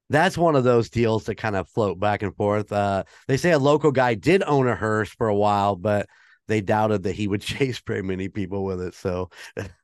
That's 0.09 0.37
one 0.37 0.55
of 0.55 0.63
those 0.63 0.89
deals 0.89 1.25
that 1.25 1.35
kind 1.35 1.55
of 1.55 1.69
float 1.69 1.99
back 1.99 2.21
and 2.21 2.35
forth. 2.35 2.71
Uh, 2.71 3.03
they 3.27 3.37
say 3.37 3.51
a 3.51 3.59
local 3.59 3.91
guy 3.91 4.13
did 4.13 4.43
own 4.43 4.67
a 4.67 4.75
hearse 4.75 5.09
for 5.09 5.27
a 5.27 5.35
while, 5.35 5.75
but 5.75 6.07
they 6.47 6.61
doubted 6.61 7.03
that 7.03 7.15
he 7.15 7.27
would 7.27 7.41
chase 7.43 7.81
very 7.85 8.01
many 8.01 8.29
people 8.29 8.63
with 8.65 8.81
it. 8.81 8.93
So, 8.93 9.29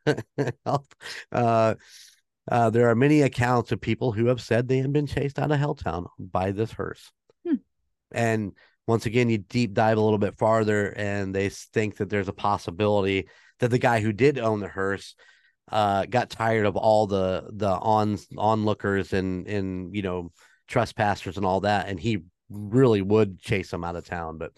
uh, 1.32 1.76
uh, 2.52 2.70
there 2.70 2.89
are 2.89 2.96
many 2.96 3.22
accounts 3.22 3.72
of 3.72 3.80
people 3.80 4.12
who 4.12 4.28
have 4.28 4.41
said 4.41 4.68
they 4.68 4.80
have 4.80 4.91
been 4.94 5.08
chased 5.08 5.39
out 5.39 5.52
of 5.52 5.60
Helltown 5.60 6.08
by 6.20 6.52
this 6.52 6.72
hearse. 6.72 7.12
Hmm. 7.48 7.56
And 8.12 8.52
once 8.88 9.05
again, 9.05 9.29
you 9.29 9.38
deep 9.38 9.73
dive 9.73 9.97
a 9.97 10.01
little 10.01 10.17
bit 10.17 10.38
farther, 10.38 10.88
and 10.97 11.34
they 11.34 11.49
think 11.49 11.97
that 11.97 12.09
there's 12.09 12.27
a 12.27 12.34
possibility 12.34 13.27
that 13.59 13.69
the 13.69 13.77
guy 13.79 13.99
who 14.01 14.11
did 14.11 14.38
own 14.38 14.59
the 14.59 14.67
hearse 14.67 15.15
uh, 15.71 16.05
got 16.05 16.29
tired 16.29 16.65
of 16.65 16.75
all 16.75 17.07
the 17.07 17.49
the 17.53 17.69
on 17.69 18.17
onlookers 18.38 19.13
and 19.13 19.47
and 19.47 19.95
you 19.95 20.01
know 20.01 20.31
trespassers 20.67 21.38
and 21.38 21.45
all 21.45 21.61
that, 21.61 21.88
and 21.88 21.99
he 21.99 22.23
really 22.49 23.01
would 23.01 23.39
chase 23.39 23.71
them 23.71 23.84
out 23.84 23.95
of 23.95 24.05
town. 24.05 24.38
But 24.38 24.51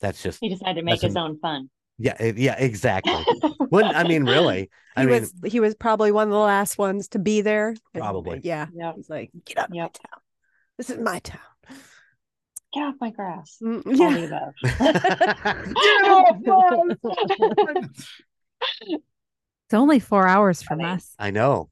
that's 0.00 0.22
just 0.22 0.40
He 0.40 0.48
decided 0.48 0.80
to 0.80 0.82
make 0.84 1.00
his 1.00 1.14
a- 1.14 1.20
own 1.20 1.38
fun. 1.38 1.70
yeah, 1.98 2.20
yeah, 2.36 2.56
exactly. 2.58 3.14
Wouldn't 3.70 3.94
I 3.94 4.02
mean 4.02 4.24
really? 4.24 4.68
I 4.96 5.02
he 5.02 5.06
mean, 5.06 5.20
was 5.20 5.32
he 5.52 5.60
was 5.60 5.74
probably 5.76 6.10
one 6.10 6.26
of 6.26 6.32
the 6.32 6.38
last 6.38 6.76
ones 6.76 7.08
to 7.08 7.20
be 7.20 7.40
there. 7.42 7.68
and- 7.94 8.02
Probably. 8.02 8.40
Yeah. 8.42 8.66
Yep. 8.74 8.94
He's 8.96 9.08
like, 9.08 9.30
get 9.46 9.58
out 9.58 9.66
of 9.70 9.76
my 9.76 9.78
town. 9.82 10.20
This 10.76 10.90
is 10.90 10.98
my 10.98 11.20
town. 11.20 11.38
Get 12.72 12.80
off 12.84 12.94
my 13.00 13.10
grass. 13.10 13.58
Mm, 13.62 13.82
yeah. 13.86 14.26
the 14.26 14.26
above. 17.72 17.86
It's 19.66 19.74
only 19.78 20.00
four 20.00 20.26
hours 20.28 20.62
from 20.62 20.80
Funny. 20.80 20.90
us. 20.96 21.14
I 21.18 21.30
know. 21.30 21.70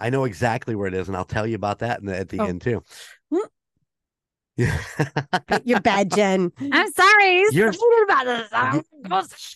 I 0.00 0.10
know 0.10 0.24
exactly 0.24 0.74
where 0.74 0.88
it 0.88 0.94
is, 0.94 1.06
and 1.06 1.16
I'll 1.16 1.24
tell 1.24 1.46
you 1.46 1.54
about 1.54 1.78
that 1.78 2.00
in 2.00 2.06
the, 2.06 2.16
at 2.18 2.28
the 2.28 2.40
Oh. 2.40 2.46
end 2.46 2.60
too. 2.62 2.82
Mm. 3.32 3.46
Yeah. 4.56 4.76
You're 5.64 5.80
bad, 5.80 6.10
Jen. 6.12 6.50
I'm 6.72 6.90
sorry. 6.92 7.36
He's 7.38 7.54
You're- 7.54 7.68
excited 7.68 8.02
about 8.04 8.24
this. 8.24 8.48
I'm 8.52 8.82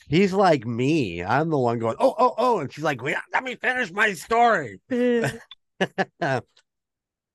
He's 0.09 0.33
like 0.33 0.65
me. 0.67 1.25
I'm 1.25 1.51
the 1.51 1.59
one 1.59 1.81
going, 1.81 1.97
oh, 1.99 2.15
oh, 2.17 2.35
oh. 2.39 2.59
And 2.61 2.73
she's 2.73 2.85
like, 2.85 3.03
"Wait, 3.03 3.17
let 3.33 3.43
me 3.43 3.57
finish 3.57 3.91
my 3.93 4.13
story. 4.15 4.79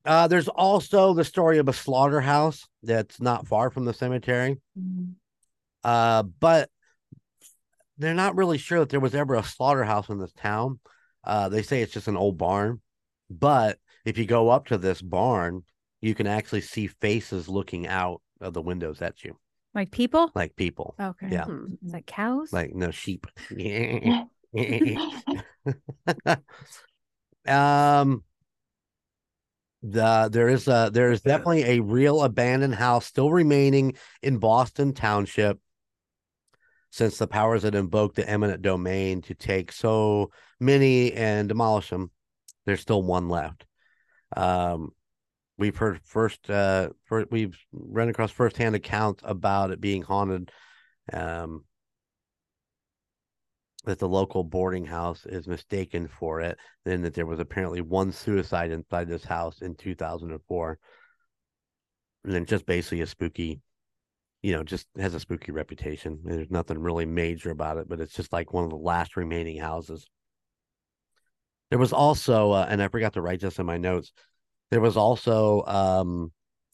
Uh, 0.05 0.27
there's 0.27 0.47
also 0.47 1.13
the 1.13 1.23
story 1.23 1.57
of 1.57 1.67
a 1.67 1.73
slaughterhouse 1.73 2.67
that's 2.83 3.21
not 3.21 3.47
far 3.47 3.69
from 3.69 3.85
the 3.85 3.93
cemetery. 3.93 4.57
Mhm. 4.77 5.13
Uh, 5.83 6.23
but 6.23 6.69
they're 7.97 8.13
not 8.13 8.35
really 8.35 8.57
sure 8.57 8.79
that 8.79 8.89
there 8.89 8.99
was 8.99 9.15
ever 9.15 9.35
a 9.35 9.43
slaughterhouse 9.43 10.09
in 10.09 10.19
this 10.19 10.33
town. 10.33 10.79
Uh, 11.23 11.49
they 11.49 11.61
say 11.61 11.81
it's 11.81 11.93
just 11.93 12.07
an 12.07 12.17
old 12.17 12.37
barn. 12.37 12.81
But 13.29 13.77
if 14.05 14.17
you 14.17 14.25
go 14.25 14.49
up 14.49 14.67
to 14.67 14.77
this 14.77 15.01
barn, 15.01 15.63
you 16.01 16.15
can 16.15 16.27
actually 16.27 16.61
see 16.61 16.87
faces 16.87 17.49
looking 17.49 17.87
out 17.87 18.21
of 18.41 18.53
the 18.53 18.61
windows 18.61 19.01
at 19.01 19.23
you, 19.23 19.37
like 19.75 19.91
people. 19.91 20.31
like 20.33 20.55
people, 20.55 20.95
Okay. 20.99 21.27
Yeah. 21.29 21.45
Hmm. 21.45 21.73
That 21.83 22.07
cows? 22.07 22.53
like 22.53 22.73
no 22.73 22.91
sheep. 22.91 23.27
um 27.47 28.23
the 29.81 30.29
there 30.31 30.49
is 30.49 30.67
a 30.67 30.89
there 30.91 31.11
is 31.11 31.21
definitely 31.21 31.63
a 31.63 31.79
real 31.79 32.23
abandoned 32.23 32.75
house 32.75 33.05
still 33.05 33.31
remaining 33.31 33.95
in 34.21 34.37
Boston 34.37 34.93
Township 34.93 35.59
since 36.91 37.17
the 37.17 37.27
powers 37.27 37.61
that 37.61 37.75
invoked 37.75 38.15
the 38.15 38.27
eminent 38.29 38.61
domain 38.61 39.21
to 39.21 39.35
take 39.35 39.71
so 39.71 40.31
many 40.59 41.13
and 41.13 41.47
demolish 41.47 41.89
them. 41.89 42.11
There's 42.65 42.81
still 42.81 43.03
one 43.03 43.29
left. 43.29 43.65
Um 44.35 44.89
we've 45.57 45.77
heard 45.77 46.01
first 46.03 46.49
uh 46.49 46.89
first, 47.05 47.31
we've 47.31 47.57
run 47.71 48.09
across 48.09 48.31
firsthand 48.31 48.75
accounts 48.75 49.21
about 49.25 49.71
it 49.71 49.79
being 49.79 50.01
haunted. 50.01 50.51
Um 51.13 51.63
that 53.85 53.99
the 53.99 54.07
local 54.07 54.43
boarding 54.43 54.85
house 54.85 55.25
is 55.25 55.47
mistaken 55.47 56.07
for 56.07 56.41
it, 56.41 56.57
and 56.85 57.03
that 57.03 57.13
there 57.13 57.25
was 57.25 57.39
apparently 57.39 57.81
one 57.81 58.11
suicide 58.11 58.71
inside 58.71 59.07
this 59.07 59.23
house 59.23 59.61
in 59.61 59.75
2004. 59.75 60.79
And 62.25 62.33
then 62.33 62.45
just 62.45 62.65
basically 62.65 63.01
a 63.01 63.07
spooky, 63.07 63.61
you 64.41 64.51
know, 64.51 64.63
just 64.63 64.87
has 64.97 65.13
a 65.13 65.19
spooky 65.19 65.51
reputation. 65.51 66.19
There's 66.23 66.51
nothing 66.51 66.77
really 66.79 67.05
major 67.05 67.51
about 67.51 67.77
it, 67.77 67.87
but 67.87 68.01
it's 68.01 68.13
just 68.13 68.33
like 68.33 68.51
one 68.51 68.65
of 68.65 68.69
the 68.69 68.75
last 68.75 69.15
remaining 69.15 69.59
houses. 69.59 70.05
There 71.69 71.79
was 71.79 71.93
also, 71.93 72.51
uh, 72.51 72.67
and 72.69 72.81
I 72.81 72.89
forgot 72.89 73.13
to 73.13 73.21
write 73.21 73.39
this 73.39 73.59
in 73.59 73.65
my 73.65 73.77
notes. 73.77 74.11
There 74.71 74.81
was 74.81 74.97
also 74.97 75.63
um, 75.65 76.31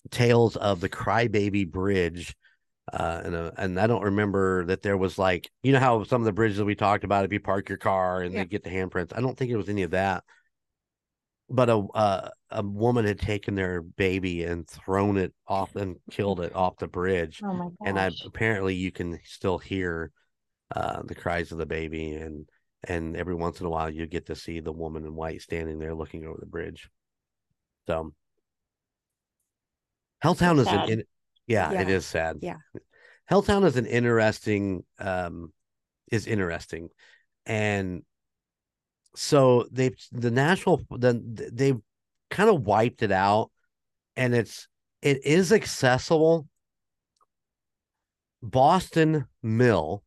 tales 0.10 0.56
of 0.56 0.80
the 0.80 0.90
Crybaby 0.90 1.70
Bridge 1.70 2.36
uh, 2.94 3.22
and 3.24 3.36
uh, 3.36 3.52
and 3.58 3.80
I 3.80 3.88
don't 3.88 4.04
remember 4.04 4.66
that 4.66 4.82
there 4.82 4.98
was 4.98 5.18
like 5.18 5.50
you 5.64 5.72
know 5.74 5.80
how 5.80 6.04
some 6.04 6.22
of 6.22 6.26
the 6.26 6.32
bridges 6.34 6.62
we 6.62 6.76
talked 6.76 7.04
about 7.04 7.26
if 7.26 7.34
you 7.34 7.40
park 7.40 7.70
your 7.70 7.78
car 7.78 8.22
and 8.22 8.34
Yeah. 8.34 8.44
they 8.44 8.48
get 8.48 8.64
the 8.64 8.70
handprints. 8.70 9.14
I 9.16 9.22
don't 9.22 9.38
think 9.38 9.52
it 9.52 9.58
was 9.58 9.70
any 9.70 9.84
of 9.84 9.92
that. 9.92 10.24
But 11.50 11.70
a 11.70 11.78
uh, 11.78 12.30
a 12.52 12.64
woman 12.64 13.06
had 13.06 13.20
taken 13.20 13.56
their 13.56 13.82
baby 13.82 14.44
and 14.44 14.68
thrown 14.68 15.18
it 15.18 15.34
off 15.48 15.76
and 15.76 15.98
killed 16.12 16.40
it 16.42 16.56
off 16.56 16.78
the 16.78 16.88
bridge, 16.88 17.42
Oh 17.44 17.54
my 17.54 17.66
gosh. 17.66 17.74
and 17.86 18.00
I 18.00 18.12
apparently 18.26 18.76
you 18.76 18.92
can 18.92 19.20
still 19.24 19.58
hear 19.58 20.12
uh, 20.76 21.02
the 21.04 21.16
cries 21.16 21.52
of 21.52 21.58
the 21.58 21.66
baby 21.66 22.14
and 22.14 22.48
and 22.88 23.16
every 23.18 23.36
once 23.36 23.60
in 23.60 23.66
a 23.66 23.70
while 23.70 23.90
you 23.90 24.06
get 24.06 24.28
to 24.28 24.36
see 24.36 24.60
the 24.60 24.72
woman 24.72 25.06
in 25.06 25.16
white 25.16 25.42
standing 25.42 25.80
there 25.80 25.96
looking 25.96 26.26
over 26.26 26.38
the 26.40 26.46
bridge. 26.46 26.90
So 27.88 28.14
Helltown 30.24 30.60
is 30.60 30.68
an 30.68 31.04
yeah, 31.48 31.82
it 31.82 31.90
is 31.90 32.06
sad. 32.06 32.40
Yeah. 32.42 32.58
Helltown 33.30 33.66
is 33.66 33.76
an 33.78 33.86
interesting 33.86 34.84
um 35.00 35.52
is 36.12 36.28
interesting. 36.28 36.90
And 37.46 38.04
so 39.16 39.68
they've 39.72 39.98
the 40.12 40.32
national 40.32 40.82
then 40.92 41.38
they've 41.52 41.80
kind 42.30 42.50
of 42.50 42.62
wiped 42.62 43.02
it 43.02 43.12
out 43.12 43.52
and 44.16 44.36
it's 44.36 44.68
it 45.02 45.26
is 45.26 45.52
accessible. 45.52 46.48
Boston 48.42 49.26
Mill 49.42 50.04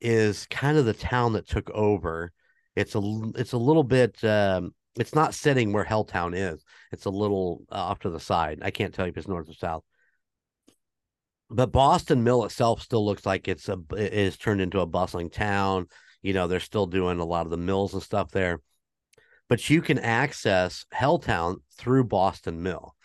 is 0.00 0.46
kind 0.50 0.76
of 0.76 0.84
the 0.84 0.92
town 0.92 1.32
that 1.34 1.48
took 1.48 1.70
over. 1.70 2.32
It's 2.76 2.94
a 2.94 3.00
it's 3.36 3.52
a 3.52 3.58
little 3.58 3.84
bit 3.84 4.22
um 4.24 4.74
it's 4.96 5.14
not 5.14 5.34
sitting 5.34 5.72
where 5.72 5.84
Helltown 5.84 6.34
is. 6.36 6.62
It's 6.92 7.06
a 7.06 7.10
little 7.10 7.64
uh, 7.70 7.76
off 7.76 8.00
to 8.00 8.10
the 8.10 8.20
side. 8.20 8.60
I 8.62 8.70
can't 8.70 8.94
tell 8.94 9.06
you 9.06 9.10
if 9.10 9.16
it's 9.16 9.28
north 9.28 9.48
or 9.48 9.54
south. 9.54 9.82
But 11.54 11.70
Boston 11.70 12.24
Mill 12.24 12.44
itself 12.44 12.82
still 12.82 13.06
looks 13.06 13.24
like 13.24 13.46
it's 13.46 13.68
a 13.68 13.78
it 13.96 14.12
is 14.12 14.36
turned 14.36 14.60
into 14.60 14.80
a 14.80 14.86
bustling 14.86 15.30
town. 15.30 15.86
You 16.20 16.32
know, 16.32 16.48
they're 16.48 16.58
still 16.58 16.86
doing 16.86 17.20
a 17.20 17.24
lot 17.24 17.46
of 17.46 17.50
the 17.50 17.56
mills 17.56 17.94
and 17.94 18.02
stuff 18.02 18.32
there. 18.32 18.60
But 19.48 19.70
you 19.70 19.80
can 19.80 20.00
access 20.00 20.84
Helltown 20.92 21.58
through 21.78 22.04
Boston 22.04 22.64
Mill 22.64 22.96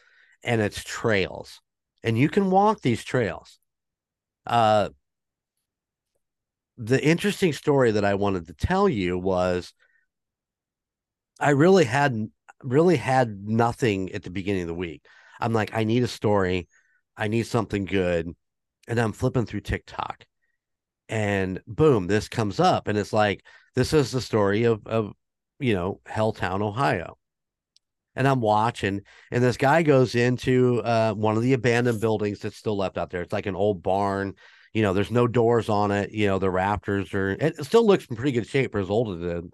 and 0.43 0.61
it's 0.61 0.83
trails. 0.83 1.61
And 2.01 2.17
you 2.17 2.27
can 2.27 2.49
walk 2.49 2.81
these 2.81 3.03
trails. 3.03 3.59
Uh 4.47 4.89
the 6.75 7.03
interesting 7.03 7.53
story 7.53 7.91
that 7.91 8.05
I 8.05 8.15
wanted 8.15 8.47
to 8.47 8.53
tell 8.53 8.89
you 8.89 9.15
was 9.17 9.73
I 11.39 11.51
really 11.51 11.85
hadn't 11.85 12.31
really 12.63 12.95
had 12.95 13.47
nothing 13.47 14.11
at 14.13 14.23
the 14.23 14.31
beginning 14.31 14.63
of 14.63 14.69
the 14.69 14.73
week. 14.73 15.05
I'm 15.39 15.53
like, 15.53 15.75
I 15.75 15.83
need 15.83 16.03
a 16.03 16.07
story, 16.07 16.67
I 17.19 17.27
need 17.27 17.45
something 17.47 17.83
good, 17.83 18.33
and 18.87 18.97
I'm 18.97 19.11
flipping 19.11 19.45
through 19.45 19.61
TikTok, 19.61 20.25
and 21.09 21.61
boom, 21.67 22.07
this 22.07 22.29
comes 22.29 22.61
up, 22.61 22.87
and 22.87 22.97
it's 22.97 23.11
like, 23.11 23.45
this 23.75 23.91
is 23.91 24.11
the 24.11 24.21
story 24.21 24.63
of 24.63 24.87
of 24.87 25.11
you 25.59 25.73
know 25.73 25.99
Helltown, 26.07 26.61
Ohio, 26.61 27.17
and 28.15 28.25
I'm 28.25 28.39
watching, 28.39 29.01
and 29.31 29.43
this 29.43 29.57
guy 29.57 29.83
goes 29.83 30.15
into 30.15 30.81
uh, 30.81 31.13
one 31.13 31.35
of 31.35 31.43
the 31.43 31.53
abandoned 31.53 31.99
buildings 31.99 32.39
that's 32.39 32.55
still 32.55 32.77
left 32.77 32.97
out 32.97 33.09
there. 33.09 33.21
It's 33.21 33.33
like 33.33 33.47
an 33.47 33.55
old 33.55 33.83
barn. 33.83 34.35
You 34.73 34.83
know, 34.83 34.93
there's 34.93 35.11
no 35.11 35.27
doors 35.27 35.67
on 35.67 35.91
it. 35.91 36.11
You 36.11 36.27
know, 36.27 36.39
the 36.39 36.49
rafters 36.49 37.13
are. 37.13 37.31
It 37.31 37.65
still 37.65 37.85
looks 37.85 38.05
in 38.05 38.15
pretty 38.15 38.31
good 38.31 38.47
shape 38.47 38.71
for 38.71 38.79
as 38.79 38.89
old 38.89 39.17
as 39.17 39.23
it 39.23 39.37
is. 39.43 39.51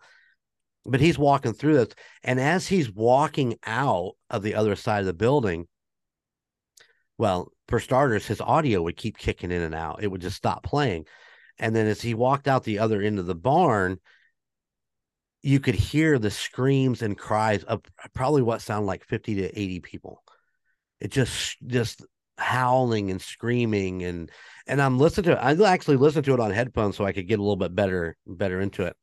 But 0.85 1.01
he's 1.01 1.17
walking 1.17 1.53
through 1.53 1.77
this, 1.77 1.95
and 2.23 2.39
as 2.39 2.67
he's 2.67 2.91
walking 2.91 3.57
out 3.65 4.13
of 4.29 4.43
the 4.43 4.53
other 4.53 4.75
side 4.75 4.99
of 4.99 5.07
the 5.07 5.13
building, 5.13 5.67
well, 7.17 7.51
for 7.67 7.79
starters, 7.79 8.27
his 8.27 8.41
audio 8.41 8.81
would 8.83 8.97
keep 8.97 9.17
kicking 9.17 9.51
in 9.51 9.61
and 9.61 9.75
out. 9.75 10.03
It 10.03 10.07
would 10.07 10.21
just 10.21 10.35
stop 10.35 10.63
playing. 10.63 11.05
And 11.57 11.75
then 11.75 11.87
as 11.87 12.01
he 12.01 12.13
walked 12.13 12.47
out 12.47 12.63
the 12.63 12.79
other 12.79 13.01
end 13.01 13.19
of 13.19 13.25
the 13.25 13.35
barn, 13.35 13.99
you 15.41 15.59
could 15.59 15.75
hear 15.75 16.19
the 16.19 16.31
screams 16.31 17.01
and 17.01 17.17
cries 17.17 17.63
of 17.63 17.81
probably 18.13 18.41
what 18.41 18.61
sounded 18.61 18.87
like 18.87 19.05
50 19.05 19.35
to 19.35 19.59
80 19.59 19.79
people. 19.79 20.23
It 20.99 21.11
just 21.11 21.57
just 21.65 22.03
howling 22.37 23.11
and 23.11 23.21
screaming 23.21 24.03
and 24.03 24.29
and 24.67 24.81
I'm 24.81 24.97
listening 24.97 25.25
to 25.25 25.31
it. 25.33 25.37
I 25.37 25.71
actually 25.71 25.97
listened 25.97 26.25
to 26.25 26.33
it 26.33 26.39
on 26.39 26.51
headphones 26.51 26.97
so 26.97 27.05
I 27.05 27.13
could 27.13 27.27
get 27.27 27.39
a 27.39 27.43
little 27.43 27.55
bit 27.55 27.75
better 27.75 28.17
better 28.25 28.59
into 28.59 28.83
it. 28.83 28.95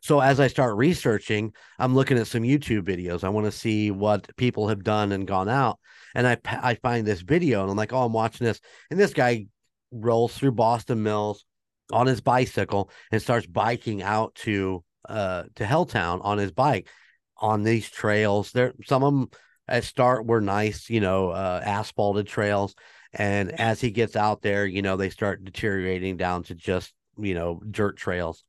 So 0.00 0.20
as 0.20 0.38
I 0.38 0.46
start 0.46 0.76
researching, 0.76 1.52
I'm 1.78 1.94
looking 1.94 2.18
at 2.18 2.28
some 2.28 2.42
YouTube 2.42 2.82
videos. 2.82 3.24
I 3.24 3.30
want 3.30 3.46
to 3.46 3.52
see 3.52 3.90
what 3.90 4.34
people 4.36 4.68
have 4.68 4.84
done 4.84 5.12
and 5.12 5.26
gone 5.26 5.48
out. 5.48 5.78
And 6.18 6.26
I 6.26 6.36
I 6.44 6.74
find 6.74 7.06
this 7.06 7.20
video 7.20 7.62
and 7.62 7.70
I'm 7.70 7.76
like, 7.76 7.92
oh, 7.92 8.02
I'm 8.02 8.12
watching 8.12 8.44
this. 8.44 8.60
And 8.90 8.98
this 8.98 9.12
guy 9.12 9.46
rolls 9.92 10.36
through 10.36 10.50
Boston 10.50 11.04
Mills 11.04 11.44
on 11.92 12.08
his 12.08 12.20
bicycle 12.20 12.90
and 13.12 13.22
starts 13.22 13.46
biking 13.46 14.02
out 14.02 14.34
to 14.46 14.82
uh 15.08 15.44
to 15.54 15.64
Helltown 15.64 16.18
on 16.24 16.38
his 16.38 16.50
bike 16.50 16.88
on 17.36 17.62
these 17.62 17.88
trails. 17.88 18.50
There 18.50 18.74
some 18.84 19.04
of 19.04 19.14
them 19.14 19.28
at 19.68 19.84
start 19.84 20.26
were 20.26 20.40
nice, 20.40 20.90
you 20.90 20.98
know, 20.98 21.30
uh 21.30 21.62
asphalted 21.64 22.26
trails. 22.26 22.74
And 23.12 23.52
as 23.52 23.80
he 23.80 23.92
gets 23.92 24.16
out 24.16 24.42
there, 24.42 24.66
you 24.66 24.82
know, 24.82 24.96
they 24.96 25.10
start 25.10 25.44
deteriorating 25.44 26.16
down 26.16 26.42
to 26.44 26.54
just, 26.56 26.92
you 27.16 27.34
know, 27.34 27.62
dirt 27.70 27.96
trails. 27.96 28.42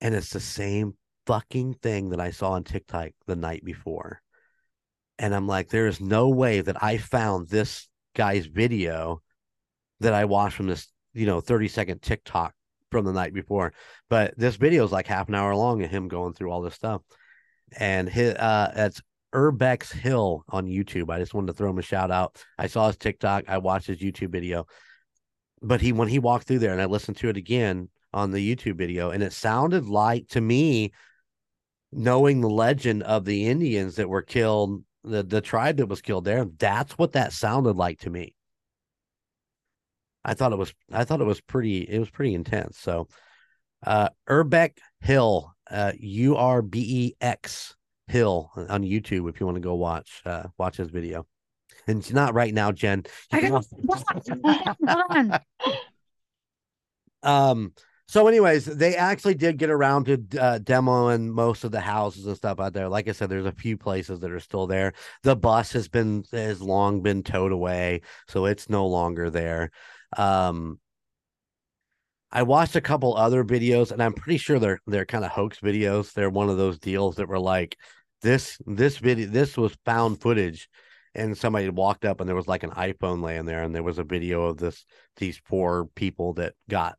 And 0.00 0.14
it's 0.14 0.30
the 0.30 0.38
same 0.38 0.94
fucking 1.26 1.74
thing 1.74 2.10
that 2.10 2.20
I 2.20 2.30
saw 2.30 2.52
on 2.52 2.62
TikTok 2.62 3.10
the 3.26 3.34
night 3.34 3.64
before. 3.64 4.22
And 5.20 5.34
I'm 5.34 5.46
like, 5.46 5.68
there 5.68 5.86
is 5.86 6.00
no 6.00 6.30
way 6.30 6.62
that 6.62 6.82
I 6.82 6.96
found 6.96 7.48
this 7.48 7.86
guy's 8.16 8.46
video 8.46 9.20
that 10.00 10.14
I 10.14 10.24
watched 10.24 10.56
from 10.56 10.66
this, 10.66 10.88
you 11.12 11.26
know, 11.26 11.42
30 11.42 11.68
second 11.68 12.00
TikTok 12.00 12.54
from 12.90 13.04
the 13.04 13.12
night 13.12 13.34
before. 13.34 13.74
But 14.08 14.32
this 14.38 14.56
video 14.56 14.82
is 14.82 14.92
like 14.92 15.06
half 15.06 15.28
an 15.28 15.34
hour 15.34 15.54
long 15.54 15.82
of 15.82 15.90
him 15.90 16.08
going 16.08 16.32
through 16.32 16.50
all 16.50 16.62
this 16.62 16.74
stuff. 16.74 17.02
And 17.78 18.08
his 18.08 18.34
uh 18.34 18.72
it's 18.74 19.02
Urbex 19.34 19.92
Hill 19.92 20.42
on 20.48 20.66
YouTube. 20.66 21.10
I 21.10 21.18
just 21.18 21.34
wanted 21.34 21.48
to 21.48 21.52
throw 21.52 21.68
him 21.68 21.78
a 21.78 21.82
shout 21.82 22.10
out. 22.10 22.42
I 22.58 22.66
saw 22.66 22.86
his 22.86 22.96
TikTok, 22.96 23.44
I 23.46 23.58
watched 23.58 23.88
his 23.88 23.98
YouTube 23.98 24.32
video. 24.32 24.66
But 25.60 25.82
he 25.82 25.92
when 25.92 26.08
he 26.08 26.18
walked 26.18 26.46
through 26.46 26.60
there 26.60 26.72
and 26.72 26.80
I 26.80 26.86
listened 26.86 27.18
to 27.18 27.28
it 27.28 27.36
again 27.36 27.90
on 28.14 28.30
the 28.30 28.56
YouTube 28.56 28.76
video, 28.76 29.10
and 29.10 29.22
it 29.22 29.34
sounded 29.34 29.84
like 29.84 30.28
to 30.28 30.40
me, 30.40 30.92
knowing 31.92 32.40
the 32.40 32.48
legend 32.48 33.02
of 33.02 33.26
the 33.26 33.46
Indians 33.46 33.96
that 33.96 34.08
were 34.08 34.22
killed, 34.22 34.82
the, 35.04 35.22
the 35.22 35.40
tribe 35.40 35.78
that 35.78 35.86
was 35.86 36.02
killed 36.02 36.24
there, 36.24 36.44
that's 36.58 36.98
what 36.98 37.12
that 37.12 37.32
sounded 37.32 37.76
like 37.76 38.00
to 38.00 38.10
me. 38.10 38.34
I 40.24 40.34
thought 40.34 40.52
it 40.52 40.58
was 40.58 40.74
I 40.92 41.04
thought 41.04 41.20
it 41.20 41.26
was 41.26 41.40
pretty 41.40 41.78
it 41.78 41.98
was 41.98 42.10
pretty 42.10 42.34
intense. 42.34 42.78
So 42.78 43.08
uh 43.86 44.10
Urbex 44.28 44.78
Hill, 45.00 45.54
uh 45.70 45.92
U 45.98 46.36
R 46.36 46.60
B 46.62 46.80
E 46.80 47.16
X 47.20 47.74
Hill 48.06 48.50
on 48.54 48.82
YouTube 48.82 49.28
if 49.30 49.40
you 49.40 49.46
want 49.46 49.56
to 49.56 49.62
go 49.62 49.74
watch 49.74 50.22
uh 50.26 50.44
watch 50.58 50.76
his 50.76 50.90
video. 50.90 51.26
And 51.86 52.00
it's 52.00 52.12
not 52.12 52.34
right 52.34 52.52
now, 52.52 52.72
Jen. 52.72 53.04
You 53.32 53.38
I 53.38 53.62
got 54.82 55.42
um 57.22 57.72
so 58.10 58.26
anyways 58.26 58.64
they 58.64 58.96
actually 58.96 59.34
did 59.34 59.56
get 59.56 59.70
around 59.70 60.06
to 60.06 60.14
uh, 60.40 60.58
demoing 60.58 61.28
most 61.28 61.62
of 61.62 61.70
the 61.70 61.78
houses 61.78 62.26
and 62.26 62.36
stuff 62.36 62.58
out 62.58 62.72
there. 62.72 62.88
Like 62.88 63.08
i 63.08 63.12
said 63.12 63.28
there's 63.28 63.46
a 63.46 63.52
few 63.52 63.76
places 63.76 64.18
that 64.18 64.32
are 64.32 64.40
still 64.40 64.66
there. 64.66 64.94
The 65.22 65.36
bus 65.36 65.72
has 65.74 65.86
been 65.86 66.24
has 66.32 66.60
long 66.60 67.02
been 67.02 67.22
towed 67.22 67.52
away 67.52 68.00
so 68.26 68.46
it's 68.46 68.68
no 68.68 68.88
longer 68.88 69.30
there. 69.30 69.70
Um 70.16 70.80
i 72.32 72.42
watched 72.42 72.74
a 72.74 72.80
couple 72.80 73.16
other 73.16 73.44
videos 73.44 73.92
and 73.92 74.02
i'm 74.02 74.12
pretty 74.12 74.38
sure 74.38 74.58
they're 74.58 74.80
they're 74.88 75.06
kind 75.06 75.24
of 75.24 75.30
hoax 75.30 75.60
videos. 75.60 76.12
They're 76.12 76.30
one 76.30 76.48
of 76.48 76.56
those 76.56 76.80
deals 76.80 77.14
that 77.16 77.28
were 77.28 77.38
like 77.38 77.76
this 78.22 78.58
this 78.66 78.96
video 78.96 79.28
this 79.28 79.56
was 79.56 79.76
found 79.84 80.20
footage 80.20 80.68
and 81.14 81.38
somebody 81.38 81.68
walked 81.68 82.04
up 82.04 82.18
and 82.18 82.28
there 82.28 82.36
was 82.36 82.48
like 82.48 82.64
an 82.64 82.70
iphone 82.70 83.22
laying 83.22 83.46
there 83.46 83.62
and 83.62 83.72
there 83.72 83.84
was 83.84 83.98
a 83.98 84.04
video 84.04 84.46
of 84.46 84.56
this 84.56 84.84
these 85.16 85.40
poor 85.40 85.88
people 85.94 86.34
that 86.34 86.54
got 86.68 86.96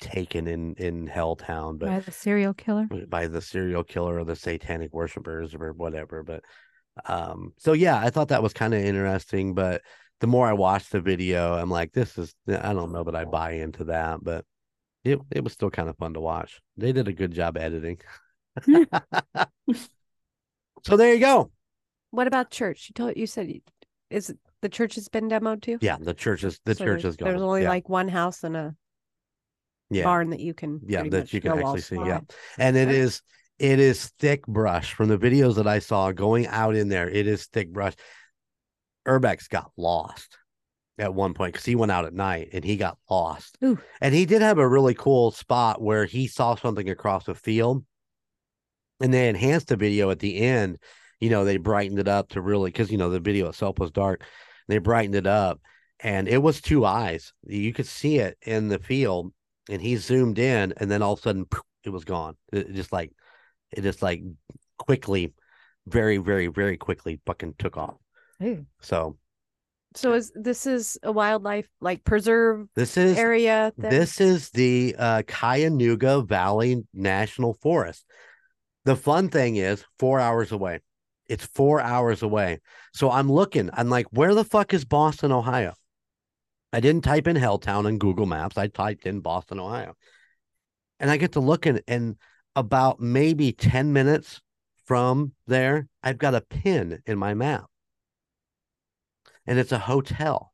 taken 0.00 0.46
in 0.46 0.74
in 0.74 1.06
Helltown, 1.08 1.78
but 1.78 1.86
By 1.88 2.00
the 2.00 2.12
serial 2.12 2.54
killer. 2.54 2.86
by 3.08 3.28
the 3.28 3.40
serial 3.40 3.84
killer 3.84 4.18
or 4.18 4.24
the 4.24 4.36
satanic 4.36 4.92
worshippers 4.92 5.54
or 5.54 5.72
whatever. 5.72 6.22
But 6.22 6.42
um, 7.06 7.52
so 7.58 7.72
yeah, 7.72 7.98
I 7.98 8.10
thought 8.10 8.28
that 8.28 8.42
was 8.42 8.52
kind 8.52 8.74
of 8.74 8.80
interesting. 8.80 9.54
But 9.54 9.82
the 10.20 10.26
more 10.26 10.46
I 10.46 10.52
watched 10.54 10.92
the 10.92 11.00
video, 11.00 11.54
I'm 11.54 11.70
like, 11.70 11.92
this 11.92 12.16
is 12.18 12.34
I 12.48 12.72
don't 12.72 12.92
know 12.92 13.04
that 13.04 13.16
I 13.16 13.24
buy 13.24 13.52
into 13.52 13.84
that, 13.84 14.22
but 14.22 14.44
it 15.04 15.18
it 15.30 15.44
was 15.44 15.52
still 15.52 15.70
kind 15.70 15.88
of 15.88 15.96
fun 15.96 16.14
to 16.14 16.20
watch. 16.20 16.60
They 16.76 16.92
did 16.92 17.08
a 17.08 17.12
good 17.12 17.32
job 17.32 17.56
editing. 17.56 17.98
so 20.84 20.96
there 20.96 21.12
you 21.12 21.20
go. 21.20 21.50
What 22.10 22.26
about 22.26 22.50
church? 22.50 22.88
You 22.88 22.94
told 22.94 23.16
you 23.16 23.26
said 23.26 23.50
is 24.10 24.32
the 24.62 24.68
church 24.68 24.94
has 24.94 25.08
been 25.08 25.28
demoed 25.28 25.62
too? 25.62 25.78
Yeah, 25.80 25.96
the 26.00 26.14
church 26.14 26.44
is 26.44 26.60
the 26.64 26.74
So 26.74 26.84
church 26.84 27.04
is 27.04 27.16
gone. 27.16 27.28
There's 27.28 27.42
only 27.42 27.62
yeah. 27.62 27.68
like 27.68 27.88
one 27.88 28.08
house 28.08 28.44
and 28.44 28.56
a 28.56 28.74
yeah. 29.90 30.04
barn 30.04 30.30
that 30.30 30.40
you 30.40 30.54
can 30.54 30.80
yeah 30.86 31.02
that 31.08 31.32
you 31.32 31.40
can 31.40 31.52
actually 31.52 31.80
see 31.80 31.96
yeah. 31.96 32.20
and 32.58 32.76
it 32.76 32.88
is 32.88 33.22
it 33.58 33.78
is 33.78 34.12
thick 34.18 34.46
brush 34.46 34.92
from 34.94 35.08
the 35.08 35.18
videos 35.18 35.54
that 35.54 35.66
i 35.66 35.78
saw 35.78 36.12
going 36.12 36.46
out 36.48 36.74
in 36.74 36.88
there 36.88 37.08
it 37.08 37.26
is 37.26 37.46
thick 37.46 37.72
brush. 37.72 37.94
Urbex 39.06 39.48
got 39.48 39.70
lost 39.76 40.38
at 40.98 41.14
one 41.14 41.34
point 41.34 41.52
because 41.52 41.64
he 41.64 41.76
went 41.76 41.92
out 41.92 42.04
at 42.04 42.14
night 42.14 42.50
and 42.52 42.64
he 42.64 42.76
got 42.76 42.98
lost. 43.08 43.56
Ooh. 43.62 43.78
and 44.00 44.14
he 44.14 44.26
did 44.26 44.42
have 44.42 44.58
a 44.58 44.68
really 44.68 44.94
cool 44.94 45.30
spot 45.30 45.80
where 45.80 46.06
he 46.06 46.26
saw 46.26 46.54
something 46.54 46.88
across 46.88 47.24
the 47.24 47.34
field 47.34 47.84
and 49.00 49.12
they 49.12 49.28
enhanced 49.28 49.68
the 49.68 49.76
video 49.76 50.10
at 50.10 50.18
the 50.18 50.38
end. 50.38 50.78
You 51.20 51.30
know 51.30 51.44
they 51.44 51.56
brightened 51.56 51.98
it 51.98 52.08
up 52.08 52.30
to 52.30 52.40
really 52.40 52.70
because 52.70 52.90
you 52.90 52.98
know 52.98 53.10
the 53.10 53.20
video 53.20 53.48
itself 53.48 53.78
was 53.78 53.90
dark. 53.90 54.22
They 54.68 54.78
brightened 54.78 55.14
it 55.14 55.26
up 55.26 55.60
and 56.00 56.28
it 56.28 56.38
was 56.38 56.60
two 56.60 56.84
eyes. 56.84 57.32
You 57.46 57.72
could 57.72 57.86
see 57.86 58.18
it 58.18 58.36
in 58.42 58.68
the 58.68 58.78
field 58.78 59.32
and 59.68 59.82
he 59.82 59.96
zoomed 59.96 60.38
in 60.38 60.72
and 60.76 60.90
then 60.90 61.02
all 61.02 61.14
of 61.14 61.18
a 61.20 61.22
sudden 61.22 61.44
poof, 61.44 61.62
it 61.84 61.90
was 61.90 62.04
gone 62.04 62.36
it 62.52 62.72
just 62.74 62.92
like 62.92 63.12
it 63.72 63.82
just 63.82 64.02
like 64.02 64.22
quickly 64.78 65.32
very 65.86 66.18
very 66.18 66.48
very 66.48 66.76
quickly 66.76 67.20
fucking 67.26 67.54
took 67.58 67.76
off 67.76 67.96
Ooh. 68.42 68.66
so 68.80 69.16
So 69.94 70.12
is 70.12 70.32
this 70.34 70.66
is 70.66 70.98
a 71.02 71.10
wildlife 71.10 71.68
like 71.80 72.04
preserve 72.04 72.68
this 72.74 72.96
is 72.96 73.16
area? 73.16 73.72
That, 73.78 73.90
this 73.90 74.20
is 74.20 74.50
the 74.50 74.94
uh 74.98 75.22
Cuyahoga 75.26 76.22
Valley 76.22 76.84
National 76.92 77.54
Forest. 77.54 78.04
The 78.84 78.96
fun 78.96 79.30
thing 79.30 79.56
is 79.56 79.84
four 79.98 80.20
hours 80.20 80.52
away. 80.52 80.80
It's 81.28 81.44
four 81.44 81.80
hours 81.80 82.22
away. 82.22 82.60
So 82.92 83.10
I'm 83.10 83.30
looking, 83.30 83.70
I'm 83.72 83.90
like, 83.90 84.06
where 84.12 84.34
the 84.34 84.44
fuck 84.44 84.74
is 84.74 84.84
Boston, 84.84 85.32
Ohio? 85.32 85.74
I 86.76 86.80
didn't 86.80 87.04
type 87.04 87.26
in 87.26 87.36
Helltown 87.36 87.88
in 87.88 87.96
Google 87.96 88.26
Maps. 88.26 88.58
I 88.58 88.66
typed 88.66 89.06
in 89.06 89.20
Boston, 89.20 89.58
Ohio. 89.58 89.96
And 91.00 91.10
I 91.10 91.16
get 91.16 91.32
to 91.32 91.40
looking, 91.40 91.80
and 91.88 92.16
about 92.54 93.00
maybe 93.00 93.52
10 93.52 93.94
minutes 93.94 94.42
from 94.84 95.32
there, 95.46 95.88
I've 96.02 96.18
got 96.18 96.34
a 96.34 96.42
pin 96.42 97.00
in 97.06 97.16
my 97.16 97.32
map. 97.32 97.64
And 99.46 99.58
it's 99.58 99.72
a 99.72 99.78
hotel 99.78 100.52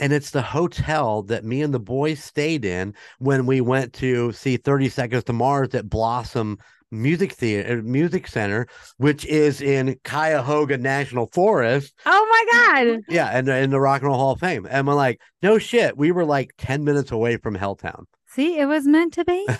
and 0.00 0.12
it's 0.12 0.30
the 0.30 0.42
hotel 0.42 1.22
that 1.24 1.44
me 1.44 1.62
and 1.62 1.74
the 1.74 1.80
boys 1.80 2.22
stayed 2.22 2.64
in 2.64 2.94
when 3.18 3.46
we 3.46 3.60
went 3.60 3.92
to 3.94 4.32
see 4.32 4.56
30 4.56 4.88
seconds 4.88 5.24
to 5.24 5.32
mars 5.32 5.74
at 5.74 5.90
blossom 5.90 6.58
music 6.90 7.32
theater 7.32 7.82
music 7.82 8.26
center 8.26 8.66
which 8.96 9.24
is 9.26 9.60
in 9.60 9.98
cuyahoga 10.04 10.78
national 10.78 11.28
forest 11.32 11.92
Oh 12.06 12.26
my 12.30 12.84
god. 12.86 13.00
yeah 13.08 13.26
and 13.36 13.48
in 13.48 13.70
the 13.70 13.80
rock 13.80 14.00
and 14.00 14.08
roll 14.08 14.18
hall 14.18 14.32
of 14.32 14.40
fame 14.40 14.66
and 14.70 14.86
we're 14.86 14.94
like 14.94 15.20
no 15.42 15.58
shit 15.58 15.96
we 15.98 16.12
were 16.12 16.24
like 16.24 16.52
10 16.58 16.84
minutes 16.84 17.10
away 17.12 17.36
from 17.36 17.56
helltown 17.56 18.04
See, 18.30 18.58
it 18.58 18.66
was 18.66 18.86
meant 18.86 19.14
to 19.14 19.24
be. 19.24 19.46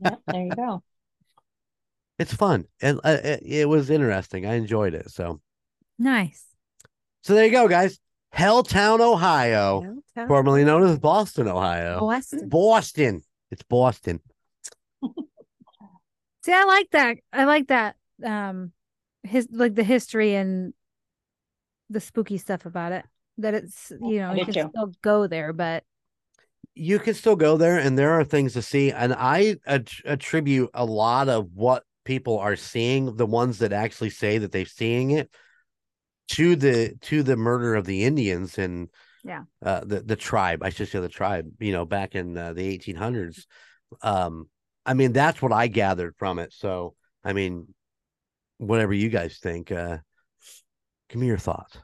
Yep, 0.00 0.20
there 0.26 0.42
you 0.44 0.50
go. 0.50 0.82
it's 2.18 2.34
fun 2.34 2.64
and 2.80 3.00
uh, 3.04 3.18
it, 3.22 3.42
it 3.44 3.68
was 3.68 3.90
interesting 3.90 4.46
i 4.46 4.54
enjoyed 4.54 4.94
it 4.94 5.10
so 5.10 5.40
nice. 5.98 6.44
so 7.22 7.34
there 7.34 7.44
you 7.46 7.50
go 7.52 7.66
guys 7.68 7.98
helltown 8.34 9.00
ohio 9.00 9.80
Downtown. 9.82 10.28
formerly 10.28 10.64
known 10.64 10.82
as 10.84 10.98
boston 10.98 11.48
ohio 11.48 12.00
Boston. 12.00 12.48
boston 12.48 13.22
it's 13.50 13.62
boston 13.64 14.20
See, 16.44 16.52
I 16.52 16.64
like 16.64 16.90
that. 16.90 17.16
I 17.32 17.44
like 17.44 17.68
that. 17.68 17.96
Um, 18.22 18.72
his 19.22 19.48
like 19.50 19.74
the 19.74 19.82
history 19.82 20.34
and 20.34 20.74
the 21.88 22.00
spooky 22.00 22.36
stuff 22.36 22.66
about 22.66 22.92
it. 22.92 23.06
That 23.38 23.54
it's 23.54 23.90
you 23.90 24.18
know 24.18 24.34
you 24.34 24.44
can 24.44 24.52
too. 24.52 24.68
still 24.68 24.92
go 25.00 25.26
there, 25.26 25.54
but 25.54 25.84
you 26.74 26.98
can 26.98 27.14
still 27.14 27.34
go 27.34 27.56
there 27.56 27.78
and 27.78 27.98
there 27.98 28.12
are 28.12 28.24
things 28.24 28.52
to 28.52 28.62
see 28.62 28.90
and 28.90 29.14
i 29.14 29.56
att- 29.64 30.02
attribute 30.04 30.68
a 30.74 30.84
lot 30.84 31.28
of 31.28 31.48
what 31.54 31.84
people 32.04 32.38
are 32.38 32.56
seeing 32.56 33.16
the 33.16 33.26
ones 33.26 33.58
that 33.58 33.72
actually 33.72 34.10
say 34.10 34.38
that 34.38 34.50
they're 34.50 34.64
seeing 34.64 35.12
it 35.12 35.30
to 36.26 36.56
the 36.56 36.94
to 37.00 37.22
the 37.22 37.36
murder 37.36 37.76
of 37.76 37.84
the 37.84 38.02
indians 38.02 38.58
and 38.58 38.88
Yeah. 39.22 39.44
uh 39.64 39.84
the 39.84 40.00
the 40.00 40.16
tribe 40.16 40.64
i 40.64 40.70
should 40.70 40.88
say 40.88 40.98
the 40.98 41.08
tribe 41.08 41.48
you 41.60 41.70
know 41.70 41.84
back 41.84 42.16
in 42.16 42.36
uh, 42.36 42.52
the 42.52 42.76
1800s 42.76 43.46
um 44.02 44.48
i 44.86 44.94
mean 44.94 45.12
that's 45.12 45.40
what 45.42 45.52
i 45.52 45.66
gathered 45.66 46.14
from 46.16 46.38
it 46.38 46.52
so 46.52 46.94
i 47.24 47.32
mean 47.32 47.66
whatever 48.58 48.92
you 48.92 49.08
guys 49.08 49.38
think 49.38 49.70
uh 49.72 49.98
give 51.08 51.20
me 51.20 51.26
your 51.26 51.38
thoughts 51.38 51.76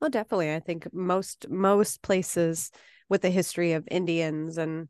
Well, 0.00 0.10
definitely. 0.10 0.54
I 0.54 0.60
think 0.60 0.92
most 0.92 1.48
most 1.48 2.02
places 2.02 2.70
with 3.08 3.22
the 3.22 3.30
history 3.30 3.72
of 3.72 3.88
Indians 3.90 4.58
and 4.58 4.88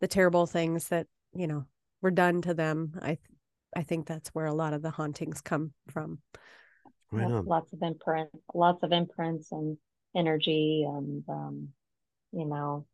the 0.00 0.08
terrible 0.08 0.46
things 0.46 0.88
that 0.88 1.06
you 1.34 1.46
know 1.46 1.64
were 2.02 2.10
done 2.10 2.42
to 2.42 2.54
them, 2.54 2.98
I 3.00 3.18
I 3.76 3.82
think 3.82 4.06
that's 4.06 4.30
where 4.30 4.46
a 4.46 4.52
lot 4.52 4.72
of 4.72 4.82
the 4.82 4.90
hauntings 4.90 5.40
come 5.40 5.72
from. 5.88 6.18
right 7.10 7.24
Lo- 7.26 7.38
on 7.38 7.46
Lots 7.46 7.72
of 7.72 7.82
imprint, 7.82 8.30
lots 8.54 8.82
of 8.82 8.92
imprints 8.92 9.52
and 9.52 9.78
energy 10.16 10.84
and 10.86 11.24
um, 11.28 11.68
you 12.32 12.44
know, 12.44 12.86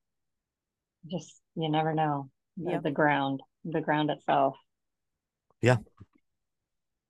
just 1.10 1.40
you 1.54 1.70
never 1.70 1.94
know. 1.94 2.30
The, 2.64 2.70
Yep. 2.72 2.82
the 2.84 2.90
ground, 2.90 3.40
the 3.64 3.80
ground 3.80 4.10
itself. 4.10 4.56
Yeah. 5.60 5.78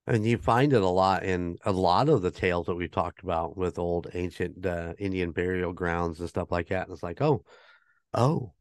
And 0.07 0.27
you 0.27 0.39
find 0.39 0.73
it 0.73 0.83
a 0.83 0.89
lot 0.89 1.25
in 1.25 1.57
a 1.65 1.73
lot 1.73 2.09
of 2.09 2.23
the 2.23 2.31
tales 2.31 2.67
that 2.67 2.75
we've 2.75 2.91
talked 2.91 3.23
about 3.23 3.57
with 3.57 3.79
old 3.79 4.09
ancient 4.15 4.67
uh, 4.67 4.95
Indian 4.99 5.31
burial 5.31 5.73
grounds 5.73 6.21
and 6.21 6.29
stuff 6.29 6.51
like 6.51 6.69
that. 6.69 6.89
And 6.89 6.93
it's 6.93 7.03
like, 7.03 7.21
oh, 7.21 7.45
oh, 8.15 8.53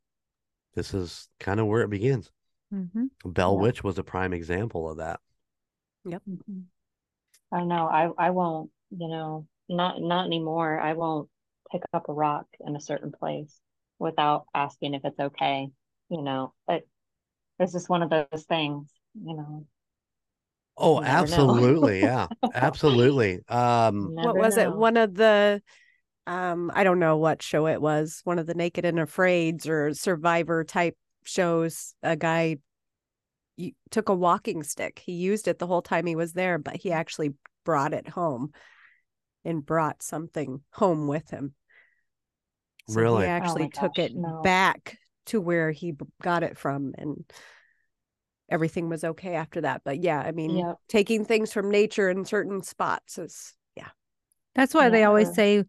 this 0.76 0.94
is 0.94 1.28
kind 1.40 1.60
of 1.60 1.68
where 1.68 1.82
it 1.82 1.90
begins. 1.90 2.32
Mhm. 2.72 3.10
Bell 3.26 3.56
Yeah. 3.56 3.62
Witch 3.62 3.84
was 3.84 3.98
a 3.98 4.04
prime 4.04 4.34
example 4.34 4.90
of 4.90 4.98
that. 4.98 5.20
Mhm. 6.06 6.66
I 7.52 7.60
don't 7.60 7.68
know. 7.68 7.88
I 7.88 8.12
I 8.18 8.30
won't. 8.32 8.72
You 8.92 9.08
know, 9.08 9.48
not 9.68 10.02
not 10.02 10.26
anymore. 10.26 10.80
I 10.80 10.94
won't 10.94 11.30
pick 11.72 11.84
up 11.94 12.10
a 12.10 12.14
rock 12.14 12.48
in 12.62 12.76
a 12.76 12.82
certain 12.82 13.12
place 13.12 13.60
without 14.00 14.48
asking 14.54 14.94
if 14.96 15.06
it's 15.06 15.20
okay. 15.20 15.72
You 16.10 16.22
know, 16.22 16.54
but 16.68 16.84
it's 17.60 17.74
just 17.74 17.90
one 17.90 18.04
of 18.04 18.10
those 18.10 18.46
things. 18.48 18.90
You 19.16 19.36
know, 19.38 19.66
Oh, 20.78 20.96
You 20.96 21.02
never 21.06 21.28
know. 21.28 21.60
absolutely. 21.60 22.02
yeah, 22.02 22.28
absolutely. 22.54 23.42
Um, 23.50 24.14
what 24.22 24.34
never 24.34 24.40
was 24.40 24.58
it? 24.58 24.72
One 24.72 24.98
of 24.98 25.14
the 25.16 25.62
um 26.26 26.72
I 26.74 26.84
don't 26.84 27.00
know 27.00 27.18
what 27.18 27.42
show 27.42 27.68
it 27.68 27.82
was, 27.82 28.22
one 28.24 28.40
of 28.40 28.46
the 28.46 28.54
Naked 28.54 28.86
and 28.86 29.00
Afraids 29.00 29.68
or 29.68 29.94
Survivor 29.94 30.64
type 30.64 30.96
shows. 31.24 31.96
A 32.02 32.16
guy 32.16 32.58
took 33.92 34.10
a 34.10 34.14
walking 34.14 34.64
stick. 34.64 35.00
He 35.00 35.14
used 35.14 35.48
it 35.48 35.60
the 35.60 35.68
whole 35.68 35.82
time 35.82 36.06
he 36.06 36.16
was 36.16 36.34
there, 36.34 36.58
but 36.58 36.78
he 36.78 36.92
actually 36.92 37.34
brought 37.66 37.94
it 37.94 38.08
home 38.08 38.54
and 39.44 39.66
brought 39.66 40.02
something 40.04 40.62
home 40.72 41.08
with 41.08 41.30
him. 41.30 41.54
So 42.88 42.96
Really? 42.96 43.24
Oh 43.24 43.24
he 43.24 43.28
actually 43.28 43.66
my 43.66 43.70
took 43.70 43.92
gosh, 43.92 44.06
it 44.06 44.16
no. 44.16 44.42
back 44.44 44.98
to 45.30 45.42
where 45.42 45.72
he 45.72 45.96
got 46.22 46.44
it 46.44 46.58
from 46.58 46.94
and 46.98 47.24
everything 48.50 48.90
was 48.90 49.04
okay 49.04 49.36
after 49.36 49.62
that. 49.62 49.82
But 49.84 50.02
yeah, 50.02 50.20
I 50.20 50.32
mean, 50.32 50.58
Yep. 50.58 50.78
taking 50.88 51.26
things 51.26 51.54
from 51.54 51.70
nature 51.70 52.10
in 52.10 52.26
certain 52.26 52.62
spots 52.64 53.18
is 53.18 53.54
yeah. 53.76 53.90
that's 54.56 54.74
why 54.74 54.90
they 54.90 55.04
always 55.04 55.34
say 55.34 55.64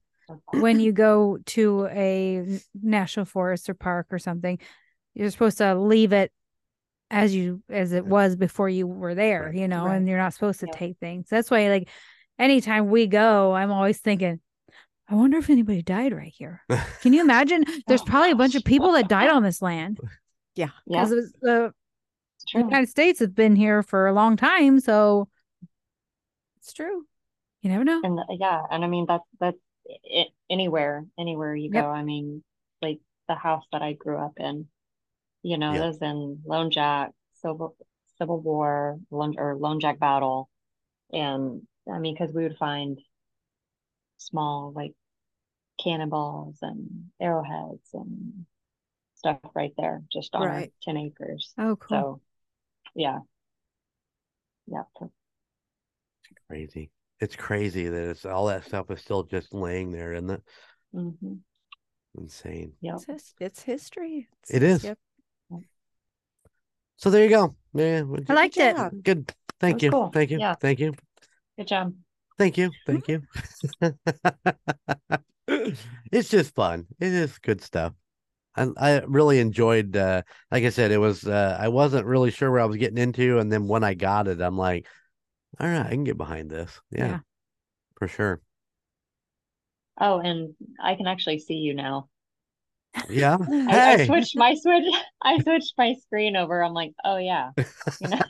when 0.53 0.81
you 0.81 0.93
go 0.93 1.39
to 1.47 1.87
a 1.91 2.61
national 2.83 3.27
forest 3.27 3.69
or 3.69 3.75
park 3.75 4.09
or 4.11 4.19
something, 4.19 4.59
you're 5.15 5.31
supposed 5.31 5.59
to 5.59 5.75
leave 5.75 6.13
it 6.13 6.33
as 7.11 7.35
you 7.35 7.63
as 7.69 7.93
it 7.93 8.07
was 8.07 8.37
before 8.37 8.69
you 8.69 8.87
were 8.87 9.15
there, 9.15 9.53
you 9.53 9.69
know, 9.69 9.87
Right. 9.87 9.97
and 9.97 10.09
you're 10.09 10.19
not 10.19 10.33
supposed 10.35 10.61
to 10.61 10.67
Yep. 10.67 10.77
take 10.77 10.99
things. 10.99 11.27
That's 11.29 11.51
why 11.51 11.69
like 11.69 11.89
anytime 12.39 12.89
we 12.89 13.07
go, 13.07 13.53
I'm 13.53 13.73
always 13.73 13.99
thinking, 13.99 14.41
I 15.11 15.15
wonder 15.17 15.39
if 15.39 15.51
anybody 15.51 15.83
died 15.83 16.13
right 16.13 16.33
here. 16.35 16.63
Can 17.03 17.13
you 17.13 17.21
imagine? 17.21 17.65
Oh 17.69 17.79
There's 17.89 18.01
Oh, 18.03 18.07
probably 18.07 18.31
a 18.31 18.37
bunch 18.37 18.55
of 18.55 18.65
people 18.65 18.93
that 18.93 19.09
died 19.09 19.29
on 19.31 19.43
this 19.43 19.61
land 19.61 19.99
Yeah. 20.57 20.71
Yeah, 20.87 21.05
because 21.05 21.33
the 21.43 21.73
true. 22.49 22.61
United 22.63 22.89
States 22.89 23.19
has 23.21 23.29
been 23.31 23.57
here 23.57 23.83
for 23.83 24.07
a 24.07 24.13
long 24.13 24.37
time, 24.37 24.81
so 24.81 25.29
It's 26.59 26.73
true. 26.73 27.05
you 27.63 27.71
never 27.71 27.85
know. 27.85 28.01
And 28.05 28.19
the- 28.19 28.37
yeah, 28.39 28.63
and 28.71 28.85
I 28.85 28.89
mean 28.89 29.07
that's 29.09 29.25
that's 29.41 29.59
it, 30.05 30.29
anywhere, 30.49 31.05
anywhere 31.19 31.55
you 31.55 31.71
Yep. 31.73 31.83
go. 31.85 31.91
I 31.91 32.03
mean, 32.05 32.45
like 32.83 33.01
the 33.29 33.35
house 33.35 33.65
that 33.73 33.83
I 33.83 33.93
grew 33.95 34.19
up 34.19 34.35
in, 34.39 34.69
you 35.43 35.59
know, 35.59 35.73
Yeah. 35.73 35.83
it 35.85 35.87
was 35.89 35.99
in 36.03 36.43
Lone 36.45 36.71
Jack, 36.71 37.13
Civil 37.35 37.77
Civil 38.19 38.41
War, 38.41 38.99
Lone 39.11 39.35
or 39.39 39.57
Lone 39.57 39.81
Jack 39.81 39.99
Battle, 39.99 40.51
and 41.13 41.67
I 41.91 41.99
mean, 41.99 42.15
because 42.15 42.33
we 42.35 42.43
would 42.43 42.59
find 42.59 43.01
small 44.19 44.73
like 44.75 44.93
cannonballs 45.83 46.59
and 46.62 47.11
arrowheads 47.20 47.89
and 47.95 48.47
stuff 49.14 49.39
right 49.55 49.72
there, 49.76 50.03
just 50.12 50.35
on 50.35 50.43
our 50.43 50.49
Right. 50.49 50.72
ten 50.83 50.97
acres. 50.97 51.53
Oh, 51.59 51.76
cool. 51.76 51.89
So, 51.89 52.20
yeah, 52.95 53.18
yeah. 54.66 54.83
It's 55.01 55.12
Crazy. 56.49 56.91
It's 57.20 57.37
crazy 57.37 57.89
that 57.89 58.09
it's 58.11 58.24
all 58.24 58.47
that 58.47 58.64
stuff 58.64 58.91
is 58.91 59.01
still 59.01 59.24
just 59.24 59.53
laying 59.53 59.91
there, 59.91 60.14
isn't 60.14 60.31
it? 60.31 60.43
mhm, 60.95 61.41
Insane. 62.16 62.72
Yep. 62.81 62.95
It's, 62.97 63.05
his- 63.05 63.35
it's 63.41 63.62
history. 63.62 64.28
It's- 64.43 64.51
It 64.51 64.62
is. 64.62 64.85
Yep. 64.85 64.99
So 66.97 67.09
there 67.11 67.24
you 67.24 67.31
go. 67.31 67.57
Yeah. 67.72 68.05
I 68.28 68.33
liked 68.35 68.57
it. 68.59 69.03
Good. 69.03 69.33
Thank 69.59 69.83
you. 69.83 69.91
cool. 69.91 70.11
Thank 70.11 70.31
you. 70.31 70.39
Yeah. 70.39 70.55
Thank 70.55 70.81
you. 70.81 70.95
Good 71.57 71.68
job. 71.68 71.95
Thank 72.39 72.59
you. 72.59 72.70
Thank 72.87 73.09
you. 73.09 73.22
it's 76.13 76.29
just 76.29 76.55
fun. 76.55 76.87
It 77.01 77.13
is 77.13 77.39
good 77.39 77.63
stuff. 77.63 77.95
I 78.57 78.69
I 78.77 79.01
really 79.07 79.41
enjoyed 79.41 79.97
uh 79.97 80.23
like 80.51 80.65
I 80.65 80.71
said, 80.71 80.91
it 80.91 80.99
was 80.99 81.27
uh 81.27 81.57
I 81.61 81.69
wasn't 81.69 82.07
really 82.07 82.31
sure 82.31 82.51
where 82.51 82.61
I 82.61 82.67
was 82.67 82.77
getting 82.77 82.99
into, 82.99 83.39
and 83.39 83.53
then 83.53 83.69
when 83.69 83.85
I 83.85 83.95
got 83.95 84.29
it, 84.29 84.41
I'm 84.41 84.59
like, 84.59 84.87
all 85.61 85.69
right, 85.69 85.87
I 85.87 85.91
can 85.91 86.05
get 86.05 86.19
behind 86.19 86.51
this. 86.51 86.81
Yeah. 86.91 87.07
Yeah. 87.07 87.21
For 87.97 88.09
sure. 88.09 88.43
Oh, 90.01 90.21
and 90.21 90.55
I 90.83 90.95
can 90.95 91.07
actually 91.07 91.39
see 91.39 91.55
you 91.55 91.75
now. 91.75 92.10
Yeah. 93.09 93.36
I, 93.51 93.95
I 93.95 94.07
switched 94.07 94.36
my 94.36 94.55
switch. 94.55 94.84
I 95.22 95.38
switched 95.38 95.74
my 95.78 95.95
screen 96.03 96.36
over. 96.36 96.62
I'm 96.62 96.72
like, 96.72 96.93
oh 97.05 97.16
yeah, 97.16 97.51
you 98.01 98.09
know. 98.09 98.20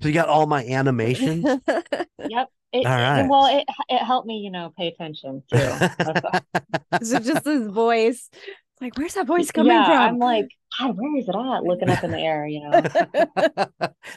so 0.00 0.08
you 0.08 0.12
got 0.12 0.28
all 0.28 0.46
my 0.46 0.64
animations? 0.64 1.44
Yep. 1.44 2.48
It, 2.72 2.86
All 2.86 3.18
it- 3.18 3.28
well, 3.28 3.46
it 3.46 3.64
it 3.88 3.98
helped 3.98 4.28
me, 4.28 4.38
you 4.38 4.50
know, 4.50 4.72
pay 4.76 4.86
attention 4.88 5.42
too. 5.52 5.58
That's- 5.58 6.42
Is 7.00 7.12
it 7.12 7.24
just 7.24 7.44
his 7.44 7.66
voice? 7.66 8.30
Like, 8.80 8.96
where's 8.96 9.14
that 9.14 9.26
voice 9.26 9.50
coming 9.50 9.72
yeah, 9.72 9.84
from? 9.84 9.96
I'm 9.96 10.18
like, 10.18 10.48
God, 10.78 10.96
where 10.96 11.16
is 11.18 11.28
it 11.28 11.34
at? 11.34 11.64
Looking 11.64 11.90
up 11.90 12.02
in 12.02 12.12
the 12.12 12.18
air, 12.18 12.46
you 12.46 12.60
know. 12.60 12.70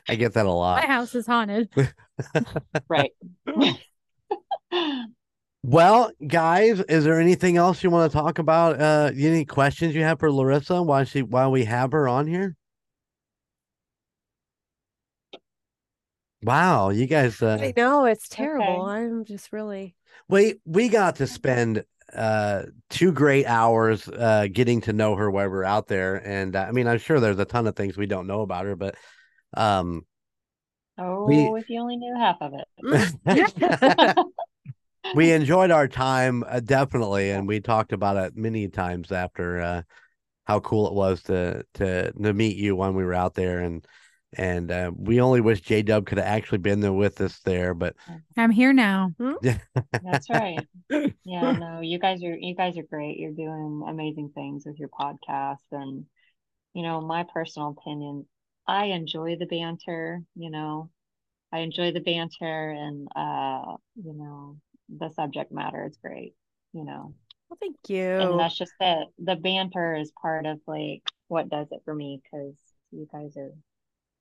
I 0.07 0.15
get 0.15 0.33
that 0.35 0.45
a 0.45 0.51
lot. 0.51 0.81
My 0.81 0.87
house 0.87 1.15
is 1.15 1.25
haunted. 1.25 1.69
right. 2.87 3.11
Well, 5.65 6.11
guys, 6.27 6.81
is 6.81 7.05
there 7.05 7.21
anything 7.21 7.55
else 7.55 7.83
you 7.83 7.89
want 7.89 8.11
to 8.11 8.17
talk 8.17 8.37
about? 8.37 8.79
Uh, 8.79 9.11
any 9.17 9.45
questions 9.45 9.95
you 9.95 10.03
have 10.03 10.19
for 10.19 10.31
Larissa 10.31 10.83
while 10.83 11.05
she 11.05 11.21
while 11.21 11.51
we 11.51 11.63
have 11.65 11.93
her 11.93 12.07
on 12.07 12.27
here? 12.27 12.55
Wow, 16.41 16.89
you 16.89 17.07
guys, 17.07 17.41
uh, 17.41 17.57
I 17.61 17.73
know 17.77 18.05
it's 18.05 18.27
terrible. 18.27 18.65
Okay. 18.65 18.91
I'm 18.91 19.23
just 19.23 19.53
really 19.53 19.95
we 20.27 20.55
we 20.65 20.89
got 20.89 21.15
to 21.17 21.27
spend 21.27 21.85
uh 22.13 22.63
two 22.89 23.13
great 23.13 23.45
hours 23.45 24.07
uh 24.09 24.47
getting 24.51 24.81
to 24.81 24.93
know 24.93 25.15
her 25.15 25.31
while 25.31 25.49
we're 25.49 25.63
out 25.63 25.87
there, 25.87 26.15
and 26.15 26.55
uh, 26.57 26.65
I 26.67 26.71
mean, 26.71 26.87
I'm 26.87 26.99
sure 26.99 27.21
there's 27.21 27.39
a 27.39 27.45
ton 27.45 27.65
of 27.67 27.77
things 27.77 27.95
we 27.95 28.05
don't 28.07 28.27
know 28.27 28.41
about 28.41 28.65
her, 28.65 28.75
but 28.75 28.95
um, 29.55 30.05
Oh, 30.97 31.55
if 31.55 31.69
you 31.69 31.79
only 31.79 31.97
knew 31.97 32.15
half 32.15 32.37
of 32.41 32.53
it. 32.53 33.15
we 35.13 35.31
enjoyed 35.31 35.71
our 35.71 35.87
time 35.87 36.43
uh, 36.47 36.59
definitely 36.59 37.31
and 37.31 37.47
we 37.47 37.59
talked 37.59 37.93
about 37.93 38.17
it 38.17 38.35
many 38.35 38.67
times 38.67 39.11
after 39.11 39.59
uh 39.61 39.81
how 40.45 40.59
cool 40.59 40.87
it 40.87 40.93
was 40.93 41.21
to 41.23 41.63
to 41.73 42.11
to 42.11 42.33
meet 42.33 42.57
you 42.57 42.75
when 42.75 42.95
we 42.95 43.03
were 43.03 43.13
out 43.13 43.33
there 43.33 43.59
and 43.59 43.85
and 44.37 44.71
uh, 44.71 44.91
we 44.95 45.21
only 45.21 45.41
wish 45.41 45.61
j-dub 45.61 46.05
could 46.05 46.17
have 46.17 46.27
actually 46.27 46.57
been 46.57 46.79
there 46.79 46.93
with 46.93 47.21
us 47.21 47.39
there 47.41 47.73
but 47.73 47.95
I'm 48.37 48.51
here 48.51 48.73
now. 48.73 49.13
That's 50.01 50.29
right. 50.29 50.67
Yeah, 51.25 51.51
no, 51.53 51.79
you 51.81 51.99
guys 51.99 52.23
are 52.23 52.35
you 52.35 52.55
guys 52.55 52.77
are 52.77 52.83
great. 52.83 53.17
You're 53.17 53.31
doing 53.31 53.83
amazing 53.87 54.31
things 54.35 54.65
with 54.65 54.77
your 54.79 54.89
podcast 54.89 55.63
and 55.71 56.05
you 56.73 56.83
know, 56.83 57.01
my 57.01 57.25
personal 57.33 57.75
opinion, 57.77 58.25
I 58.67 58.85
enjoy 58.87 59.37
the 59.37 59.45
banter, 59.45 60.21
you 60.35 60.49
know. 60.49 60.89
I 61.51 61.59
enjoy 61.59 61.91
the 61.91 62.01
banter 62.01 62.71
and 62.71 63.07
uh, 63.15 63.77
you 63.95 64.13
know, 64.13 64.57
the 64.97 65.09
subject 65.11 65.51
matter 65.51 65.85
is 65.85 65.97
great, 65.97 66.33
you 66.73 66.83
know. 66.85 67.13
well, 67.49 67.57
thank 67.59 67.77
you. 67.87 67.99
And 67.99 68.39
that's 68.39 68.57
just 68.57 68.73
it. 68.79 69.07
The 69.19 69.35
banter 69.35 69.95
is 69.95 70.11
part 70.21 70.45
of 70.45 70.59
like 70.67 71.03
what 71.27 71.49
does 71.49 71.67
it 71.71 71.81
for 71.85 71.93
me 71.93 72.21
because 72.23 72.55
you 72.91 73.07
guys 73.11 73.35
are 73.37 73.51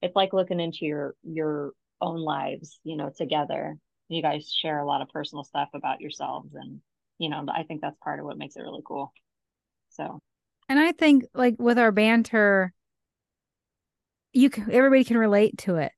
it's 0.01 0.17
like 0.17 0.33
looking 0.33 0.61
into 0.61 0.85
your 0.87 1.15
your 1.23 1.73
own 2.01 2.19
lives, 2.21 2.79
you 2.85 2.97
know, 2.97 3.11
together. 3.17 3.77
You 4.09 4.23
guys 4.23 4.53
share 4.53 4.79
a 4.79 4.87
lot 4.87 5.01
of 5.03 5.09
personal 5.09 5.45
stuff 5.45 5.69
about 5.75 6.01
yourselves 6.01 6.55
and 6.55 6.81
you 7.19 7.29
know, 7.29 7.47
I 7.49 7.63
think 7.63 7.81
that's 7.81 7.97
part 8.03 8.19
of 8.19 8.25
what 8.27 8.39
makes 8.39 8.57
it 8.57 8.63
really 8.63 8.83
cool. 8.85 9.13
So 9.91 10.19
And 10.69 10.79
I 10.79 10.93
think 10.93 11.25
like 11.35 11.57
with 11.59 11.79
our 11.79 11.93
banter, 11.93 12.73
you 14.33 14.51
can, 14.51 14.71
everybody 14.73 15.05
can 15.05 15.19
relate 15.19 15.59
to 15.59 15.77
it. 15.77 15.93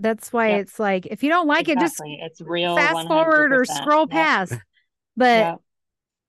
That's 0.00 0.32
why 0.32 0.48
Yep. 0.50 0.60
it's 0.62 0.78
like 0.78 1.06
if 1.06 1.22
you 1.22 1.28
don't 1.30 1.46
like 1.46 1.68
it, 1.68 1.78
just 1.78 2.00
it's 2.04 2.40
real 2.40 2.76
fast 2.76 3.06
forward 3.06 3.52
or 3.52 3.64
scroll 3.64 4.00
Yep. 4.02 4.10
past. 4.10 4.54
But 5.16 5.38
Yep. 5.38 5.58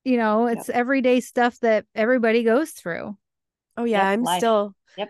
you 0.03 0.17
know, 0.17 0.47
Yep. 0.47 0.57
it's 0.57 0.69
everyday 0.69 1.19
stuff 1.21 1.59
that 1.61 1.85
everybody 1.95 2.43
goes 2.43 2.71
through. 2.71 3.17
Oh 3.77 3.83
yeah, 3.85 4.03
Yep, 4.03 4.07
I'm 4.07 4.23
life. 4.23 4.39
still 4.39 4.75
Yep. 4.97 5.09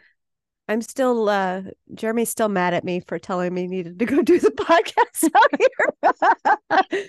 I'm 0.67 0.81
still 0.81 1.27
uh 1.27 1.61
Jeremy's 1.93 2.29
still 2.29 2.49
mad 2.49 2.73
at 2.73 2.83
me 2.83 2.99
for 3.01 3.17
telling 3.19 3.53
me 3.53 3.61
he 3.61 3.67
needed 3.67 3.99
to 3.99 4.05
go 4.05 4.21
do 4.21 4.39
the 4.39 4.51
podcast 4.51 5.29
out 5.35 6.91
here. 6.91 7.05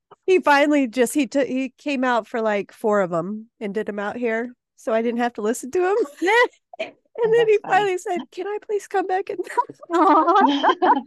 he 0.26 0.40
finally 0.40 0.86
just 0.88 1.14
he 1.14 1.26
took 1.26 1.46
he 1.46 1.72
came 1.78 2.04
out 2.04 2.26
for 2.26 2.40
like 2.40 2.72
four 2.72 3.00
of 3.00 3.10
them 3.10 3.48
and 3.60 3.72
did 3.72 3.86
them 3.86 3.98
out 3.98 4.16
here. 4.16 4.52
So 4.76 4.92
I 4.92 5.02
didn't 5.02 5.20
have 5.20 5.34
to 5.34 5.42
listen 5.42 5.70
to 5.70 5.78
him. 5.90 5.96
and 7.16 7.32
Oh, 7.32 7.36
then 7.36 7.48
he 7.48 7.58
funny. 7.58 7.72
finally 7.74 7.98
said, 7.98 8.20
Can 8.30 8.46
I 8.46 8.58
please 8.66 8.86
come 8.88 9.06
back 9.06 9.30
and 9.30 9.38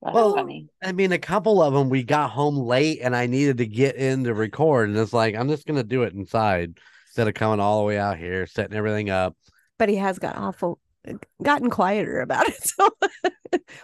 That's 0.00 0.14
Well, 0.14 0.34
funny. 0.34 0.68
i 0.82 0.92
mean 0.92 1.10
a 1.12 1.18
couple 1.18 1.60
of 1.60 1.74
them 1.74 1.88
we 1.88 2.04
got 2.04 2.30
home 2.30 2.56
late 2.56 3.00
and 3.02 3.16
i 3.16 3.26
needed 3.26 3.58
to 3.58 3.66
get 3.66 3.96
in 3.96 4.22
to 4.24 4.32
record 4.34 4.88
and 4.88 4.96
it's 4.98 5.12
like 5.12 5.34
i'm 5.34 5.48
just 5.48 5.66
gonna 5.66 5.82
do 5.82 6.04
it 6.04 6.14
inside 6.14 6.78
instead 7.08 7.26
of 7.26 7.34
coming 7.34 7.58
all 7.58 7.80
the 7.80 7.84
way 7.84 7.98
out 7.98 8.16
here 8.16 8.46
setting 8.46 8.76
everything 8.76 9.10
up 9.10 9.36
but 9.76 9.88
he 9.88 9.96
has 9.96 10.20
got 10.20 10.36
awful 10.36 10.78
uh, 11.08 11.14
gotten 11.42 11.68
quieter 11.70 12.20
about 12.20 12.48
it. 12.48 12.54
So 12.78 12.90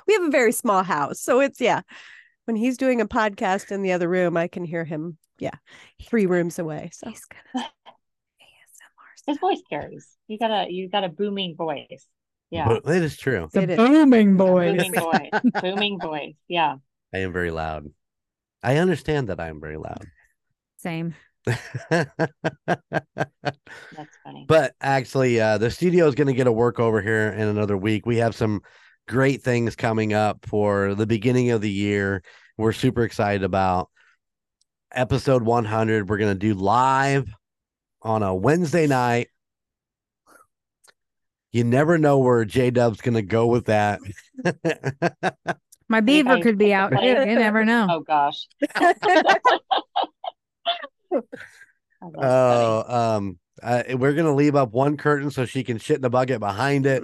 we 0.07 0.15
have 0.15 0.25
a 0.25 0.31
very 0.31 0.53
small 0.53 0.83
house. 0.83 1.21
So 1.21 1.41
it's 1.41 1.61
yeah. 1.61 1.81
When 2.45 2.55
he's 2.57 2.77
doing 2.77 3.01
a 3.01 3.07
podcast 3.09 3.71
in 3.73 3.81
the 3.83 3.93
other 3.93 4.09
room, 4.09 4.37
I 4.37 4.49
can 4.49 4.65
hear 4.65 4.85
him, 4.85 5.17
yeah, 5.39 5.55
three 6.03 6.27
rooms 6.27 6.59
away. 6.59 6.91
So 6.93 7.09
He's 7.09 7.25
gonna 7.55 7.67
His 9.27 9.39
voice 9.39 9.63
carries. 9.69 10.09
You 10.29 10.39
got 10.39 10.51
a 10.51 10.71
you 10.71 10.89
got 10.89 11.05
a 11.05 11.09
booming 11.09 11.57
voice. 11.57 12.07
Yeah. 12.51 12.69
but 12.69 12.95
it 12.95 13.03
is 13.03 13.17
true 13.17 13.49
It 13.55 13.71
is. 13.71 13.77
booming 13.77 14.37
booming 14.37 14.93
voice. 14.95 15.31
booming 15.61 15.99
voice. 15.99 16.35
Yeah. 16.47 16.77
i 17.13 17.19
am 17.19 17.33
very 17.33 17.51
loud 17.51 17.87
i 18.63 18.77
understand 18.77 19.29
that 19.29 19.41
i 19.41 19.49
am 19.49 19.61
very 19.61 19.77
loud 19.79 20.07
Same. 20.77 21.15
That's 21.47 22.11
funny. 24.25 24.45
But 24.47 24.75
actually, 24.81 25.41
uh, 25.41 25.59
the 25.59 25.71
studio 25.71 26.07
is 26.07 26.15
going 26.15 26.27
to 26.29 26.35
get 26.35 26.47
a 26.47 26.53
work 26.53 26.79
over 26.79 27.01
here 27.03 27.31
in 27.31 27.49
another 27.49 27.77
week. 27.77 28.07
We 28.07 28.19
have 28.19 28.35
some 28.35 28.61
great 29.09 29.43
things 29.43 29.75
coming 29.77 30.13
up 30.13 30.47
for 30.47 30.95
the 30.95 31.07
beginning 31.07 31.51
of 31.51 31.61
the 31.61 31.71
year. 31.71 32.23
We're 32.57 32.73
super 32.73 33.03
excited 33.03 33.43
about 33.43 33.91
episode 34.93 35.43
100. 35.43 36.09
We're 36.09 36.19
going 36.19 36.35
to 36.35 36.39
do 36.39 36.55
live 36.55 37.29
on 38.05 38.23
a 38.23 38.35
Wednesday 38.35 38.87
night. 38.87 39.29
You 41.53 41.65
never 41.65 41.99
know 41.99 42.19
where 42.19 42.45
J 42.45 42.71
Dub's 42.71 43.01
going 43.01 43.15
to 43.15 43.23
go 43.23 43.47
with 43.47 43.67
that. 43.67 44.01
My 45.89 46.01
beaver 46.01 46.41
could 46.41 46.59
be 46.59 46.73
out 46.73 46.91
too. 46.91 47.07
You 47.07 47.15
never 47.15 47.65
know. 47.65 47.87
oh 47.91 48.01
gosh. 48.01 48.47
Oh, 52.03 52.13
oh, 52.19 53.15
um, 53.17 53.39
uh, 53.63 53.83
we're 53.95 54.13
going 54.13 54.27
to 54.27 54.35
leave 54.35 54.57
up 54.57 54.73
one 54.73 54.99
curtain 54.99 55.31
so 55.31 55.47
she 55.47 55.65
can 55.65 55.79
shit 55.79 55.97
in 55.97 56.03
the 56.03 56.11
bucket 56.11 56.39
behind 56.39 56.85
it. 56.85 57.03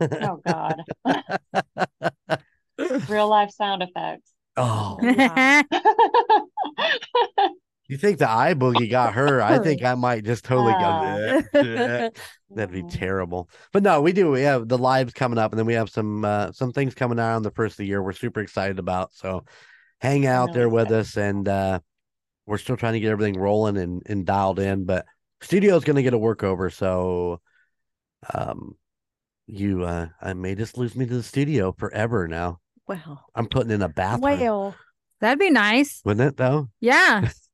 Oh 0.00 0.42
God. 0.46 0.82
Real 3.08 3.28
life 3.28 3.50
sound 3.52 3.82
effects. 3.82 4.30
oh, 4.56 4.98
wow. 5.00 5.62
You 7.88 7.96
think 7.96 8.18
the 8.18 8.30
eye 8.30 8.54
boogie 8.54 8.90
got 8.90 9.14
her? 9.14 9.40
I 9.42 9.58
think 9.62 9.82
I 9.82 9.94
might 9.94 10.24
just 10.24 10.44
totally 10.44 10.74
Ah. 10.76 11.40
go. 11.52 11.58
"Bleh, 11.58 11.76
bleh." 12.12 12.16
That'd 12.50 12.72
be 12.72 12.82
terrible. 12.82 13.48
But 13.72 13.82
no, 13.82 14.00
we 14.02 14.12
do. 14.12 14.30
We 14.30 14.42
have 14.42 14.68
the 14.68 14.78
lives 14.78 15.12
coming 15.14 15.38
up, 15.38 15.52
and 15.52 15.58
then 15.58 15.66
we 15.66 15.74
have 15.74 15.88
some 15.90 16.24
uh, 16.24 16.52
some 16.52 16.72
things 16.72 16.94
coming 16.94 17.18
out 17.18 17.36
on 17.36 17.42
the 17.42 17.50
first 17.50 17.72
of 17.74 17.76
the 17.78 17.86
year. 17.86 18.02
We're 18.02 18.12
super 18.12 18.40
excited 18.40 18.78
about. 18.78 19.12
So 19.14 19.44
hang 20.00 20.26
out 20.26 20.52
there 20.52 20.68
with 20.68 20.90
us, 20.90 21.16
and 21.16 21.48
uh, 21.48 21.80
we're 22.46 22.58
still 22.58 22.76
trying 22.76 22.92
to 22.92 23.00
get 23.00 23.10
everything 23.10 23.38
rolling 23.40 23.76
and, 23.78 24.02
and 24.06 24.24
dialed 24.26 24.58
in. 24.60 24.84
But 24.84 25.06
studio's 25.40 25.84
going 25.84 25.96
to 25.96 26.02
get 26.02 26.14
a 26.14 26.18
workover, 26.18 26.72
so 26.72 27.40
um, 28.34 28.76
you 29.46 29.84
uh, 29.84 30.08
I 30.20 30.34
may 30.34 30.54
just 30.54 30.76
lose 30.76 30.94
me 30.94 31.06
to 31.06 31.14
the 31.16 31.22
studio 31.22 31.72
forever 31.72 32.28
now. 32.28 32.60
well, 32.86 33.24
I'm 33.34 33.46
putting 33.46 33.70
in 33.72 33.80
a 33.82 33.88
bathroom. 33.88 34.38
well, 34.40 34.74
That'd 35.20 35.38
be 35.40 35.50
nice. 35.50 36.00
Wouldn't 36.04 36.28
it 36.28 36.36
though? 36.36 36.68
Yeah. 36.80 37.30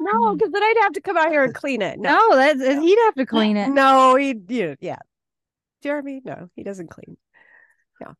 No, 0.00 0.34
because 0.34 0.50
then 0.50 0.62
I'd 0.62 0.78
have 0.82 0.92
to 0.94 1.00
come 1.02 1.16
out 1.18 1.28
here 1.30 1.44
and 1.44 1.54
clean 1.54 1.82
it. 1.82 1.98
No, 2.00 2.10
No, 2.30 2.36
that's 2.36 2.60
he'd 2.60 2.98
have 3.04 3.14
to 3.16 3.26
clean 3.26 3.56
it. 3.56 3.68
no, 3.68 4.16
he, 4.16 4.34
you, 4.48 4.76
yeah. 4.80 4.96
Jeremy, 5.82 6.20
no, 6.24 6.48
he 6.56 6.62
doesn't 6.62 6.88
clean. 6.88 7.16
Yeah. 8.00 8.12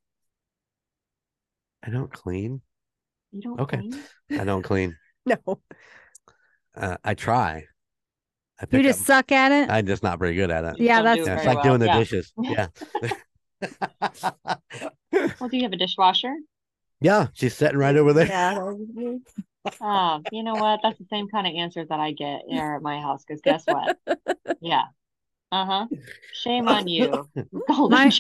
I 1.83 1.91
don't 1.91 2.13
clean. 2.13 2.61
You 3.33 3.41
don't 3.43 3.61
Okay. 3.61 3.79
clean? 3.79 4.41
I 4.41 4.45
don't 4.45 4.63
clean. 4.63 4.97
No, 5.27 5.61
Uh, 6.75 6.97
I 7.05 7.15
try. 7.15 7.65
I 8.61 8.65
You 8.71 8.83
just 8.83 9.01
up- 9.01 9.07
suck 9.07 9.33
at 9.33 9.53
it. 9.53 9.71
I'm 9.71 9.87
just 9.87 10.03
not 10.03 10.19
very 10.19 10.35
good 10.35 10.51
at 10.51 10.65
it. 10.65 10.79
You 10.79 10.87
Yeah, 10.87 11.03
don't 11.03 11.05
that's- 11.05 11.25
do 11.27 11.31
Yeah, 11.31 11.37
it's 11.39 11.47
like 11.47 11.57
well. 11.57 11.65
doing 11.65 11.81
the 11.81 11.87
Yeah. 11.87 11.99
dishes. 11.99 12.33
Yeah. 12.43 12.69
Well, 15.39 15.49
do 15.51 15.57
you 15.57 15.63
have 15.65 15.73
a 15.73 15.77
dishwasher? 15.77 16.35
yeah, 17.03 17.29
she's 17.35 17.55
sitting 17.55 17.79
right 17.79 17.97
over 17.97 18.13
there. 18.13 18.27
yeah. 18.27 18.73
Oh, 19.81 20.21
you 20.31 20.43
know 20.43 20.55
what? 20.57 20.81
That's 20.83 20.99
the 20.99 21.07
same 21.11 21.29
kind 21.29 21.47
of 21.47 21.55
answer 21.55 21.85
that 21.85 22.01
I 22.01 22.13
get 22.13 22.43
here 22.49 22.75
at 22.77 22.83
my 22.83 23.01
house. 23.01 23.25
Because 23.27 23.41
guess 23.43 23.65
what? 23.67 23.97
Yeah. 24.63 24.83
Uh 25.53 25.65
huh. 25.65 25.87
Shame 26.35 26.69
on 26.69 26.87
you, 26.87 27.29
Golden 27.69 27.91
My- 27.91 28.13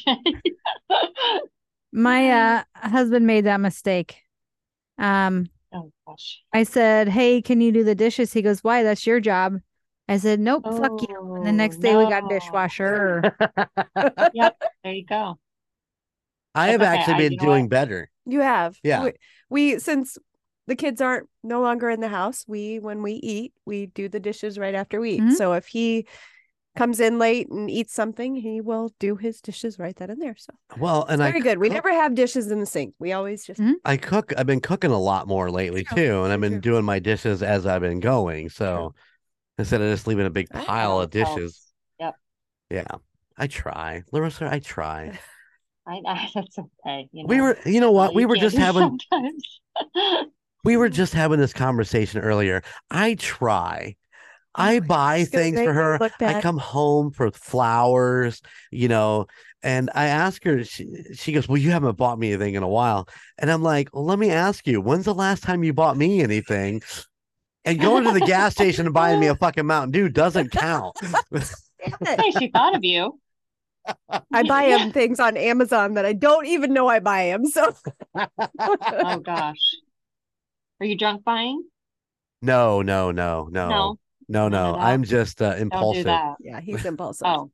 My 1.92 2.30
uh 2.30 2.62
husband 2.76 3.26
made 3.26 3.44
that 3.46 3.60
mistake. 3.60 4.22
Um, 4.98 5.48
oh 5.72 5.90
gosh. 6.06 6.42
I 6.52 6.62
said, 6.62 7.08
"Hey, 7.08 7.42
can 7.42 7.60
you 7.60 7.72
do 7.72 7.84
the 7.84 7.94
dishes?" 7.94 8.32
He 8.32 8.42
goes, 8.42 8.62
"Why? 8.64 8.82
That's 8.82 9.06
your 9.06 9.20
job." 9.20 9.60
I 10.08 10.18
said, 10.18 10.40
"Nope, 10.40 10.64
fuck 10.64 11.02
you." 11.08 11.34
And 11.36 11.46
the 11.46 11.50
Oh, 11.50 11.54
next 11.56 11.78
day 11.78 11.96
we 11.96 12.04
got 12.04 12.24
no. 12.24 12.28
dishwasher. 12.30 13.36
Yep. 14.34 14.56
There 14.84 14.92
you 14.92 15.04
go. 15.04 15.38
I 16.54 16.68
have 16.68 16.80
okay, 16.82 16.90
actually 16.90 17.14
I- 17.14 17.28
been 17.28 17.38
doing 17.38 17.62
what? 17.64 17.70
better. 17.70 18.10
You 18.26 18.40
have. 18.40 18.78
Yeah. 18.82 19.04
We, 19.04 19.12
we 19.48 19.78
since 19.78 20.16
the 20.66 20.76
kids 20.76 21.00
aren't 21.00 21.28
no 21.42 21.60
longer 21.60 21.90
in 21.90 22.00
the 22.00 22.08
house, 22.08 22.44
we 22.46 22.78
when 22.78 23.02
we 23.02 23.14
eat, 23.14 23.52
we 23.64 23.86
do 23.86 24.08
the 24.08 24.20
dishes 24.20 24.58
right 24.58 24.74
after 24.74 25.00
we 25.00 25.12
eat. 25.12 25.20
Mhm. 25.22 25.36
So 25.36 25.52
if 25.54 25.66
he 25.66 26.06
comes 26.76 27.00
in 27.00 27.18
late 27.18 27.48
and 27.50 27.70
eats 27.70 27.92
something, 27.92 28.36
he 28.36 28.60
will 28.60 28.92
do 28.98 29.16
his 29.16 29.40
dishes 29.40 29.78
right 29.78 29.96
then 29.96 30.10
and 30.10 30.22
there. 30.22 30.36
So 30.36 30.52
Well, 30.78 31.04
and 31.06 31.22
I 31.22 31.30
very 31.30 31.40
good. 31.40 31.58
We 31.58 31.68
never 31.68 31.90
have 31.90 32.14
dishes 32.14 32.50
in 32.50 32.60
the 32.60 32.66
sink. 32.66 32.94
We 32.98 33.12
always 33.12 33.44
just 33.44 33.60
Mhm. 33.60 33.74
I 33.84 33.96
cook. 33.96 34.32
I've 34.36 34.46
been 34.46 34.60
cooking 34.60 34.90
a 34.92 34.98
lot 34.98 35.26
more 35.26 35.50
lately 35.50 35.84
True, 35.84 35.96
too, 35.96 36.22
and 36.24 36.32
I've 36.32 36.40
been 36.40 36.52
true. 36.52 36.60
doing 36.60 36.84
my 36.84 36.98
dishes 36.98 37.42
as 37.42 37.66
I've 37.66 37.82
been 37.82 38.00
going. 38.00 38.48
So 38.50 38.94
instead 39.58 39.80
of 39.80 39.90
just 39.90 40.06
leaving 40.06 40.26
a 40.26 40.30
big 40.30 40.48
pile 40.50 41.00
of 41.00 41.10
dishes, 41.10 41.72
Yep. 41.98 42.14
yeah, 42.70 42.86
I 43.36 43.46
try, 43.46 44.04
Larissa. 44.12 44.48
I 44.50 44.60
try. 44.60 45.18
I, 45.86 46.00
I 46.06 46.30
that's 46.34 46.58
okay. 46.58 47.08
You 47.12 47.24
know, 47.24 47.28
We 47.28 47.40
were, 47.40 47.58
you 47.66 47.80
know 47.80 47.88
all 47.88 47.94
what? 47.94 48.14
We 48.14 48.22
you 48.22 48.28
were 48.28 48.36
just 48.36 48.56
having, 48.58 49.00
sometimes. 49.10 49.60
We 50.64 50.76
were 50.76 50.88
just 50.88 51.14
having 51.14 51.38
this 51.40 51.52
conversation 51.52 52.20
earlier. 52.20 52.62
I 52.90 53.14
try. 53.14 53.96
Oh, 54.56 54.62
I 54.62 54.76
Oh, 54.76 54.80
buy 54.80 55.24
things 55.24 55.60
for 55.60 55.72
her. 55.72 55.98
I 56.20 56.40
come 56.40 56.58
home 56.58 57.12
for 57.12 57.30
flowers, 57.30 58.42
you 58.70 58.88
know, 58.88 59.26
and 59.62 59.90
I 59.94 60.06
ask 60.06 60.42
her, 60.44 60.64
she, 60.64 60.88
she 61.14 61.32
goes, 61.32 61.48
Well, 61.48 61.58
you 61.58 61.70
haven't 61.70 61.96
bought 61.96 62.18
me 62.18 62.32
anything 62.32 62.54
in 62.54 62.62
a 62.62 62.68
while. 62.68 63.08
And 63.38 63.50
I'm 63.50 63.62
like, 63.62 63.94
well, 63.94 64.04
let 64.04 64.18
me 64.18 64.30
ask 64.30 64.66
you, 64.66 64.80
when's 64.80 65.04
the 65.04 65.14
last 65.14 65.42
time 65.42 65.62
you 65.62 65.72
bought 65.72 65.96
me 65.96 66.22
anything? 66.22 66.82
And 67.64 67.80
going 67.80 68.04
to 68.04 68.12
the 68.12 68.20
gas 68.20 68.54
station 68.54 68.86
and 68.86 68.94
buying 68.94 69.20
me 69.20 69.26
a 69.26 69.34
fucking 69.36 69.66
Mountain 69.66 69.92
Dew 69.92 70.08
doesn't 70.08 70.50
count. 70.50 70.96
hey, 72.06 72.30
she 72.30 72.48
thought 72.48 72.74
of 72.74 72.82
you. 72.84 73.20
I 74.32 74.42
buy 74.42 74.64
him 74.64 74.92
things 74.92 75.20
on 75.20 75.36
Amazon 75.36 75.94
that 75.94 76.06
I 76.06 76.14
don't 76.14 76.46
even 76.46 76.72
know 76.72 76.88
I 76.88 77.00
buy 77.00 77.24
him. 77.24 77.44
So 77.46 77.74
Oh 78.16 79.18
gosh. 79.18 79.76
Are 80.80 80.86
you 80.86 80.96
drunk 80.96 81.24
buying? 81.24 81.62
no, 82.42 82.80
no, 82.82 83.10
no, 83.10 83.48
no, 83.50 83.68
no, 83.68 83.98
no, 84.28 84.48
no. 84.48 84.76
I'm 84.78 85.04
just 85.04 85.42
uh, 85.42 85.50
Don't 85.50 85.58
do 85.58 85.62
impulsive. 85.62 86.04
that. 86.06 86.34
yeah, 86.40 86.60
he's 86.64 86.84
impulsive. 86.84 87.26
Oh. 87.26 87.50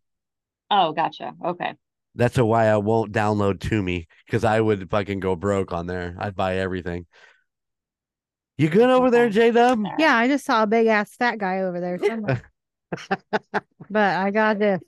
Oh, 0.71 0.93
gotcha. 0.93 1.33
Okay. 1.45 1.75
That's 2.15 2.37
why 2.39 2.67
I 2.67 2.77
won't 2.79 3.13
download 3.13 3.61
to 3.69 3.83
me 3.83 4.09
because 4.27 4.43
I 4.45 4.61
would 4.61 4.91
fucking 4.91 5.21
go 5.21 5.37
broke 5.37 5.73
on 5.73 5.87
there. 5.87 6.17
I'd 6.19 6.35
buy 6.35 6.57
everything. 6.59 7.07
You 8.59 8.71
good 8.71 8.89
over 8.89 9.11
there, 9.11 9.27
Okay. 9.27 9.33
J 9.35 9.51
Dub? 9.51 9.85
Yeah, 9.99 10.17
I 10.17 10.27
just 10.29 10.47
saw 10.47 10.63
a 10.63 10.67
big 10.67 10.87
ass 10.87 11.15
fat 11.15 11.39
guy 11.39 11.61
over 11.61 11.79
there 11.79 11.99
but 13.91 14.17
I 14.17 14.31
got 14.31 14.59
this. 14.59 14.81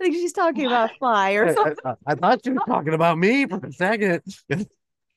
I 0.00 0.04
think 0.04 0.16
she's 0.16 0.32
talking 0.32 0.66
about 0.66 0.90
fly 0.98 1.32
or 1.32 1.54
something. 1.54 1.76
I, 1.84 1.94
I 2.06 2.14
thought 2.16 2.40
she 2.44 2.50
was 2.50 2.62
talking 2.66 2.94
about 2.94 3.16
me 3.18 3.46
for 3.46 3.64
a 3.64 3.72
second. 3.72 4.22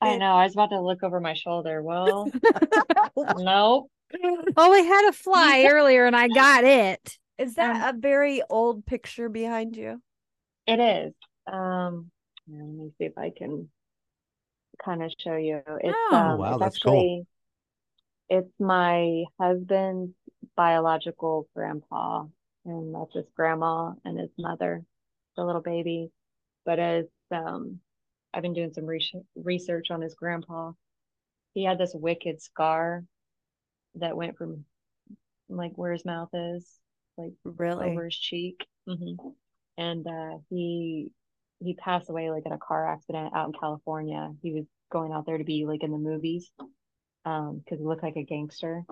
I 0.01 0.17
know. 0.17 0.33
I 0.35 0.43
was 0.43 0.53
about 0.53 0.69
to 0.69 0.81
look 0.81 1.03
over 1.03 1.19
my 1.19 1.33
shoulder. 1.33 1.81
Well, 1.81 2.31
nope. 3.37 3.89
Oh, 4.55 4.71
we 4.71 4.85
had 4.85 5.09
a 5.09 5.13
fly 5.13 5.67
earlier 5.69 6.05
and 6.05 6.15
I 6.15 6.27
got 6.27 6.63
it. 6.63 7.17
Is 7.37 7.55
that 7.55 7.93
a 7.93 7.97
very 7.97 8.41
old 8.49 8.85
picture 8.85 9.29
behind 9.29 9.75
you? 9.75 10.01
It 10.65 10.79
is. 10.79 11.13
Um, 11.51 12.11
let 12.47 12.67
me 12.67 12.91
see 12.97 13.05
if 13.05 13.17
I 13.17 13.31
can 13.35 13.69
kind 14.83 15.03
of 15.03 15.11
show 15.19 15.35
you. 15.35 15.61
It's 15.81 15.97
Oh, 16.11 16.15
um, 16.15 16.39
wow, 16.39 16.51
it's 16.53 16.59
that's 16.59 16.79
cool. 16.79 17.25
it's 18.29 18.51
my 18.59 19.23
husband's 19.39 20.13
biological 20.55 21.47
grandpa, 21.55 22.25
and 22.65 22.93
that's 22.93 23.13
his 23.13 23.25
grandma 23.35 23.93
and 24.05 24.19
his 24.19 24.29
mother, 24.37 24.83
the 25.35 25.43
little 25.43 25.61
baby. 25.61 26.11
But 26.65 26.79
as 26.79 27.05
um, 27.31 27.79
I've 28.37 28.43
been 28.43 28.53
doing 28.55 28.73
some 28.73 28.85
res- 28.87 29.11
research 29.35 29.91
on 29.91 30.01
his 30.01 30.15
grandpa, 30.15 30.73
he 31.53 31.65
had 31.65 31.79
this 31.79 31.95
wicked 31.95 32.41
scar 32.41 33.05
that 33.95 34.17
went 34.17 34.37
from 34.37 34.65
like 35.49 35.73
where 35.77 35.93
his 35.93 36.05
mouth 36.05 36.29
is, 36.33 36.67
like 37.17 37.33
Really? 37.45 37.89
over 37.93 38.05
his 38.05 38.17
cheek. 38.17 38.65
hmm 38.87 39.15
And 39.77 40.05
uh, 40.07 40.37
he 40.49 41.11
he 41.59 41.73
passed 41.75 42.09
away 42.09 42.29
like 42.31 42.45
in 42.45 42.51
a 42.51 42.57
car 42.59 42.87
accident 42.91 43.33
out 43.35 43.47
in 43.47 43.53
California. 43.59 44.33
He 44.41 44.53
was 44.53 44.65
going 44.91 45.11
out 45.11 45.25
there 45.25 45.37
to 45.37 45.43
be 45.43 45.65
like 45.65 45.83
in 45.83 45.91
the 45.91 45.97
movies 45.97 46.51
um 47.25 47.59
because 47.59 47.79
he 47.79 47.85
looked 47.85 48.03
like 48.03 48.17
a 48.17 48.23
gangster. 48.23 48.83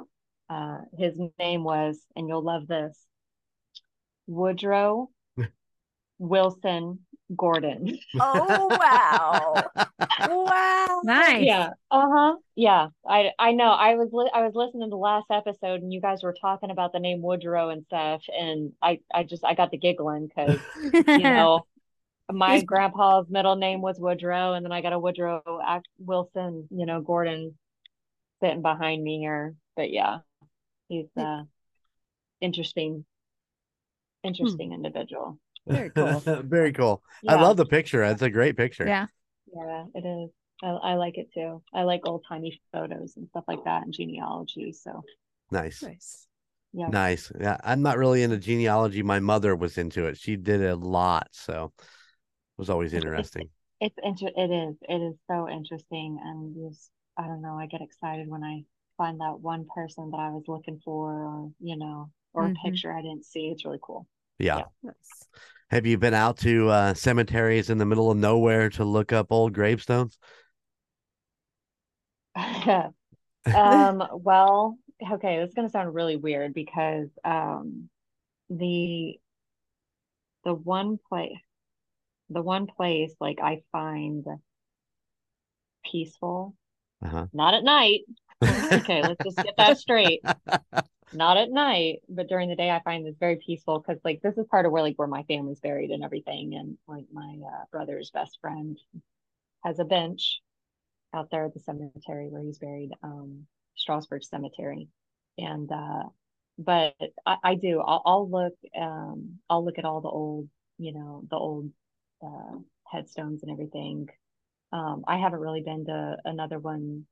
Uh, 0.49 0.79
his 0.97 1.19
name 1.39 1.63
was, 1.63 2.01
and 2.15 2.27
you'll 2.29 2.43
love 2.43 2.67
this, 2.67 3.07
Woodrow 4.27 5.09
Wilson 6.19 6.99
Gordon. 7.35 7.97
Oh 8.19 8.67
wow. 8.79 9.63
wow. 10.29 11.01
Nice. 11.03 11.45
Yeah. 11.45 11.71
Uh-huh. 11.91 12.35
Yeah. 12.55 12.87
I 13.07 13.31
I 13.39 13.51
know. 13.51 13.69
I 13.69 13.95
was 13.95 14.09
li- 14.11 14.31
I 14.33 14.43
was 14.43 14.53
listening 14.53 14.83
to 14.83 14.89
the 14.89 14.97
last 14.97 15.27
episode 15.31 15.81
and 15.81 15.91
you 15.91 16.01
guys 16.01 16.23
were 16.23 16.35
talking 16.39 16.71
about 16.71 16.93
the 16.93 16.99
name 16.99 17.21
Woodrow 17.21 17.69
and 17.69 17.83
stuff 17.85 18.21
and 18.27 18.73
I 18.81 18.99
I 19.13 19.23
just 19.23 19.43
I 19.43 19.55
got 19.55 19.71
the 19.71 19.77
giggling 19.77 20.29
cuz 20.29 20.59
you 21.07 21.17
know 21.19 21.65
my 22.31 22.61
grandpa's 22.61 23.29
middle 23.29 23.55
name 23.55 23.81
was 23.81 23.99
Woodrow 23.99 24.53
and 24.53 24.65
then 24.65 24.71
I 24.71 24.81
got 24.81 24.93
a 24.93 24.99
Woodrow 24.99 25.41
Act 25.65 25.87
Wilson, 25.99 26.67
you 26.71 26.85
know, 26.85 27.01
Gordon 27.01 27.57
sitting 28.41 28.61
behind 28.61 29.03
me 29.03 29.19
here. 29.19 29.55
But 29.75 29.91
yeah. 29.91 30.19
He's 30.87 31.07
uh 31.17 31.43
interesting 32.41 33.05
interesting 34.23 34.71
individual. 34.73 35.39
Very 35.67 35.89
cool. 35.89 36.19
Very 36.43 36.73
cool. 36.73 37.03
I 37.27 37.35
love 37.35 37.57
the 37.57 37.65
picture. 37.65 38.03
It's 38.03 38.21
a 38.21 38.29
great 38.29 38.57
picture. 38.57 38.85
yeah. 38.85 39.07
Yeah, 39.53 39.85
it 39.93 40.05
is. 40.05 40.29
I, 40.63 40.67
I 40.67 40.93
like 40.95 41.17
it 41.17 41.29
too. 41.33 41.61
I 41.73 41.83
like 41.83 42.01
old 42.05 42.25
timey 42.27 42.59
photos 42.71 43.15
and 43.17 43.27
stuff 43.29 43.45
like 43.47 43.63
that 43.65 43.83
and 43.83 43.93
genealogy. 43.93 44.71
So 44.73 45.03
Nice. 45.51 45.83
Nice. 45.83 46.27
yeah. 46.73 46.89
Nice. 46.89 47.31
Yeah. 47.39 47.57
I'm 47.63 47.81
not 47.81 47.97
really 47.97 48.23
into 48.23 48.37
genealogy. 48.37 49.03
My 49.03 49.19
mother 49.19 49.55
was 49.55 49.77
into 49.77 50.05
it. 50.05 50.17
She 50.17 50.35
did 50.35 50.61
it 50.61 50.71
a 50.71 50.75
lot. 50.75 51.27
So 51.31 51.71
it 51.77 51.85
was 52.57 52.69
always 52.69 52.93
interesting. 52.93 53.49
It's 53.81 53.95
inter 54.01 54.29
it 54.35 54.51
is. 54.51 54.75
It 54.87 55.01
is 55.01 55.15
so 55.27 55.49
interesting 55.49 56.19
and 56.23 56.55
just 56.55 56.89
I 57.17 57.27
don't 57.27 57.41
know, 57.41 57.57
I 57.57 57.67
get 57.67 57.81
excited 57.81 58.27
when 58.27 58.43
I 58.43 58.63
find 58.97 59.19
that 59.19 59.39
one 59.39 59.67
person 59.73 60.11
that 60.11 60.17
I 60.19 60.29
was 60.29 60.43
looking 60.47 60.81
for 60.83 61.11
or 61.11 61.51
you 61.59 61.77
know, 61.77 62.09
or 62.33 62.45
Mhm. 62.45 62.51
a 62.51 62.69
picture 62.69 62.91
I 62.91 63.01
didn't 63.01 63.25
see. 63.25 63.47
It's 63.47 63.65
really 63.65 63.79
cool. 63.81 64.07
Yeah. 64.39 64.65
Nice. 64.83 65.27
Have 65.69 65.85
you 65.85 65.97
been 65.99 66.13
out 66.15 66.37
to 66.39 66.69
uh, 66.69 66.93
cemeteries 66.95 67.69
in 67.69 67.77
the 67.77 67.85
middle 67.85 68.09
of 68.09 68.17
nowhere 68.17 68.69
to 68.71 68.83
look 68.83 69.13
up 69.13 69.31
old 69.31 69.53
gravestones? 69.53 70.17
um, 72.35 72.93
well, 73.53 74.77
okay, 75.13 75.39
this 75.39 75.49
is 75.49 75.55
gonna 75.55 75.69
sound 75.69 75.93
really 75.95 76.17
weird 76.17 76.53
because 76.53 77.09
um 77.25 77.89
the 78.49 79.19
the 80.45 80.53
one 80.53 80.97
place 81.09 81.33
the 82.29 82.41
one 82.41 82.67
place 82.67 83.13
like 83.19 83.39
I 83.41 83.63
find 83.71 84.25
peaceful, 85.85 86.55
Uh-huh. 87.01 87.27
not 87.33 87.53
at 87.55 87.63
night. 87.63 88.01
Okay, 88.73 89.03
let's 89.03 89.21
just 89.23 89.41
get 89.41 89.55
that 89.57 89.77
straight. 89.77 90.23
Not 91.13 91.37
at 91.37 91.51
night, 91.51 92.01
but 92.09 92.27
during 92.27 92.49
the 92.49 92.55
day 92.55 92.69
I 92.71 92.81
find 92.81 93.05
this 93.05 93.15
very 93.19 93.37
peaceful 93.37 93.79
because 93.79 94.01
like 94.03 94.21
this 94.21 94.37
is 94.37 94.47
part 94.47 94.65
of 94.65 94.71
where 94.71 94.81
like 94.81 94.97
where 94.97 95.07
my 95.07 95.23
family's 95.23 95.59
buried 95.59 95.91
and 95.91 96.03
everything 96.03 96.55
and 96.55 96.77
like 96.87 97.05
my 97.11 97.37
uh, 97.45 97.65
brother's 97.71 98.09
best 98.11 98.39
friend 98.41 98.79
has 99.63 99.79
a 99.79 99.85
bench 99.85 100.41
out 101.13 101.29
there 101.31 101.45
at 101.45 101.53
the 101.53 101.59
cemetery 101.59 102.27
where 102.29 102.41
he's 102.43 102.59
buried, 102.59 102.91
um, 103.03 103.47
Strasburg 103.75 104.23
Cemetery. 104.23 104.89
And 105.37 105.71
uh, 105.71 106.03
but 106.57 106.95
I, 107.25 107.37
I 107.43 107.55
do. 107.55 107.81
I'll, 107.81 108.01
I'll 108.05 108.29
look. 108.29 108.53
Um, 108.79 109.39
I'll 109.49 109.63
look 109.65 109.77
at 109.77 109.85
all 109.85 110.01
the 110.01 110.09
old, 110.09 110.49
you 110.77 110.93
know, 110.93 111.23
the 111.29 111.37
old 111.37 111.71
uh, 112.23 112.57
headstones 112.91 113.43
and 113.43 113.51
everything. 113.51 114.09
Um, 114.71 115.03
I 115.07 115.17
haven't 115.17 115.39
really 115.39 115.61
been 115.61 115.85
to 115.85 116.17
another 116.25 116.59
one 116.59 117.05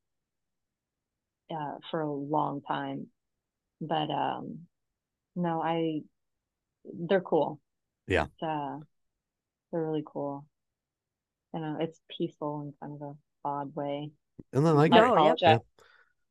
uh, 1.52 1.78
for 1.92 2.02
a 2.02 2.12
long 2.12 2.62
time, 2.62 3.08
but 3.88 4.10
um, 4.12 4.60
no, 5.36 5.62
I. 5.62 6.02
They're 6.86 7.22
cool. 7.22 7.60
Yeah. 8.08 8.26
It's, 8.26 8.44
uh, 8.44 8.80
they're 9.72 9.84
really 9.84 10.04
cool. 10.06 10.46
You 11.54 11.62
know, 11.62 11.78
it's 11.80 12.00
peaceful 12.10 12.62
in 12.62 12.74
kind 12.82 13.02
of 13.02 13.10
a 13.10 13.48
odd 13.48 13.76
way. 13.76 14.12
And 14.52 14.66
then 14.66 14.76
like 14.76 14.92
I 14.92 15.00
Oh, 15.00 15.16
yep. 15.16 15.16
apologize. 15.16 15.60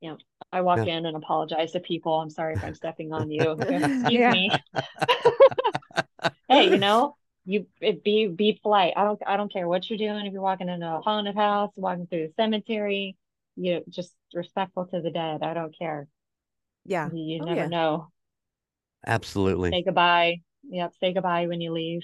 Yeah. 0.00 0.16
I 0.52 0.60
walk 0.62 0.86
Yeah. 0.86 0.98
in 0.98 1.06
and 1.06 1.16
apologize 1.16 1.72
to 1.72 1.80
people. 1.80 2.14
I'm 2.20 2.30
sorry 2.30 2.54
if 2.54 2.64
I'm 2.64 2.74
stepping 2.74 3.12
on 3.12 3.30
you. 3.30 3.50
Excuse 3.62 4.28
me. 4.28 4.50
hey, 6.48 6.70
you 6.70 6.78
know, 6.78 7.16
you 7.44 7.66
it, 7.80 8.04
be 8.04 8.26
be 8.26 8.58
polite. 8.62 8.94
I 8.96 9.04
don't 9.04 9.20
I 9.26 9.36
don't 9.36 9.52
care 9.52 9.68
what 9.68 9.88
you're 9.88 9.98
doing. 9.98 10.26
If 10.26 10.32
you're 10.32 10.42
walking 10.42 10.68
into 10.68 10.86
a 10.86 11.00
haunted 11.00 11.36
house, 11.36 11.72
walking 11.76 12.06
through 12.06 12.28
the 12.28 12.32
cemetery, 12.34 13.16
you 13.56 13.74
know, 13.74 13.82
just 13.88 14.14
respectful 14.34 14.86
to 14.86 15.00
the 15.00 15.10
dead. 15.10 15.42
I 15.42 15.54
don't 15.54 15.76
care. 15.76 16.08
Yeah. 16.84 17.08
You, 17.12 17.36
you 17.36 17.40
Oh, 17.42 17.46
never 17.46 17.60
yeah. 17.62 17.66
know. 17.68 18.08
absolutely. 19.06 19.70
Say 19.70 19.82
goodbye. 19.84 20.36
Yep, 20.70 20.92
say 21.00 21.12
goodbye 21.12 21.46
when 21.46 21.60
you 21.60 21.72
leave. 21.72 22.02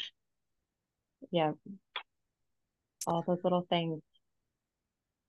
Yeah. 1.30 1.52
All 3.06 3.22
those 3.26 3.38
little 3.44 3.66
things. 3.68 4.02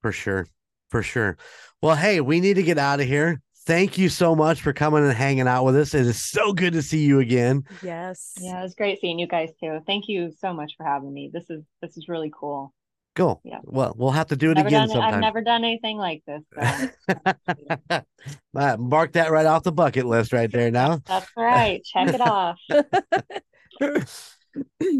For 0.01 0.11
sure. 0.11 0.47
For 0.89 1.03
sure. 1.03 1.37
Well, 1.81 1.95
hey, 1.95 2.19
we 2.21 2.39
need 2.39 2.55
to 2.55 2.63
get 2.63 2.77
out 2.77 2.99
of 2.99 3.05
here. 3.07 3.41
Thank 3.65 3.97
you 3.99 4.09
so 4.09 4.35
much 4.35 4.61
for 4.61 4.73
coming 4.73 5.03
and 5.03 5.13
hanging 5.13 5.47
out 5.47 5.63
with 5.63 5.75
us. 5.75 5.93
It 5.93 6.07
is 6.07 6.23
so 6.23 6.53
good 6.53 6.73
to 6.73 6.81
see 6.81 7.03
you 7.05 7.19
again. 7.19 7.63
Yes. 7.83 8.33
Yeah, 8.39 8.59
it 8.59 8.63
was 8.63 8.73
great 8.73 8.99
seeing 8.99 9.19
you 9.19 9.27
guys 9.27 9.49
too. 9.61 9.79
Thank 9.85 10.07
you 10.07 10.31
so 10.39 10.53
much 10.53 10.73
for 10.75 10.83
having 10.85 11.13
me. 11.13 11.29
This 11.31 11.49
is 11.51 11.63
this 11.81 11.95
is 11.95 12.07
really 12.07 12.31
cool. 12.37 12.73
Cool. 13.19 13.41
Yeah. 13.43 13.59
Well, 13.63 13.93
we'll 13.97 14.11
have 14.11 14.27
to 14.27 14.37
do 14.37 14.51
it 14.51 14.55
Never 14.55 14.67
again 14.69 14.87
done 14.87 14.97
it- 14.97 15.01
I've 15.01 15.19
never 15.19 15.41
done 15.41 15.65
anything 15.65 15.97
like 15.97 16.23
this. 16.25 16.41
So. 17.91 18.01
Mark 18.79 19.11
that 19.13 19.31
right 19.31 19.45
off 19.45 19.63
the 19.63 19.73
bucket 19.73 20.05
list 20.05 20.31
right 20.31 20.49
there 20.49 20.71
now. 20.71 21.01
That's 21.05 21.29
right. 21.35 21.83
Check 21.83 22.13
it 22.13 22.21
off. 22.21 22.57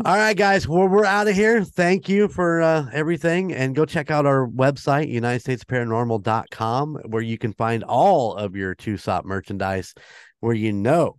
All 0.06 0.16
right, 0.16 0.36
guys. 0.36 0.68
Well, 0.68 0.90
we're 0.90 1.06
out 1.06 1.30
of 1.30 1.36
here. 1.36 1.64
Thank 1.64 2.10
you 2.10 2.28
for 2.28 2.62
uh, 2.62 2.90
everything. 2.92 3.54
And 3.54 3.74
go 3.74 3.86
check 3.86 4.12
out 4.12 4.26
our 4.26 4.46
website, 4.48 5.14
UnitedStatesParanormal.com, 5.14 7.00
where 7.08 7.24
you 7.24 7.38
can 7.38 7.54
find 7.54 7.86
all 7.86 8.36
of 8.36 8.56
your 8.56 8.76
TUSOP 8.76 9.24
merchandise 9.24 9.94
where 10.42 10.54
you 10.54 10.74
know 10.74 11.18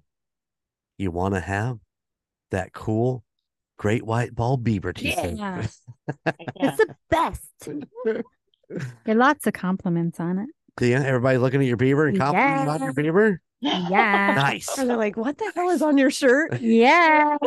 you 0.99 1.11
want 1.11 1.35
to 1.35 1.41
have 1.41 1.79
that 2.51 2.75
cool 2.75 3.25
great 3.81 4.05
white 4.05 4.35
ball 4.35 4.59
beaver 4.59 4.93
t-shirt. 4.93 5.37
Yeah. 5.39 5.67
Yeah. 6.27 6.35
It's 6.57 6.77
the 6.77 6.95
best. 7.09 7.51
Get 9.07 9.17
lots 9.17 9.47
of 9.47 9.55
compliments 9.55 10.21
on 10.21 10.39
it. 10.39 10.51
Yeah, 10.79 11.01
ya? 11.01 11.07
Everybody 11.07 11.39
looking 11.39 11.63
at 11.63 11.67
your 11.67 11.79
beaver 11.79 12.07
and 12.07 12.19
complimenting 12.19 12.69
on 12.69 12.81
your 12.81 12.91
Yeah. 12.91 13.03
beaver. 13.03 13.41
Yeah. 13.63 14.35
Nice. 14.37 14.77
And 14.79 14.91
they're 14.91 14.99
like, 14.99 15.17
what 15.17 15.39
the 15.39 15.51
hell 15.55 15.71
is 15.71 15.81
on 15.81 15.97
your 15.97 16.11
shirt? 16.11 16.61
Yeah. 16.61 17.39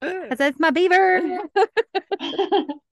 That's 0.00 0.58
my 0.58 0.70
beaver. 0.70 1.40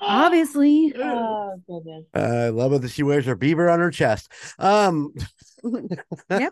Obviously. 0.00 0.92
oh 0.98 1.60
goodness. 1.66 2.04
I 2.14 2.48
love 2.48 2.72
it 2.72 2.82
that 2.82 2.90
she 2.90 3.02
wears 3.02 3.26
her 3.26 3.36
beaver 3.36 3.68
on 3.68 3.80
her 3.80 3.90
chest. 3.90 4.30
Um, 4.58 5.12
I 6.30 6.50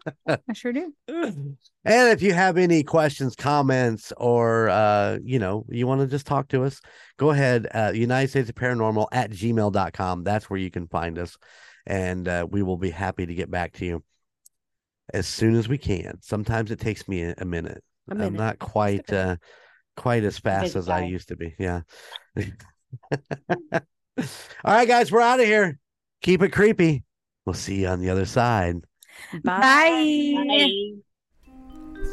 sure 0.52 0.72
do. 0.72 0.92
and 1.08 1.56
if 1.84 2.22
you 2.22 2.32
have 2.32 2.56
any 2.56 2.82
questions, 2.82 3.34
comments, 3.34 4.12
or 4.16 4.68
uh, 4.68 5.18
you 5.22 5.38
know, 5.38 5.64
you 5.68 5.86
want 5.86 6.00
to 6.00 6.06
just 6.06 6.26
talk 6.26 6.48
to 6.48 6.64
us, 6.64 6.80
go 7.16 7.30
ahead, 7.30 7.66
uh, 7.74 7.92
United 7.94 8.28
States 8.28 8.48
of 8.48 8.54
Paranormal 8.54 9.08
at 9.12 9.30
gmail.com. 9.30 10.24
That's 10.24 10.48
where 10.48 10.60
you 10.60 10.70
can 10.70 10.86
find 10.86 11.18
us. 11.18 11.36
And 11.86 12.28
uh, 12.28 12.46
we 12.48 12.62
will 12.62 12.76
be 12.76 12.90
happy 12.90 13.26
to 13.26 13.34
get 13.34 13.50
back 13.50 13.72
to 13.74 13.86
you 13.86 14.04
as 15.12 15.26
soon 15.26 15.56
as 15.56 15.68
we 15.68 15.78
can. 15.78 16.18
Sometimes 16.22 16.70
it 16.70 16.78
takes 16.78 17.08
me 17.08 17.22
a, 17.22 17.34
a 17.38 17.44
minute. 17.44 17.82
I'm 18.10 18.34
not 18.34 18.58
quite 18.58 19.12
uh 19.12 19.36
quite 20.00 20.24
as 20.24 20.38
fast 20.38 20.74
busy 20.74 20.78
as 20.78 20.88
I 20.88 21.04
used 21.04 21.28
to 21.28 21.36
be. 21.36 21.54
Yeah. 21.58 21.82
All 22.40 22.46
right, 24.64 24.88
guys, 24.88 25.12
we're 25.12 25.20
out 25.20 25.40
of 25.40 25.46
here. 25.46 25.78
Keep 26.22 26.40
it 26.42 26.52
creepy. 26.52 27.04
We'll 27.44 27.52
see 27.52 27.82
you 27.82 27.88
on 27.88 28.00
the 28.00 28.08
other 28.08 28.24
side. 28.24 28.76
Bye. 29.44 30.32
Bye. 30.48 30.92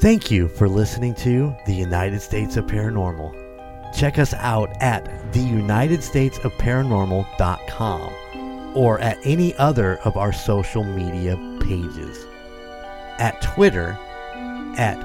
Thank 0.01 0.29
you 0.29 0.49
for 0.49 0.67
listening 0.67 1.15
to 1.15 1.55
the 1.65 1.73
United 1.73 2.21
States 2.21 2.57
of 2.57 2.65
Paranormal. 2.65 3.33
Check 3.97 4.19
us 4.19 4.33
out 4.33 4.69
at 4.81 5.05
theunitedstatesofparanormal.com 5.31 8.13
or 8.75 8.99
at 8.99 9.17
any 9.23 9.55
other 9.55 9.95
of 9.99 10.17
our 10.17 10.33
social 10.33 10.83
media 10.83 11.37
pages. 11.61 12.25
At 13.17 13.41
Twitter 13.41 13.97
at 14.77 14.97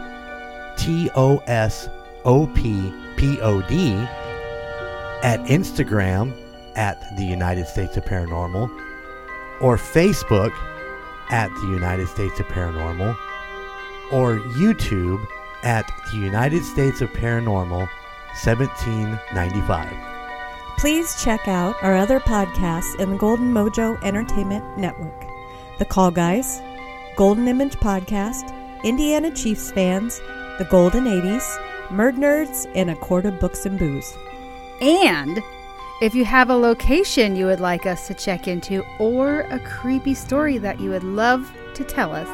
TUSOPPod, 2.25 4.09
at 5.23 5.41
Instagram 5.41 6.33
at 6.75 7.17
the 7.17 7.25
United 7.25 7.67
States 7.67 7.97
of 7.97 8.05
Paranormal, 8.05 8.69
or 9.61 9.77
Facebook 9.77 10.53
at 11.31 11.49
the 11.63 11.69
United 11.69 12.09
States 12.09 12.41
of 12.41 12.47
Paranormal 12.47 13.17
or 14.13 14.39
YouTube 14.39 15.25
at 15.65 15.91
the 16.11 16.19
United 16.19 16.63
States 16.65 17.01
of 17.01 17.09
Paranormal 17.11 17.89
1795. 18.45 19.89
Please 20.79 21.23
check 21.23 21.49
out 21.49 21.75
our 21.83 21.97
other 21.97 22.21
podcasts 22.21 22.99
in 23.01 23.11
the 23.11 23.17
Golden 23.17 23.53
Mojo 23.53 24.03
Entertainment 24.03 24.79
Network 24.79 25.25
The 25.79 25.85
Call 25.85 26.11
Guys, 26.11 26.61
Golden 27.17 27.49
Image 27.49 27.77
Podcast, 27.77 28.53
Indiana 28.85 29.31
Chiefs 29.35 29.71
Fans, 29.71 30.19
The 30.59 30.67
Golden 30.71 31.05
80s, 31.05 31.72
Murd 31.93 32.17
Nerds, 32.17 32.71
and 32.75 32.91
A 32.91 32.97
Quart 32.97 33.27
of 33.27 33.39
Books 33.39 33.67
and 33.67 33.79
Booze. 33.79 34.17
And 34.81 35.43
if 36.01 36.15
you 36.15 36.25
have 36.25 36.51
a 36.51 36.57
location 36.57 37.37
you 37.37 37.47
would 37.47 37.61
like 37.61 37.87
us 37.87 38.09
to 38.09 38.15
check 38.15 38.49
into 38.49 38.83
or 38.99 39.43
a 39.43 39.59
creepy 39.61 40.15
story 40.15 40.59
that 40.59 40.81
you 40.81 40.91
would 40.91 41.05
love 41.05 41.53
to 41.75 41.85
tell 41.85 42.13
us, 42.13 42.29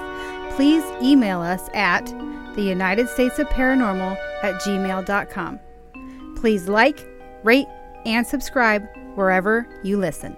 please 0.57 0.85
email 1.03 1.41
us 1.41 1.69
at 1.75 2.07
the 2.55 2.63
United 2.63 3.09
States 3.09 3.39
of 3.39 3.49
Paranormal 3.49 4.17
at 4.43 4.55
gmail.com. 4.63 5.61
Please 6.37 6.69
like, 6.69 7.07
rate, 7.45 7.67
and 8.07 8.27
subscribe 8.27 8.89
wherever 9.17 9.69
you 9.83 9.99
listen. 9.99 10.37